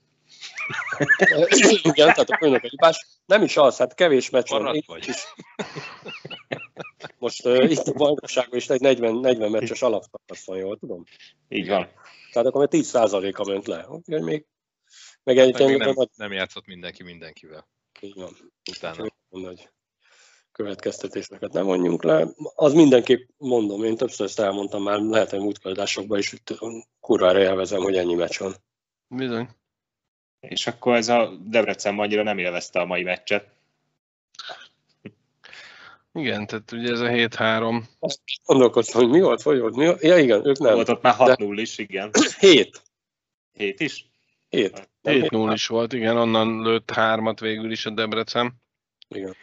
Igen, 1.81 2.07
tehát 2.07 2.29
a 2.29 2.37
főnök 2.37 2.65
hibás. 2.65 3.07
Nem 3.25 3.43
is 3.43 3.57
az, 3.57 3.77
hát 3.77 3.93
kevés 3.93 4.29
meccs 4.29 4.49
van. 4.49 4.83
Vagy. 4.85 5.07
Is. 5.07 5.23
Most 7.17 7.45
uh, 7.45 7.71
itt 7.71 7.87
a 7.87 7.93
bajnokságban 7.93 8.57
is 8.57 8.69
egy 8.69 8.81
40, 8.81 9.15
40 9.15 9.51
meccses 9.51 9.81
alapszakasz 9.81 10.45
van, 10.45 10.57
jól 10.57 10.77
tudom? 10.77 11.03
Így 11.49 11.67
van. 11.67 11.89
Tehát 12.31 12.47
akkor 12.47 12.67
10 12.67 12.95
a 12.95 13.43
ment 13.45 13.67
le. 13.67 13.87
Úgyhogy 13.89 14.21
még, 14.21 14.45
meg 15.23 15.37
egyébként 15.37 15.77
nem, 15.77 15.93
nagy... 15.95 16.09
nem 16.15 16.31
játszott 16.31 16.65
mindenki 16.65 17.03
mindenkivel. 17.03 17.67
Így 17.99 18.15
van. 18.15 18.53
Utána. 18.69 19.05
Nagy 19.29 19.69
következtetéseket 20.51 21.53
nem 21.53 21.65
mondjunk 21.65 22.03
le. 22.03 22.27
Az 22.55 22.73
mindenképp 22.73 23.29
mondom, 23.37 23.83
én 23.83 23.95
többször 23.95 24.25
ezt 24.25 24.39
elmondtam 24.39 24.83
már, 24.83 24.99
lehet, 24.99 25.29
hogy 25.29 25.39
múltkor 25.39 25.87
is, 26.09 26.29
hogy 26.29 26.85
kurvára 26.99 27.39
élvezem, 27.39 27.81
hogy 27.81 27.97
ennyi 27.97 28.13
meccs 28.13 28.37
van. 28.37 28.55
Bizony 29.07 29.49
és 30.41 30.67
akkor 30.67 30.95
ez 30.95 31.09
a 31.09 31.35
Debrecen 31.41 31.99
annyira 31.99 32.23
nem 32.23 32.37
élvezte 32.37 32.79
a 32.79 32.85
mai 32.85 33.03
meccset. 33.03 33.49
Igen, 36.13 36.47
tehát 36.47 36.71
ugye 36.71 36.91
ez 36.91 36.99
a 36.99 37.07
7-3. 37.07 37.83
Azt 37.99 38.19
gondolkoztam, 38.45 39.01
hogy 39.01 39.09
mi 39.09 39.21
volt, 39.21 39.41
hogy 39.41 39.59
volt, 39.59 39.75
mi 39.75 39.85
volt? 39.85 40.01
Ja 40.01 40.17
igen, 40.17 40.47
ők 40.47 40.57
nem. 40.57 40.73
Volt 40.73 40.89
ott 40.89 41.01
már 41.01 41.15
6-0 41.17 41.53
is, 41.55 41.77
igen. 41.77 42.11
7. 42.39 42.81
7 43.53 43.79
is? 43.79 44.05
7. 44.49 44.89
7-0 45.03 45.51
is 45.53 45.67
volt, 45.67 45.93
igen, 45.93 46.17
onnan 46.17 46.61
lőtt 46.61 46.91
hármat 46.91 47.39
végül 47.39 47.71
is 47.71 47.85
a 47.85 47.89
Debrecen. 47.89 48.53
Igen. 49.07 49.35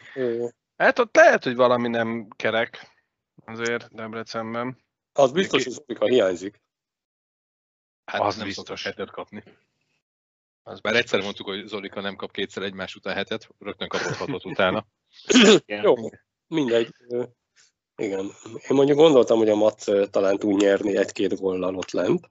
Hát 0.77 0.99
ott 0.99 1.17
lehet, 1.17 1.45
hogy 1.45 1.57
valami 1.57 1.89
nem 1.89 2.29
kerek 2.37 2.97
azért 3.45 3.95
Debrecenben. 3.95 4.79
Az 5.13 5.33
biztos, 5.33 5.65
hogy 5.65 5.73
Zolika 5.73 6.07
hiányzik. 6.07 6.61
Hát 8.05 8.21
az 8.21 8.37
nem 8.37 8.47
biztos. 8.47 8.85
hetet 8.85 9.11
kapni. 9.11 9.43
Az 10.69 10.81
Bár 10.81 10.97
egyszer 10.97 11.21
mondtuk, 11.21 11.47
hogy 11.47 11.67
Zolika 11.67 12.01
nem 12.01 12.17
kap 12.17 12.33
kétszer 12.33 12.63
egymás 12.63 12.95
után 12.95 13.15
hetet, 13.15 13.49
rögtön 13.59 13.89
kapott 13.89 14.15
hatot 14.15 14.45
utána. 14.45 14.87
Jó, 15.67 15.95
mindegy. 16.47 16.95
Igen. 17.97 18.31
Én 18.69 18.77
mondjuk 18.77 18.99
gondoltam, 18.99 19.39
hogy 19.39 19.49
a 19.49 19.55
Mat 19.55 19.85
talán 20.11 20.37
tud 20.37 20.61
nyerni 20.61 20.97
egy-két 20.97 21.41
góllal 21.41 21.77
ott 21.77 21.91
lent, 21.91 22.31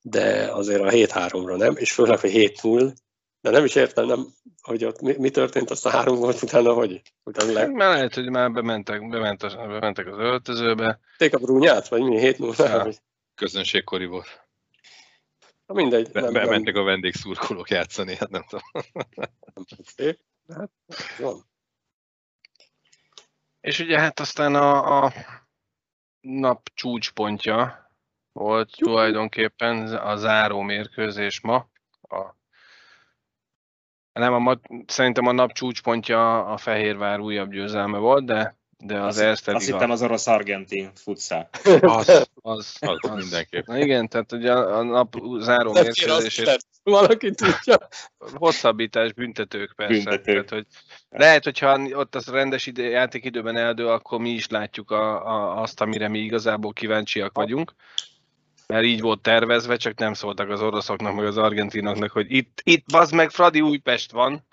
de 0.00 0.52
azért 0.52 0.80
a 0.80 0.90
7-3-ra 0.90 1.56
nem, 1.56 1.76
és 1.76 1.92
főleg, 1.92 2.18
hogy 2.18 2.30
7-0, 2.34 2.92
de 3.40 3.50
nem 3.50 3.64
is 3.64 3.74
értem, 3.74 4.06
nem, 4.06 4.26
hogy 4.62 4.84
ott 4.84 5.00
mi, 5.00 5.14
mi 5.18 5.30
történt, 5.30 5.70
azt 5.70 5.86
a 5.86 5.90
három 5.90 6.16
volt 6.16 6.42
utána, 6.42 6.72
hogy 6.72 7.02
utána 7.22 7.52
le... 7.52 7.66
Már 7.66 7.94
lehet, 7.94 8.14
hogy 8.14 8.30
már 8.30 8.52
bementek, 8.52 9.08
bement 9.08 9.42
az, 9.42 9.54
bementek 9.54 10.06
az 10.06 10.18
öltözőbe. 10.18 11.00
Ték 11.16 11.34
a 11.34 11.38
brúnyát, 11.38 11.88
vagy 11.88 12.02
mi? 12.02 12.16
7-0? 12.20 12.58
Ja. 12.58 12.88
Közönségkori 13.34 14.06
volt. 14.06 14.43
Mindegy. 15.66 16.10
Be, 16.12 16.20
nem, 16.20 16.32
bementek 16.32 16.74
nem. 16.74 16.82
a 16.82 16.86
vendégszurkolók 16.86 17.70
játszani, 17.70 18.16
hát 18.16 18.30
nem 18.30 18.44
tudom. 18.48 18.84
Szép, 19.84 20.20
hát. 20.48 20.70
És 23.60 23.78
ugye 23.78 24.00
hát 24.00 24.20
aztán 24.20 24.54
a, 24.54 25.04
a 25.04 25.12
nap 26.20 26.68
csúcspontja 26.74 27.90
volt 28.32 28.78
Juhu. 28.78 28.92
tulajdonképpen 28.92 29.96
a 29.96 30.16
záró 30.16 30.60
mérkőzés 30.60 31.40
ma. 31.40 31.68
A, 32.00 32.34
nem, 34.12 34.46
a, 34.46 34.60
szerintem 34.86 35.26
a 35.26 35.32
nap 35.32 35.52
csúcspontja 35.52 36.46
a 36.46 36.56
Fehérvár 36.56 37.20
újabb 37.20 37.50
győzelme 37.50 37.98
volt, 37.98 38.24
de 38.24 38.56
de 38.86 39.00
az 39.00 39.16
azt, 39.16 39.20
Erste 39.20 39.54
Azt 39.54 39.66
hittem 39.66 39.90
az 39.90 40.02
orosz-argentin 40.02 40.90
futszál. 40.94 41.48
Az, 41.80 42.08
az, 42.08 42.76
az, 42.80 42.98
az 43.00 43.10
mindenképp. 43.16 43.66
Na 43.66 43.78
igen, 43.78 44.08
tehát 44.08 44.32
ugye 44.32 44.52
a 44.52 44.82
nap 44.82 45.16
záró 45.38 45.72
mérkőzés. 45.72 46.42
Valaki 46.82 47.30
tudja. 47.30 47.88
Hosszabbítás, 48.18 49.12
büntetők 49.12 49.72
persze. 49.76 49.94
Büntetők. 49.94 50.24
Tehát, 50.24 50.50
hogy 50.50 50.66
lehet, 51.08 51.44
hogyha 51.44 51.80
ott 51.92 52.14
az 52.14 52.26
rendes 52.26 52.66
ide, 52.66 52.82
játékidőben 52.82 53.56
eldől, 53.56 53.88
akkor 53.88 54.18
mi 54.18 54.30
is 54.30 54.48
látjuk 54.48 54.90
a, 54.90 55.26
a, 55.26 55.60
azt, 55.62 55.80
amire 55.80 56.08
mi 56.08 56.18
igazából 56.18 56.72
kíváncsiak 56.72 57.36
vagyunk. 57.36 57.74
Mert 58.66 58.84
így 58.84 59.00
volt 59.00 59.20
tervezve, 59.20 59.76
csak 59.76 59.98
nem 59.98 60.14
szóltak 60.14 60.50
az 60.50 60.60
oroszoknak, 60.60 61.14
meg 61.14 61.24
az 61.24 61.36
argentinoknak, 61.36 62.10
hogy 62.10 62.26
itt, 62.28 62.60
itt 62.64 62.92
az 62.92 63.10
meg 63.10 63.30
Fradi 63.30 63.60
Újpest 63.60 64.12
van. 64.12 64.46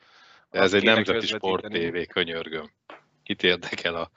De 0.52 0.60
ez 0.60 0.74
egy 0.74 0.84
nemzeti 0.84 1.26
sport 1.26 1.68
tévé, 1.70 2.06
könyörgöm 2.06 2.72
kit 3.24 3.44
érdekel 3.44 3.96
a, 3.96 4.12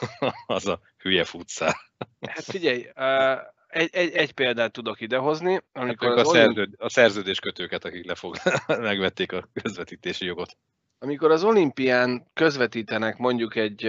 az 0.56 0.66
a 0.66 0.80
hülye 0.98 1.24
futszál. 1.24 1.74
Hát 2.20 2.44
figyelj, 2.44 2.88
egy, 3.68 3.88
egy, 3.92 4.12
egy 4.12 4.32
példát 4.32 4.72
tudok 4.72 5.00
idehozni. 5.00 5.60
Amikor 5.72 6.08
hát 6.08 6.26
a, 6.26 6.30
szerződ, 6.30 6.74
a 6.78 6.88
szerződéskötőket, 6.88 7.84
akik 7.84 8.06
lefog, 8.06 8.36
megvették 8.66 9.32
a 9.32 9.48
közvetítési 9.52 10.24
jogot. 10.24 10.56
Amikor 10.98 11.30
az 11.30 11.44
olimpián 11.44 12.30
közvetítenek 12.34 13.16
mondjuk 13.16 13.56
egy, 13.56 13.82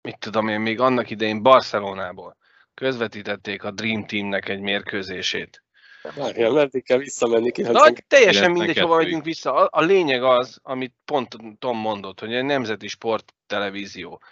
mit 0.00 0.18
tudom 0.18 0.48
én, 0.48 0.60
még 0.60 0.80
annak 0.80 1.10
idején 1.10 1.42
Barcelonából 1.42 2.36
közvetítették 2.74 3.64
a 3.64 3.70
Dream 3.70 4.06
Teamnek 4.06 4.48
egy 4.48 4.60
mérkőzését, 4.60 5.62
Várjál, 6.02 6.50
meddig 6.50 6.84
kell 6.84 6.98
visszamenni? 6.98 7.50
Na, 7.56 7.90
teljesen 8.08 8.50
mindegy, 8.50 8.78
hova 8.78 8.96
megyünk 8.96 9.24
vissza. 9.24 9.54
A, 9.54 9.68
a 9.72 9.82
lényeg 9.82 10.22
az, 10.22 10.58
amit 10.62 10.94
pont 11.04 11.36
Tom 11.58 11.78
mondott, 11.78 12.20
hogy 12.20 12.34
egy 12.34 12.44
nemzeti 12.44 12.88
sport 12.88 13.34
televízió. 13.46 14.22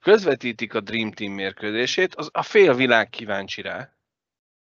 közvetítik 0.00 0.74
a 0.74 0.80
Dream 0.80 1.12
Team 1.12 1.32
mérkőzését, 1.32 2.14
az 2.14 2.28
a 2.32 2.42
fél 2.42 2.74
világ 2.74 3.10
kíváncsi 3.10 3.62
rá, 3.62 3.94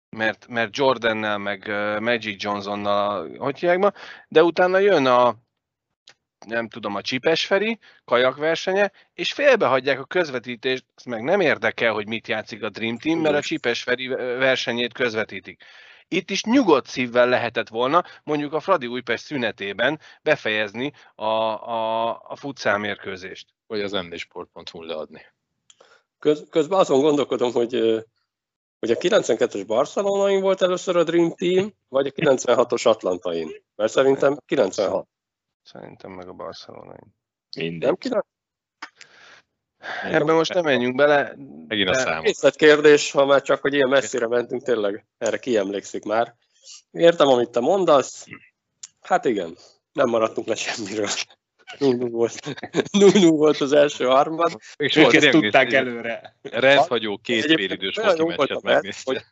mert, 0.09 0.47
mert 0.47 0.77
Jordannel, 0.77 1.37
meg 1.37 1.67
Magic 1.99 2.43
Johnsonnal, 2.43 3.37
hogy 3.37 3.59
hívják 3.59 3.77
ma, 3.77 3.91
de 4.27 4.43
utána 4.43 4.77
jön 4.77 5.05
a, 5.05 5.35
nem 6.45 6.67
tudom, 6.67 6.95
a 6.95 7.01
Csipes 7.01 7.45
Feri 7.45 7.79
kajakversenye, 8.05 8.91
és 9.13 9.33
félbehagyják 9.33 9.99
a 9.99 10.05
közvetítést, 10.05 10.85
ez 10.95 11.03
meg 11.03 11.23
nem 11.23 11.39
érdekel, 11.39 11.93
hogy 11.93 12.07
mit 12.07 12.27
játszik 12.27 12.63
a 12.63 12.69
Dream 12.69 12.97
Team, 12.97 13.19
mert 13.19 13.35
a 13.35 13.41
Csipes 13.41 13.83
Feri 13.83 14.07
versenyét 14.07 14.93
közvetítik. 14.93 15.63
Itt 16.13 16.29
is 16.29 16.43
nyugodt 16.43 16.87
szívvel 16.87 17.27
lehetett 17.27 17.67
volna, 17.67 18.03
mondjuk 18.23 18.53
a 18.53 18.59
Fradi 18.59 18.87
Újpest 18.87 19.25
szünetében 19.25 19.99
befejezni 20.21 20.93
a, 21.15 21.23
a, 21.23 22.09
a 22.21 22.35
futszál 22.35 22.77
mérkőzést. 22.77 23.53
Vagy 23.67 23.81
az 23.81 23.91
mdsport.hu 23.91 24.81
leadni. 24.81 25.21
Köz, 26.19 26.45
közben 26.49 26.79
azon 26.79 27.01
gondolkodom, 27.01 27.51
hogy 27.51 28.03
hogy 28.79 28.91
a 28.91 28.95
92-es 28.95 29.63
Barcelonain 29.67 30.41
volt 30.41 30.61
először 30.61 30.95
a 30.95 31.03
Dream 31.03 31.35
Team, 31.35 31.73
vagy 31.87 32.07
a 32.07 32.11
96-os 32.11 32.87
Atlantain. 32.87 33.63
Mert 33.75 33.91
szerintem 33.91 34.37
96. 34.45 35.07
Szerintem 35.61 36.11
meg 36.11 36.27
a 36.27 36.33
Barcelonain. 36.33 37.15
Mindegy. 37.55 37.81
Nem 37.81 37.95
90? 37.95 38.25
Ebben 40.03 40.35
most 40.35 40.53
nem 40.53 40.63
menjünk 40.63 40.95
bele. 40.95 41.35
Megint 41.67 41.89
a 41.89 41.93
számok. 41.93 42.25
Részletkérdés, 42.25 43.11
ha 43.11 43.25
már 43.25 43.41
csak, 43.41 43.61
hogy 43.61 43.73
ilyen 43.73 43.89
messzire 43.89 44.27
mentünk, 44.27 44.63
tényleg 44.63 45.05
erre 45.17 45.37
kiemlékszik 45.37 46.03
már. 46.03 46.35
Értem, 46.91 47.27
amit 47.27 47.49
te 47.49 47.59
mondasz. 47.59 48.25
Hát 49.01 49.25
igen, 49.25 49.57
nem 49.91 50.09
maradtunk 50.09 50.47
le 50.47 50.55
semmiről. 50.55 51.07
0 51.79 52.09
volt, 52.09 52.55
0 52.91 53.29
volt 53.29 53.61
az 53.61 53.71
első 53.73 54.05
harmad. 54.05 54.57
És 54.75 54.95
Ők 54.95 55.13
ezt 55.13 55.29
tudták 55.29 55.73
előre. 55.73 56.37
Rendhagyó 56.41 57.19
két 57.23 57.43
félidős 57.45 57.95
foci 57.95 58.23
meccset 58.23 58.61
megnézte. 58.61 59.25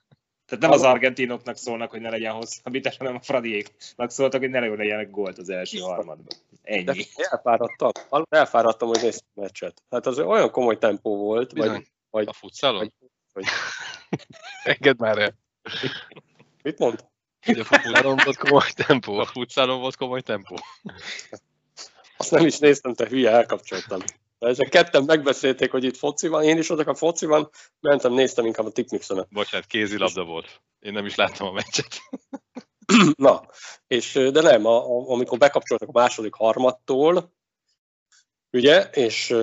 Tehát 0.51 0.65
nem 0.65 0.71
az 0.71 0.83
argentinoknak 0.83 1.57
szólnak, 1.57 1.91
hogy 1.91 2.01
ne 2.01 2.09
legyen 2.09 2.33
hosszabbítás, 2.33 2.97
hanem 2.97 3.15
a 3.15 3.21
Fradiéknak 3.21 4.09
szóltak, 4.09 4.39
hogy 4.39 4.49
ne 4.49 4.59
legyenek 4.59 5.09
gólt 5.09 5.37
az 5.37 5.49
első 5.49 5.79
harmadban. 5.79 6.27
De 6.61 6.71
Ennyi. 6.71 7.05
elfáradtam, 7.15 7.91
elfáradtam, 8.29 8.87
hogy 8.87 9.01
néztem 9.01 9.27
a 9.35 9.41
meccset. 9.41 9.83
Hát 9.89 10.05
az 10.05 10.19
olyan 10.19 10.51
komoly 10.51 10.77
tempó 10.77 11.17
volt, 11.17 11.53
Bizony. 11.53 11.85
vagy 12.09 12.27
A 12.27 12.33
futszalon? 12.33 12.93
Engedd 14.63 14.95
már 14.97 15.17
el. 15.17 15.33
mit 16.63 16.79
mond? 16.79 17.05
Hogy 17.45 17.59
a 17.59 17.63
futballon 17.63 18.19
volt 18.23 18.37
komoly 18.37 18.71
tempó. 18.75 19.19
A 19.19 19.25
futszalon 19.25 19.79
volt 19.79 19.95
komoly 19.95 20.21
tempó. 20.21 20.55
Azt 22.17 22.31
nem 22.31 22.45
is 22.45 22.57
néztem, 22.57 22.93
te 22.93 23.07
hülye, 23.07 23.31
elkapcsoltam. 23.31 23.99
Ezek 24.45 24.69
ketten 24.69 25.03
megbeszélték, 25.03 25.71
hogy 25.71 25.83
itt 25.83 25.97
foci 25.97 26.27
van, 26.27 26.43
én 26.43 26.57
is 26.57 26.69
odak 26.69 26.87
a 26.87 26.95
foci 26.95 27.25
van, 27.25 27.49
mentem, 27.79 28.13
néztem 28.13 28.45
inkább 28.45 28.65
a 28.65 28.71
tipmixonet. 28.71 29.27
Bocsánat, 29.29 29.65
kézilabda 29.67 30.23
volt. 30.23 30.61
Én 30.79 30.93
nem 30.93 31.05
is 31.05 31.15
láttam 31.15 31.47
a 31.47 31.51
meccset. 31.51 31.87
Na, 33.15 33.41
és 33.87 34.13
de 34.31 34.41
nem, 34.41 34.65
a, 34.65 34.77
a, 34.77 35.09
amikor 35.09 35.37
bekapcsoltak 35.37 35.89
a 35.89 35.99
második 35.99 36.33
harmadtól, 36.33 37.33
ugye, 38.51 38.83
és, 38.83 39.35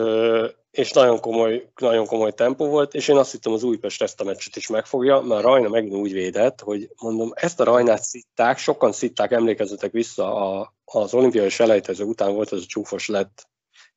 és 0.70 0.90
nagyon 0.90 1.20
komoly, 1.20 1.70
nagyon 1.80 2.06
komoly 2.06 2.32
tempó 2.32 2.66
volt, 2.68 2.94
és 2.94 3.08
én 3.08 3.16
azt 3.16 3.32
hittem 3.32 3.52
az 3.52 3.62
Újpest 3.62 4.02
ezt 4.02 4.20
a 4.20 4.24
meccset 4.24 4.56
is 4.56 4.68
megfogja, 4.68 5.20
mert 5.20 5.42
Rajna 5.42 5.68
megint 5.68 5.94
úgy 5.94 6.12
védett, 6.12 6.60
hogy 6.60 6.88
mondom, 7.02 7.30
ezt 7.34 7.60
a 7.60 7.64
Rajnát 7.64 8.02
szitták, 8.02 8.58
sokan 8.58 8.92
szitták, 8.92 9.32
emlékezzetek 9.32 9.92
vissza, 9.92 10.34
a, 10.34 10.74
az 10.84 11.14
olimpiai 11.14 11.48
selejtező 11.48 12.04
után 12.04 12.34
volt 12.34 12.50
az 12.50 12.62
a 12.62 12.66
csúfos 12.66 13.08
lett. 13.08 13.48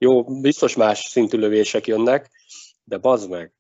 Jó, 0.04 0.24
biztos 0.24 0.76
más 0.76 1.00
szintű 1.00 1.38
lövések 1.38 1.88
jönnek, 1.88 2.32
de 2.84 2.98
bazd 2.98 3.30
meg. 3.30 3.54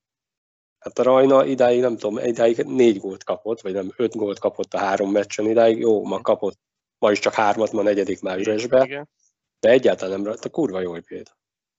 Hát 0.79 0.99
a 0.99 1.03
Rajna 1.03 1.45
idáig, 1.45 1.79
nem 1.79 1.97
tudom, 1.97 2.25
idáig 2.25 2.57
négy 2.57 2.99
gólt 2.99 3.23
kapott, 3.23 3.61
vagy 3.61 3.73
nem, 3.73 3.93
öt 3.95 4.15
gólt 4.15 4.39
kapott 4.39 4.73
a 4.73 4.77
három 4.77 5.11
meccsen 5.11 5.49
idáig, 5.49 5.77
jó, 5.77 6.05
ma 6.05 6.21
kapott, 6.21 6.59
ma 6.97 7.11
is 7.11 7.19
csak 7.19 7.33
hármat, 7.33 7.71
ma 7.71 7.79
a 7.79 7.83
negyedik 7.83 8.21
már 8.21 8.39
üresbe, 8.39 9.07
de 9.59 9.69
egyáltalán 9.69 10.13
nem 10.13 10.25
rajta, 10.25 10.49
kurva 10.49 10.79
jó 10.79 10.91
véd. 11.07 11.27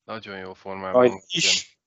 Nagyon 0.04 0.38
jó 0.38 0.52
formában. 0.54 0.92
Raj 0.92 1.08
van. 1.08 1.22
is, 1.26 1.78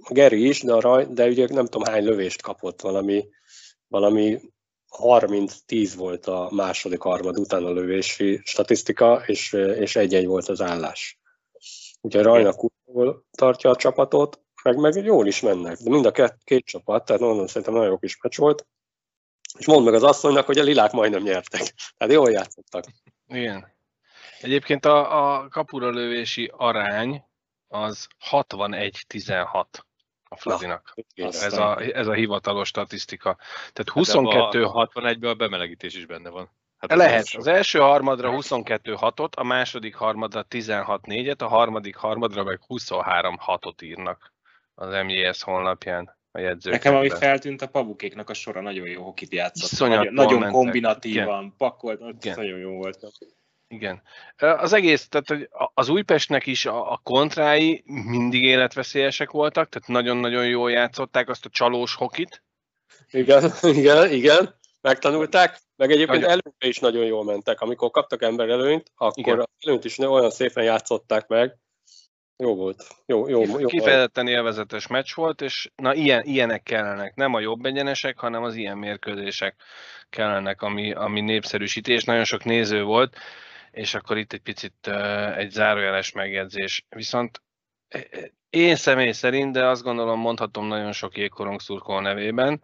a 0.00 0.12
Geri 0.12 0.48
is, 0.48 0.60
de, 0.60 0.72
a 0.72 0.80
Raj, 0.80 1.06
de 1.06 1.26
ugye 1.26 1.46
nem 1.48 1.66
tudom 1.66 1.92
hány 1.92 2.04
lövést 2.04 2.42
kapott, 2.42 2.80
valami, 2.80 3.28
valami 3.88 4.40
30-10 4.98 5.92
volt 5.96 6.26
a 6.26 6.48
második 6.52 7.00
harmad 7.00 7.38
után 7.38 7.64
a 7.64 7.72
lövési 7.72 8.40
statisztika, 8.44 9.22
és, 9.26 9.52
és 9.52 9.96
egy-egy 9.96 10.26
volt 10.26 10.48
az 10.48 10.60
állás. 10.60 11.20
Úgyhogy 12.00 12.22
Rajna 12.22 12.52
kurva 12.52 13.22
tartja 13.30 13.70
a 13.70 13.76
csapatot, 13.76 14.40
meg, 14.62 14.76
meg 14.76 15.04
jól 15.04 15.26
is 15.26 15.40
mennek, 15.40 15.76
de 15.76 15.90
mind 15.90 16.06
a 16.06 16.10
két, 16.10 16.34
két 16.44 16.64
csapat, 16.64 17.04
tehát 17.04 17.22
mondom, 17.22 17.46
szerintem 17.46 17.74
nagyon 17.74 17.88
jó 17.88 17.98
kis 17.98 18.18
meccs 18.22 18.36
volt. 18.36 18.66
És 19.58 19.66
mondd 19.66 19.84
meg 19.84 19.94
az 19.94 20.02
asszonynak, 20.02 20.46
hogy 20.46 20.58
a 20.58 20.62
lilák 20.62 20.92
majdnem 20.92 21.22
nyertek. 21.22 21.74
Tehát 21.96 22.14
jól 22.14 22.30
játszottak. 22.30 22.84
Igen. 23.26 23.74
Egyébként 24.40 24.84
a, 24.84 25.34
a 25.34 25.48
kapura 25.48 25.90
lövési 25.90 26.52
arány 26.56 27.24
az 27.68 28.06
61-16 28.30 29.64
a 30.28 30.36
Fradinak. 30.36 30.94
Ez 31.14 31.58
a, 31.58 31.80
ez 31.80 32.06
a 32.06 32.12
hivatalos 32.12 32.68
statisztika. 32.68 33.38
Tehát 33.72 33.88
22 33.90 34.64
a 34.64 34.88
61-ben 34.88 35.30
a 35.30 35.34
bemelegítés 35.34 35.94
is 35.94 36.06
benne 36.06 36.30
van. 36.30 36.50
Hát 36.78 36.90
az 36.90 36.96
Lehet. 36.98 37.14
első. 37.14 37.38
Az 37.38 37.46
első 37.46 37.78
harmadra 37.78 38.32
22-6-ot, 38.36 39.34
a 39.36 39.42
második 39.42 39.94
harmadra 39.94 40.46
16-4-et, 40.50 41.38
a 41.38 41.46
harmadik 41.46 41.96
harmadra 41.96 42.44
meg 42.44 42.60
23-6-ot 42.68 43.82
írnak 43.82 44.34
az 44.74 45.04
MJS 45.04 45.42
honlapján 45.42 46.16
a 46.30 46.38
jegyzőkönyvben. 46.38 46.92
Nekem, 46.92 46.94
ami 46.94 47.08
feltűnt, 47.08 47.62
a 47.62 47.68
pabukéknak 47.68 48.30
a 48.30 48.34
sora 48.34 48.60
nagyon 48.60 48.86
jó 48.86 49.02
hokit 49.02 49.32
játszott. 49.32 49.70
Iszonyat 49.70 49.98
Nagyon, 49.98 50.14
nagyon 50.14 50.38
mentek. 50.38 50.52
kombinatívan, 50.52 51.54
pakolt, 51.56 52.00
ott 52.00 52.24
Igen. 52.24 52.36
nagyon 52.36 52.58
jó 52.58 52.70
volt. 52.70 52.98
Igen. 53.68 54.02
Az 54.36 54.72
egész, 54.72 55.08
tehát 55.08 55.28
hogy 55.28 55.48
az 55.74 55.88
Újpestnek 55.88 56.46
is 56.46 56.66
a, 56.66 56.92
a 56.92 57.00
kontrái 57.02 57.82
mindig 57.86 58.42
életveszélyesek 58.42 59.30
voltak, 59.30 59.68
tehát 59.68 59.88
nagyon-nagyon 59.88 60.46
jól 60.46 60.70
játszották 60.70 61.28
azt 61.28 61.44
a 61.44 61.48
csalós 61.48 61.94
hokit. 61.94 62.42
Igen, 63.10 63.52
igen, 63.62 64.10
igen, 64.10 64.54
megtanulták, 64.86 65.58
meg 65.76 65.90
egyébként 65.90 66.20
Nagyon. 66.20 66.28
előnybe 66.28 66.66
is 66.66 66.78
nagyon 66.78 67.04
jól 67.04 67.24
mentek. 67.24 67.60
Amikor 67.60 67.90
kaptak 67.90 68.22
ember 68.22 68.48
előnyt, 68.48 68.92
akkor 68.94 69.26
Igen. 69.26 69.38
az 69.38 69.46
előnyt 69.60 69.84
is 69.84 69.98
olyan 69.98 70.30
szépen 70.30 70.64
játszották 70.64 71.26
meg. 71.26 71.56
Jó 72.36 72.54
volt. 72.54 72.86
Jó, 73.06 73.28
jó, 73.28 73.42
jó. 73.58 73.66
Kifejezetten 73.66 74.28
élvezetes 74.28 74.86
meccs 74.86 75.14
volt, 75.14 75.40
és 75.40 75.70
na 75.76 75.94
ilyen, 75.94 76.22
ilyenek 76.24 76.62
kellenek. 76.62 77.14
Nem 77.14 77.34
a 77.34 77.40
jobb 77.40 77.64
egyenesek, 77.64 78.18
hanem 78.18 78.42
az 78.42 78.54
ilyen 78.54 78.78
mérkőzések 78.78 79.56
kellenek, 80.10 80.62
ami, 80.62 80.92
ami 80.92 81.20
népszerűsítés. 81.20 82.04
Nagyon 82.04 82.24
sok 82.24 82.44
néző 82.44 82.82
volt, 82.82 83.16
és 83.70 83.94
akkor 83.94 84.16
itt 84.16 84.32
egy 84.32 84.40
picit 84.40 84.86
uh, 84.86 85.36
egy 85.36 85.50
zárójeles 85.50 86.12
megjegyzés. 86.12 86.86
Viszont 86.88 87.42
én 88.50 88.76
személy 88.76 89.12
szerint, 89.12 89.52
de 89.52 89.66
azt 89.66 89.82
gondolom 89.82 90.20
mondhatom 90.20 90.66
nagyon 90.66 90.92
sok 90.92 91.16
jégkorong 91.16 91.60
szurkoló 91.60 92.00
nevében, 92.00 92.62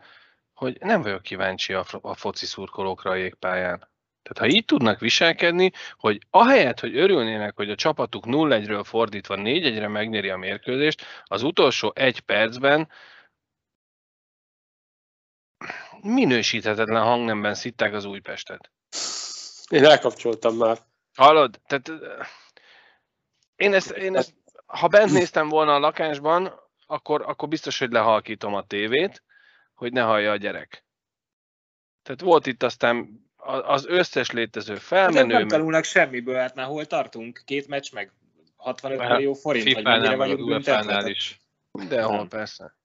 hogy 0.62 0.76
nem 0.80 1.02
vagyok 1.02 1.22
kíváncsi 1.22 1.72
a, 1.72 1.84
a 2.00 2.14
foci 2.14 2.46
szurkolókra 2.46 3.10
a 3.10 3.14
jégpályán. 3.14 3.90
Tehát 4.22 4.38
ha 4.38 4.56
így 4.56 4.64
tudnak 4.64 5.00
viselkedni, 5.00 5.72
hogy 5.96 6.26
ahelyett, 6.30 6.80
hogy 6.80 6.96
örülnének, 6.96 7.56
hogy 7.56 7.70
a 7.70 7.74
csapatuk 7.74 8.24
0-1-ről 8.26 8.82
fordítva 8.84 9.34
4-1-re 9.38 9.88
megnyeri 9.88 10.30
a 10.30 10.36
mérkőzést, 10.36 11.04
az 11.24 11.42
utolsó 11.42 11.92
egy 11.94 12.20
percben 12.20 12.88
minősíthetetlen 16.02 17.02
hangnemben 17.02 17.54
szitták 17.54 17.92
az 17.92 18.04
Újpestet. 18.04 18.70
Én 19.68 19.84
elkapcsoltam 19.84 20.56
már. 20.56 20.78
Hallod? 21.14 21.60
Tehát 21.66 21.88
eh, 21.88 22.26
én 23.56 23.74
ezt, 23.74 23.90
én 23.90 24.16
ezt, 24.16 24.34
ha 24.66 24.88
bent 24.88 25.12
néztem 25.12 25.48
volna 25.48 25.74
a 25.74 25.78
lakásban, 25.78 26.60
akkor, 26.86 27.22
akkor 27.26 27.48
biztos, 27.48 27.78
hogy 27.78 27.90
lehalkítom 27.90 28.54
a 28.54 28.66
tévét, 28.66 29.22
hogy 29.74 29.92
ne 29.92 30.00
hallja 30.00 30.30
a 30.30 30.36
gyerek. 30.36 30.84
Tehát 32.02 32.20
volt 32.20 32.46
itt 32.46 32.62
aztán 32.62 33.20
az 33.66 33.86
összes 33.86 34.30
létező 34.30 34.72
Hát 34.72 34.82
felmenő, 34.82 35.26
nem 35.26 35.40
meg- 35.40 35.50
tanulnak 35.50 35.84
semmiből, 35.84 36.34
hát 36.36 36.54
már 36.54 36.66
hol 36.66 36.86
tartunk? 36.86 37.42
Két 37.44 37.66
meccs 37.68 37.92
meg 37.92 38.12
65 38.56 39.00
Hát, 39.00 39.10
millió 39.10 39.32
forint, 39.32 39.72
vagy 39.72 39.84
mennyire 39.84 40.16
vagyunk 40.16 40.46
büntetve? 40.48 41.08
Is. 41.10 41.40
Mindenhol 41.72 42.16
Nem. 42.16 42.28
persze. 42.28 42.76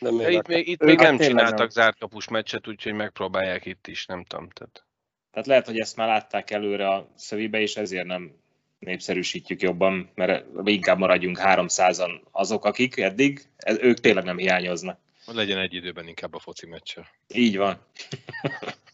De 0.00 0.10
De 0.10 0.30
itt 0.30 0.46
még, 0.46 0.68
itt 0.68 0.82
még 0.82 1.00
hát 1.00 1.08
nem 1.08 1.18
csináltak 1.18 1.58
nem. 1.58 1.68
zárt 1.68 1.98
kapus 1.98 2.28
meccset, 2.28 2.68
úgyhogy 2.68 2.92
megpróbálják 2.92 3.64
itt 3.64 3.86
is, 3.86 4.06
nem 4.06 4.24
tudom. 4.24 4.48
Tehát. 4.50 4.86
Tehát 5.30 5.46
lehet, 5.46 5.66
hogy 5.66 5.78
ezt 5.78 5.96
már 5.96 6.08
látták 6.08 6.50
előre 6.50 6.88
a 6.88 7.12
szövibe, 7.16 7.60
és 7.60 7.76
ezért 7.76 8.06
nem 8.06 8.36
népszerűsítjük 8.78 9.62
jobban, 9.62 10.10
mert 10.14 10.44
inkább 10.64 10.98
maradjunk 10.98 11.38
300-an 11.42 12.20
azok, 12.30 12.64
akik 12.64 12.96
eddig, 12.96 13.48
ez- 13.56 13.78
ők 13.80 13.98
tényleg 13.98 14.24
nem 14.24 14.38
hiányoznak. 14.38 15.00
Legyen 15.32 15.58
egy 15.58 15.74
időben 15.74 16.08
inkább 16.08 16.34
a 16.34 16.38
foci 16.38 16.66
meccsel. 16.66 17.06
Így 17.28 17.56
van. 17.56 17.78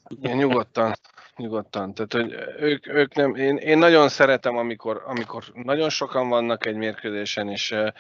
Igen, 0.09 0.37
nyugodtan, 0.37 0.93
nyugodtan. 1.37 1.95
Tehát, 1.95 2.13
hogy 2.13 2.33
ők, 2.59 2.87
ők 2.87 3.15
nem, 3.15 3.35
én, 3.35 3.57
én 3.57 3.79
nagyon 3.79 4.09
szeretem, 4.09 4.57
amikor, 4.57 5.03
amikor 5.07 5.45
nagyon 5.55 5.89
sokan 5.89 6.29
vannak 6.29 6.67
egy 6.67 6.77
mérkőzésen, 6.77 7.49
és 7.49 7.73
eh, 7.73 7.93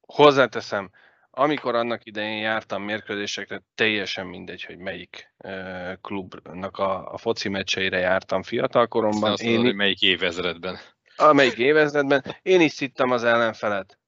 hozzáteszem, 0.00 0.90
amikor 1.30 1.74
annak 1.74 2.04
idején 2.04 2.40
jártam 2.40 2.82
mérkőzésekre, 2.82 3.62
teljesen 3.74 4.26
mindegy, 4.26 4.64
hogy 4.64 4.78
melyik 4.78 5.32
uh, 5.44 5.92
klubnak 6.00 6.78
a, 6.78 7.12
a 7.12 7.18
foci 7.18 7.48
meccseire 7.48 7.98
jártam 7.98 8.42
fiatalkoromban. 8.42 9.30
Azt 9.32 9.42
mondod, 9.42 9.64
hogy 9.64 9.74
melyik 9.74 10.02
évezredben. 10.02 10.78
Amelyik 11.16 11.56
évezredben. 11.56 12.24
Én 12.42 12.60
is 12.60 12.72
szittem 12.72 13.10
az 13.10 13.24
ellenfelet. 13.24 13.98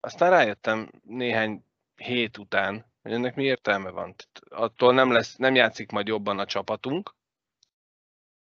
Aztán 0.00 0.30
rájöttem 0.30 0.90
néhány 1.02 1.64
hét 1.96 2.38
után, 2.38 2.92
hogy 3.02 3.12
ennek 3.12 3.34
mi 3.34 3.44
értelme 3.44 3.90
van. 3.90 4.14
Attól 4.48 4.94
nem, 4.94 5.12
lesz, 5.12 5.36
nem 5.36 5.54
játszik 5.54 5.90
majd 5.90 6.06
jobban 6.06 6.38
a 6.38 6.46
csapatunk, 6.46 7.14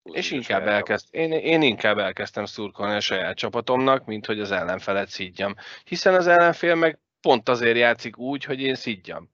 és 0.04 0.32
inkább 0.32 0.68
elkezd, 0.68 1.08
én, 1.12 1.32
én 1.32 1.62
inkább 1.62 1.97
elkezdtem 1.97 2.45
szurkolni 2.45 2.95
a 2.95 3.00
saját 3.00 3.38
csapatomnak, 3.38 4.06
mint 4.06 4.26
hogy 4.26 4.39
az 4.39 4.52
ellenfelet 4.52 5.10
szídjam. 5.10 5.56
Hiszen 5.84 6.14
az 6.14 6.28
ellenfél 6.28 6.76
meg 6.76 7.00
pont 7.22 7.50
azért 7.50 7.78
játszik 7.78 8.18
úgy, 8.18 8.43
hogy 8.43 8.62
én 8.62 8.76
szidjam. 8.76 9.30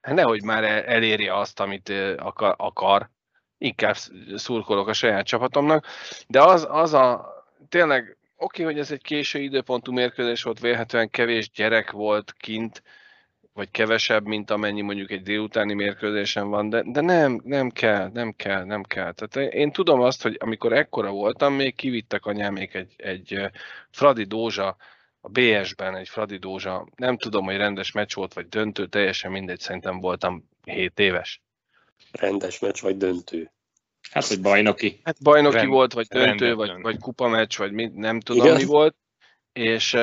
Hát 0.00 0.14
nehogy 0.14 0.42
már 0.42 0.64
elérje 0.64 1.36
azt, 1.36 1.60
amit 1.60 1.92
akar. 2.56 3.10
Inkább 3.58 3.96
szurkolok 4.34 4.88
a 4.88 4.92
saját 4.92 5.26
csapatomnak. 5.26 5.86
De 6.26 6.42
az, 6.42 6.66
az 6.70 6.94
a 6.94 7.32
tényleg 7.68 8.16
oké, 8.36 8.62
hogy 8.62 8.78
ez 8.78 8.90
egy 8.90 9.02
késő 9.02 9.38
időpontú 9.38 9.92
mérkőzés 9.92 10.42
volt, 10.42 10.60
vélhetően 10.60 11.10
kevés 11.10 11.50
gyerek 11.50 11.90
volt 11.90 12.32
kint, 12.32 12.82
vagy 13.58 13.70
kevesebb, 13.70 14.26
mint 14.26 14.50
amennyi 14.50 14.80
mondjuk 14.80 15.10
egy 15.10 15.22
délutáni 15.22 15.74
mérkőzésen 15.74 16.48
van, 16.48 16.68
de, 16.68 16.82
de 16.86 17.00
nem, 17.00 17.40
nem 17.44 17.70
kell, 17.70 18.10
nem 18.12 18.32
kell, 18.32 18.64
nem 18.64 18.82
kell. 18.82 19.12
Tehát 19.12 19.52
én 19.52 19.72
tudom 19.72 20.00
azt, 20.00 20.22
hogy 20.22 20.36
amikor 20.40 20.72
ekkora 20.72 21.10
voltam, 21.10 21.54
még 21.54 21.74
kivittek 21.74 22.26
anyámék 22.26 22.74
egy, 22.74 22.94
egy 22.96 23.40
Fradi 23.90 24.24
Dózsa 24.24 24.76
a 25.20 25.28
BS-ben 25.28 25.96
egy 25.96 26.08
Fradi 26.08 26.36
Dózsa, 26.36 26.88
nem 26.96 27.16
tudom, 27.16 27.44
hogy 27.44 27.56
rendes 27.56 27.92
meccs 27.92 28.14
volt, 28.14 28.34
vagy 28.34 28.48
döntő, 28.48 28.86
teljesen 28.86 29.30
mindegy, 29.30 29.60
szerintem 29.60 30.00
voltam 30.00 30.48
7 30.64 30.98
éves. 30.98 31.42
Rendes 32.12 32.58
meccs, 32.58 32.80
vagy 32.80 32.96
döntő? 32.96 33.50
Hát, 34.10 34.24
hogy 34.24 34.40
bajnoki. 34.40 35.00
Hát 35.04 35.22
bajnoki 35.22 35.56
Rend, 35.56 35.68
volt, 35.68 35.92
vagy 35.92 36.06
döntő, 36.06 36.54
vagy, 36.54 36.80
vagy 36.82 36.98
kupameccs, 36.98 37.58
vagy 37.58 37.72
mi, 37.72 37.90
nem 37.94 38.20
tudom 38.20 38.46
Igen? 38.46 38.56
mi 38.56 38.64
volt. 38.64 38.96
És 39.52 39.94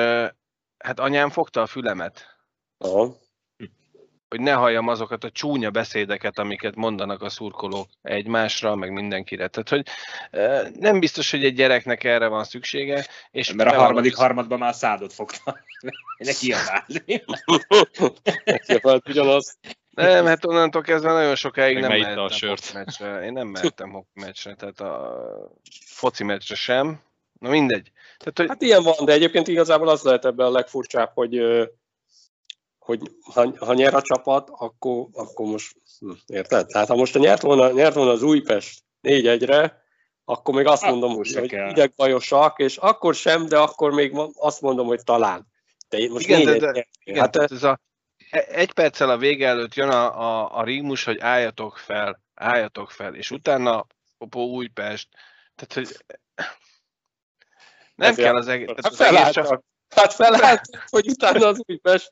hát 0.78 1.00
anyám 1.00 1.30
fogta 1.30 1.62
a 1.62 1.66
fülemet. 1.66 2.36
Aha 2.78 3.24
hogy 4.36 4.44
ne 4.44 4.52
halljam 4.52 4.88
azokat 4.88 5.24
a 5.24 5.30
csúnya 5.30 5.70
beszédeket, 5.70 6.38
amiket 6.38 6.74
mondanak 6.74 7.22
a 7.22 7.28
szurkolók 7.28 7.88
egymásra, 8.02 8.74
meg 8.74 8.92
mindenkire. 8.92 9.48
Tehát, 9.48 9.68
hogy 9.68 9.86
nem 10.80 11.00
biztos, 11.00 11.30
hogy 11.30 11.44
egy 11.44 11.54
gyereknek 11.54 12.04
erre 12.04 12.26
van 12.26 12.44
szüksége. 12.44 13.06
És 13.30 13.52
Mert 13.52 13.72
a 13.72 13.78
harmadik 13.78 14.12
is... 14.12 14.18
harmadban 14.18 14.58
már 14.58 14.74
szádot 14.74 15.12
fogta. 15.12 15.58
Neki 16.18 16.46
kiabálni. 16.46 17.24
Kiabált 18.66 19.08
ugyanaz. 19.08 19.58
Nem, 19.90 20.26
hát 20.26 20.44
onnantól 20.44 20.82
kezdve 20.82 21.12
nagyon 21.12 21.34
sokáig 21.34 21.78
nem 21.78 21.88
mehettem 21.90 22.18
a 22.18 22.30
sört. 22.30 22.72
meccsre. 22.74 23.24
Én 23.24 23.32
nem 23.32 23.46
mehettem 23.46 23.90
hoki 23.90 24.08
meccsre, 24.14 24.54
tehát 24.54 24.80
a 24.80 25.22
foci 25.86 26.24
meccsre 26.24 26.54
sem. 26.54 27.00
Na 27.38 27.48
mindegy. 27.48 27.92
Tehát, 28.18 28.38
hogy... 28.38 28.48
Hát 28.48 28.62
ilyen 28.62 28.82
van, 28.82 29.04
de 29.04 29.12
egyébként 29.12 29.48
igazából 29.48 29.88
az 29.88 30.02
lehet 30.02 30.24
ebben 30.24 30.46
a 30.46 30.50
legfurcsább, 30.50 31.10
hogy 31.14 31.40
hogy 32.86 33.00
ha, 33.34 33.52
ha 33.58 33.74
nyer 33.74 33.94
a 33.94 34.02
csapat, 34.02 34.50
akkor, 34.52 35.06
akkor 35.12 35.46
most, 35.46 35.76
hm, 35.98 36.10
érted? 36.26 36.66
Tehát 36.66 36.88
ha 36.88 36.94
most 36.94 37.16
a 37.16 37.18
nyert 37.18 37.42
volna, 37.42 37.70
nyert 37.70 37.94
volna 37.94 38.10
az 38.10 38.22
Újpest 38.22 38.82
4-1-re, 39.02 39.84
akkor 40.24 40.54
még 40.54 40.66
azt 40.66 40.82
mondom, 40.82 41.10
akkor 41.10 41.26
hogy 41.34 41.52
idegbajosak, 41.52 42.58
és 42.58 42.76
akkor 42.76 43.14
sem, 43.14 43.46
de 43.46 43.58
akkor 43.58 43.92
még 43.92 44.12
azt 44.34 44.60
mondom, 44.60 44.86
hogy 44.86 45.02
talán. 45.04 45.46
De 45.88 46.08
most 46.08 46.26
igen, 46.26 46.44
de, 46.44 46.72
de, 46.72 46.88
igen, 47.04 47.20
hát, 47.20 47.36
ez 47.36 47.62
a, 47.62 47.80
e- 48.30 48.46
egy 48.48 48.72
perccel 48.72 49.10
a 49.10 49.16
vége 49.16 49.48
előtt 49.48 49.74
jön 49.74 49.88
a, 49.88 50.20
a, 50.20 50.58
a 50.58 50.64
rímus, 50.64 51.04
hogy 51.04 51.18
álljatok 51.18 51.76
fel, 51.76 52.22
álljatok 52.34 52.90
fel, 52.90 53.14
és 53.14 53.30
utána 53.30 53.86
Popó 54.18 54.54
Újpest. 54.54 55.08
Tehát, 55.54 55.72
hogy 55.72 56.04
nem 57.94 58.14
kell 58.14 58.36
az 58.36 58.48
egész. 58.48 58.68
Hát 58.82 58.94
felálltak, 58.94 59.48
csak... 59.48 59.62
hát 59.94 60.12
felálltak, 60.12 60.84
hogy 60.88 61.08
utána 61.08 61.46
az 61.46 61.62
Újpest. 61.66 62.08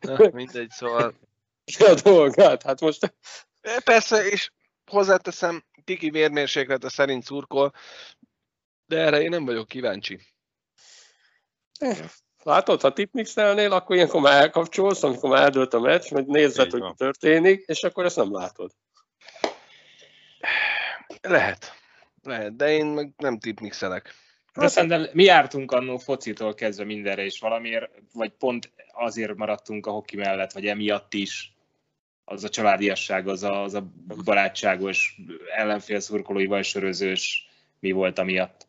Na, 0.00 0.30
mindegy, 0.32 0.70
szóval... 0.70 1.14
a 1.78 1.94
dolgát, 2.02 2.62
hát 2.62 2.80
most... 2.80 3.14
Persze, 3.84 4.26
és 4.26 4.50
hozzáteszem, 4.90 5.64
Kiki 5.84 6.10
vérmérséklete 6.10 6.88
szerint 6.88 7.24
szurkol, 7.24 7.72
de 8.86 8.98
erre 8.98 9.20
én 9.20 9.28
nem 9.28 9.44
vagyok 9.44 9.68
kíváncsi. 9.68 10.20
Látod, 12.42 12.80
ha 12.80 12.92
tipmixelnél, 12.92 13.72
akkor 13.72 13.96
ilyenkor 13.96 14.20
már 14.20 14.40
elkapcsolsz, 14.40 15.02
amikor 15.02 15.30
már 15.30 15.42
eldőlt 15.42 15.74
a 15.74 15.80
meccs, 15.80 16.08
hogy 16.08 16.26
nézzed, 16.26 16.70
hogy 16.70 16.80
mi 16.80 16.92
történik, 16.96 17.64
és 17.66 17.82
akkor 17.82 18.04
ezt 18.04 18.16
nem 18.16 18.32
látod. 18.32 18.70
Lehet. 21.20 21.72
Lehet, 22.22 22.56
de 22.56 22.70
én 22.70 22.86
meg 22.86 23.12
nem 23.16 23.38
tipmixelek. 23.38 24.14
De 24.54 24.68
szerintem 24.68 25.06
mi 25.12 25.24
jártunk 25.24 25.72
annó 25.72 25.96
focitól 25.96 26.54
kezdve 26.54 26.84
mindenre, 26.84 27.24
és 27.24 27.40
valamiért, 27.40 27.90
vagy 28.12 28.30
pont 28.30 28.72
azért 28.92 29.36
maradtunk 29.36 29.86
a 29.86 29.90
hoki 29.90 30.16
mellett, 30.16 30.52
vagy 30.52 30.66
emiatt 30.66 31.14
is, 31.14 31.54
az 32.24 32.44
a 32.44 32.48
családiasság, 32.48 33.28
az 33.28 33.42
a, 33.42 33.62
az 33.62 33.74
a 33.74 33.84
barátságos, 34.24 35.20
ellenfél 35.56 36.00
szurkolóival 36.00 36.62
sörözős, 36.62 37.48
mi 37.80 37.90
volt 37.90 38.18
amiatt. 38.18 38.68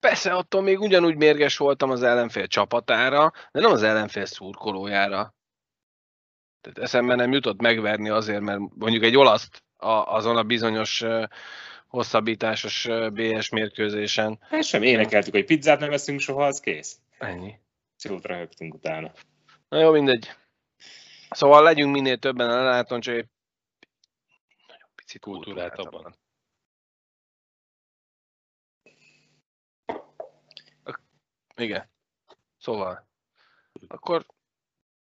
Persze, 0.00 0.32
attól 0.32 0.62
még 0.62 0.80
ugyanúgy 0.80 1.16
mérges 1.16 1.56
voltam 1.56 1.90
az 1.90 2.02
ellenfél 2.02 2.46
csapatára, 2.46 3.32
de 3.52 3.60
nem 3.60 3.70
az 3.70 3.82
ellenfél 3.82 4.24
szurkolójára. 4.24 5.34
Tehát 6.60 6.78
eszembe 6.78 7.14
nem 7.14 7.32
jutott 7.32 7.60
megverni 7.60 8.08
azért, 8.08 8.40
mert 8.40 8.60
mondjuk 8.74 9.02
egy 9.02 9.16
olaszt 9.16 9.62
azon 10.06 10.36
a 10.36 10.42
bizonyos 10.42 11.04
hosszabbításos 11.92 12.88
BS 13.12 13.48
mérkőzésen. 13.48 14.38
Hát 14.40 14.64
sem 14.64 14.82
énekeltük, 14.82 15.32
hogy 15.32 15.44
pizzát 15.44 15.80
nem 15.80 15.90
veszünk 15.90 16.20
soha, 16.20 16.46
az 16.46 16.60
kész. 16.60 16.98
Ennyi. 17.18 17.54
Jót 18.02 18.24
röhögtünk 18.24 18.74
utána. 18.74 19.12
Na 19.68 19.80
jó, 19.80 19.92
mindegy. 19.92 20.30
Szóval 21.30 21.62
legyünk 21.62 21.92
minél 21.92 22.18
többen 22.18 22.50
a 22.50 22.54
lelátón, 22.54 23.00
csak 23.00 23.14
egy 23.14 23.28
nagyon 24.66 24.88
picit 24.94 25.20
kultúráltabban. 25.20 26.14
Igen. 31.56 31.90
Szóval. 32.58 33.08
Akkor 33.88 34.26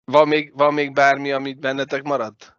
van 0.03 0.27
még, 0.27 0.53
van 0.53 0.73
még 0.73 0.93
bármi, 0.93 1.31
amit 1.31 1.59
bennetek 1.59 2.03
maradt? 2.03 2.57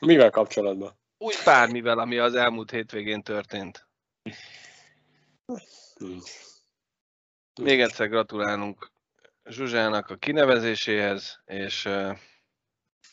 Mivel 0.00 0.30
kapcsolatban? 0.30 0.97
Úgy 1.18 1.36
bármivel, 1.44 1.98
ami 1.98 2.18
az 2.18 2.34
elmúlt 2.34 2.70
hétvégén 2.70 3.22
történt. 3.22 3.86
Még 7.60 7.80
egyszer 7.80 8.08
gratulálunk 8.08 8.90
Zsuzsának 9.44 10.10
a 10.10 10.16
kinevezéséhez, 10.16 11.40
és 11.44 11.88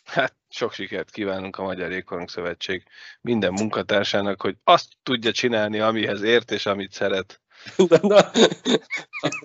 hát 0.03 0.36
sok 0.49 0.74
sikert 0.74 1.12
kívánunk 1.12 1.58
a 1.58 1.64
Magyar 1.64 1.91
Jégkorong 1.91 2.30
Szövetség 2.30 2.84
minden 3.22 3.53
munkatársának, 3.53 4.41
hogy 4.41 4.58
azt 4.64 4.93
tudja 5.03 5.32
csinálni, 5.32 5.80
amihez 5.80 6.22
ért 6.22 6.51
és 6.51 6.66
amit 6.66 6.91
szeret. 6.91 7.41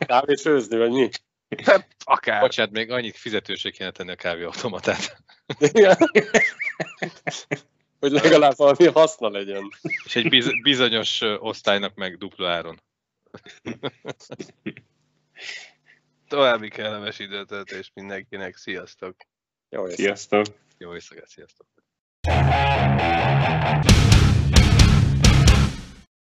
Kávét 0.06 0.40
főzni, 0.40 0.76
vagy 0.76 0.90
mi? 0.90 1.08
Hát, 1.64 1.88
akár. 2.04 2.40
Bocsánat, 2.40 2.72
még 2.72 2.90
annyit 2.90 3.16
fizetőség 3.16 3.72
kéne 3.72 3.90
tenni 3.90 4.10
a 4.10 4.16
kávéautomatát 4.16 5.22
hogy 8.00 8.10
legalább 8.10 8.56
valami 8.56 8.86
haszna 8.86 9.28
legyen. 9.28 9.68
És 10.04 10.16
egy 10.16 10.28
biz- 10.28 10.62
bizonyos 10.62 11.20
osztálynak 11.20 11.94
meg 11.94 12.18
dupla 12.18 12.50
áron. 12.50 12.82
További 16.28 16.68
kellemes 16.68 17.18
időtöltés 17.18 17.90
mindenkinek. 17.94 18.56
Sziasztok! 18.56 19.16
Jó 19.68 19.88
éjszakát! 19.88 19.96
Sziasztok! 19.96 20.46
Jó 20.78 20.94
éjszakát, 20.94 21.28
sziasztok! 21.28 21.66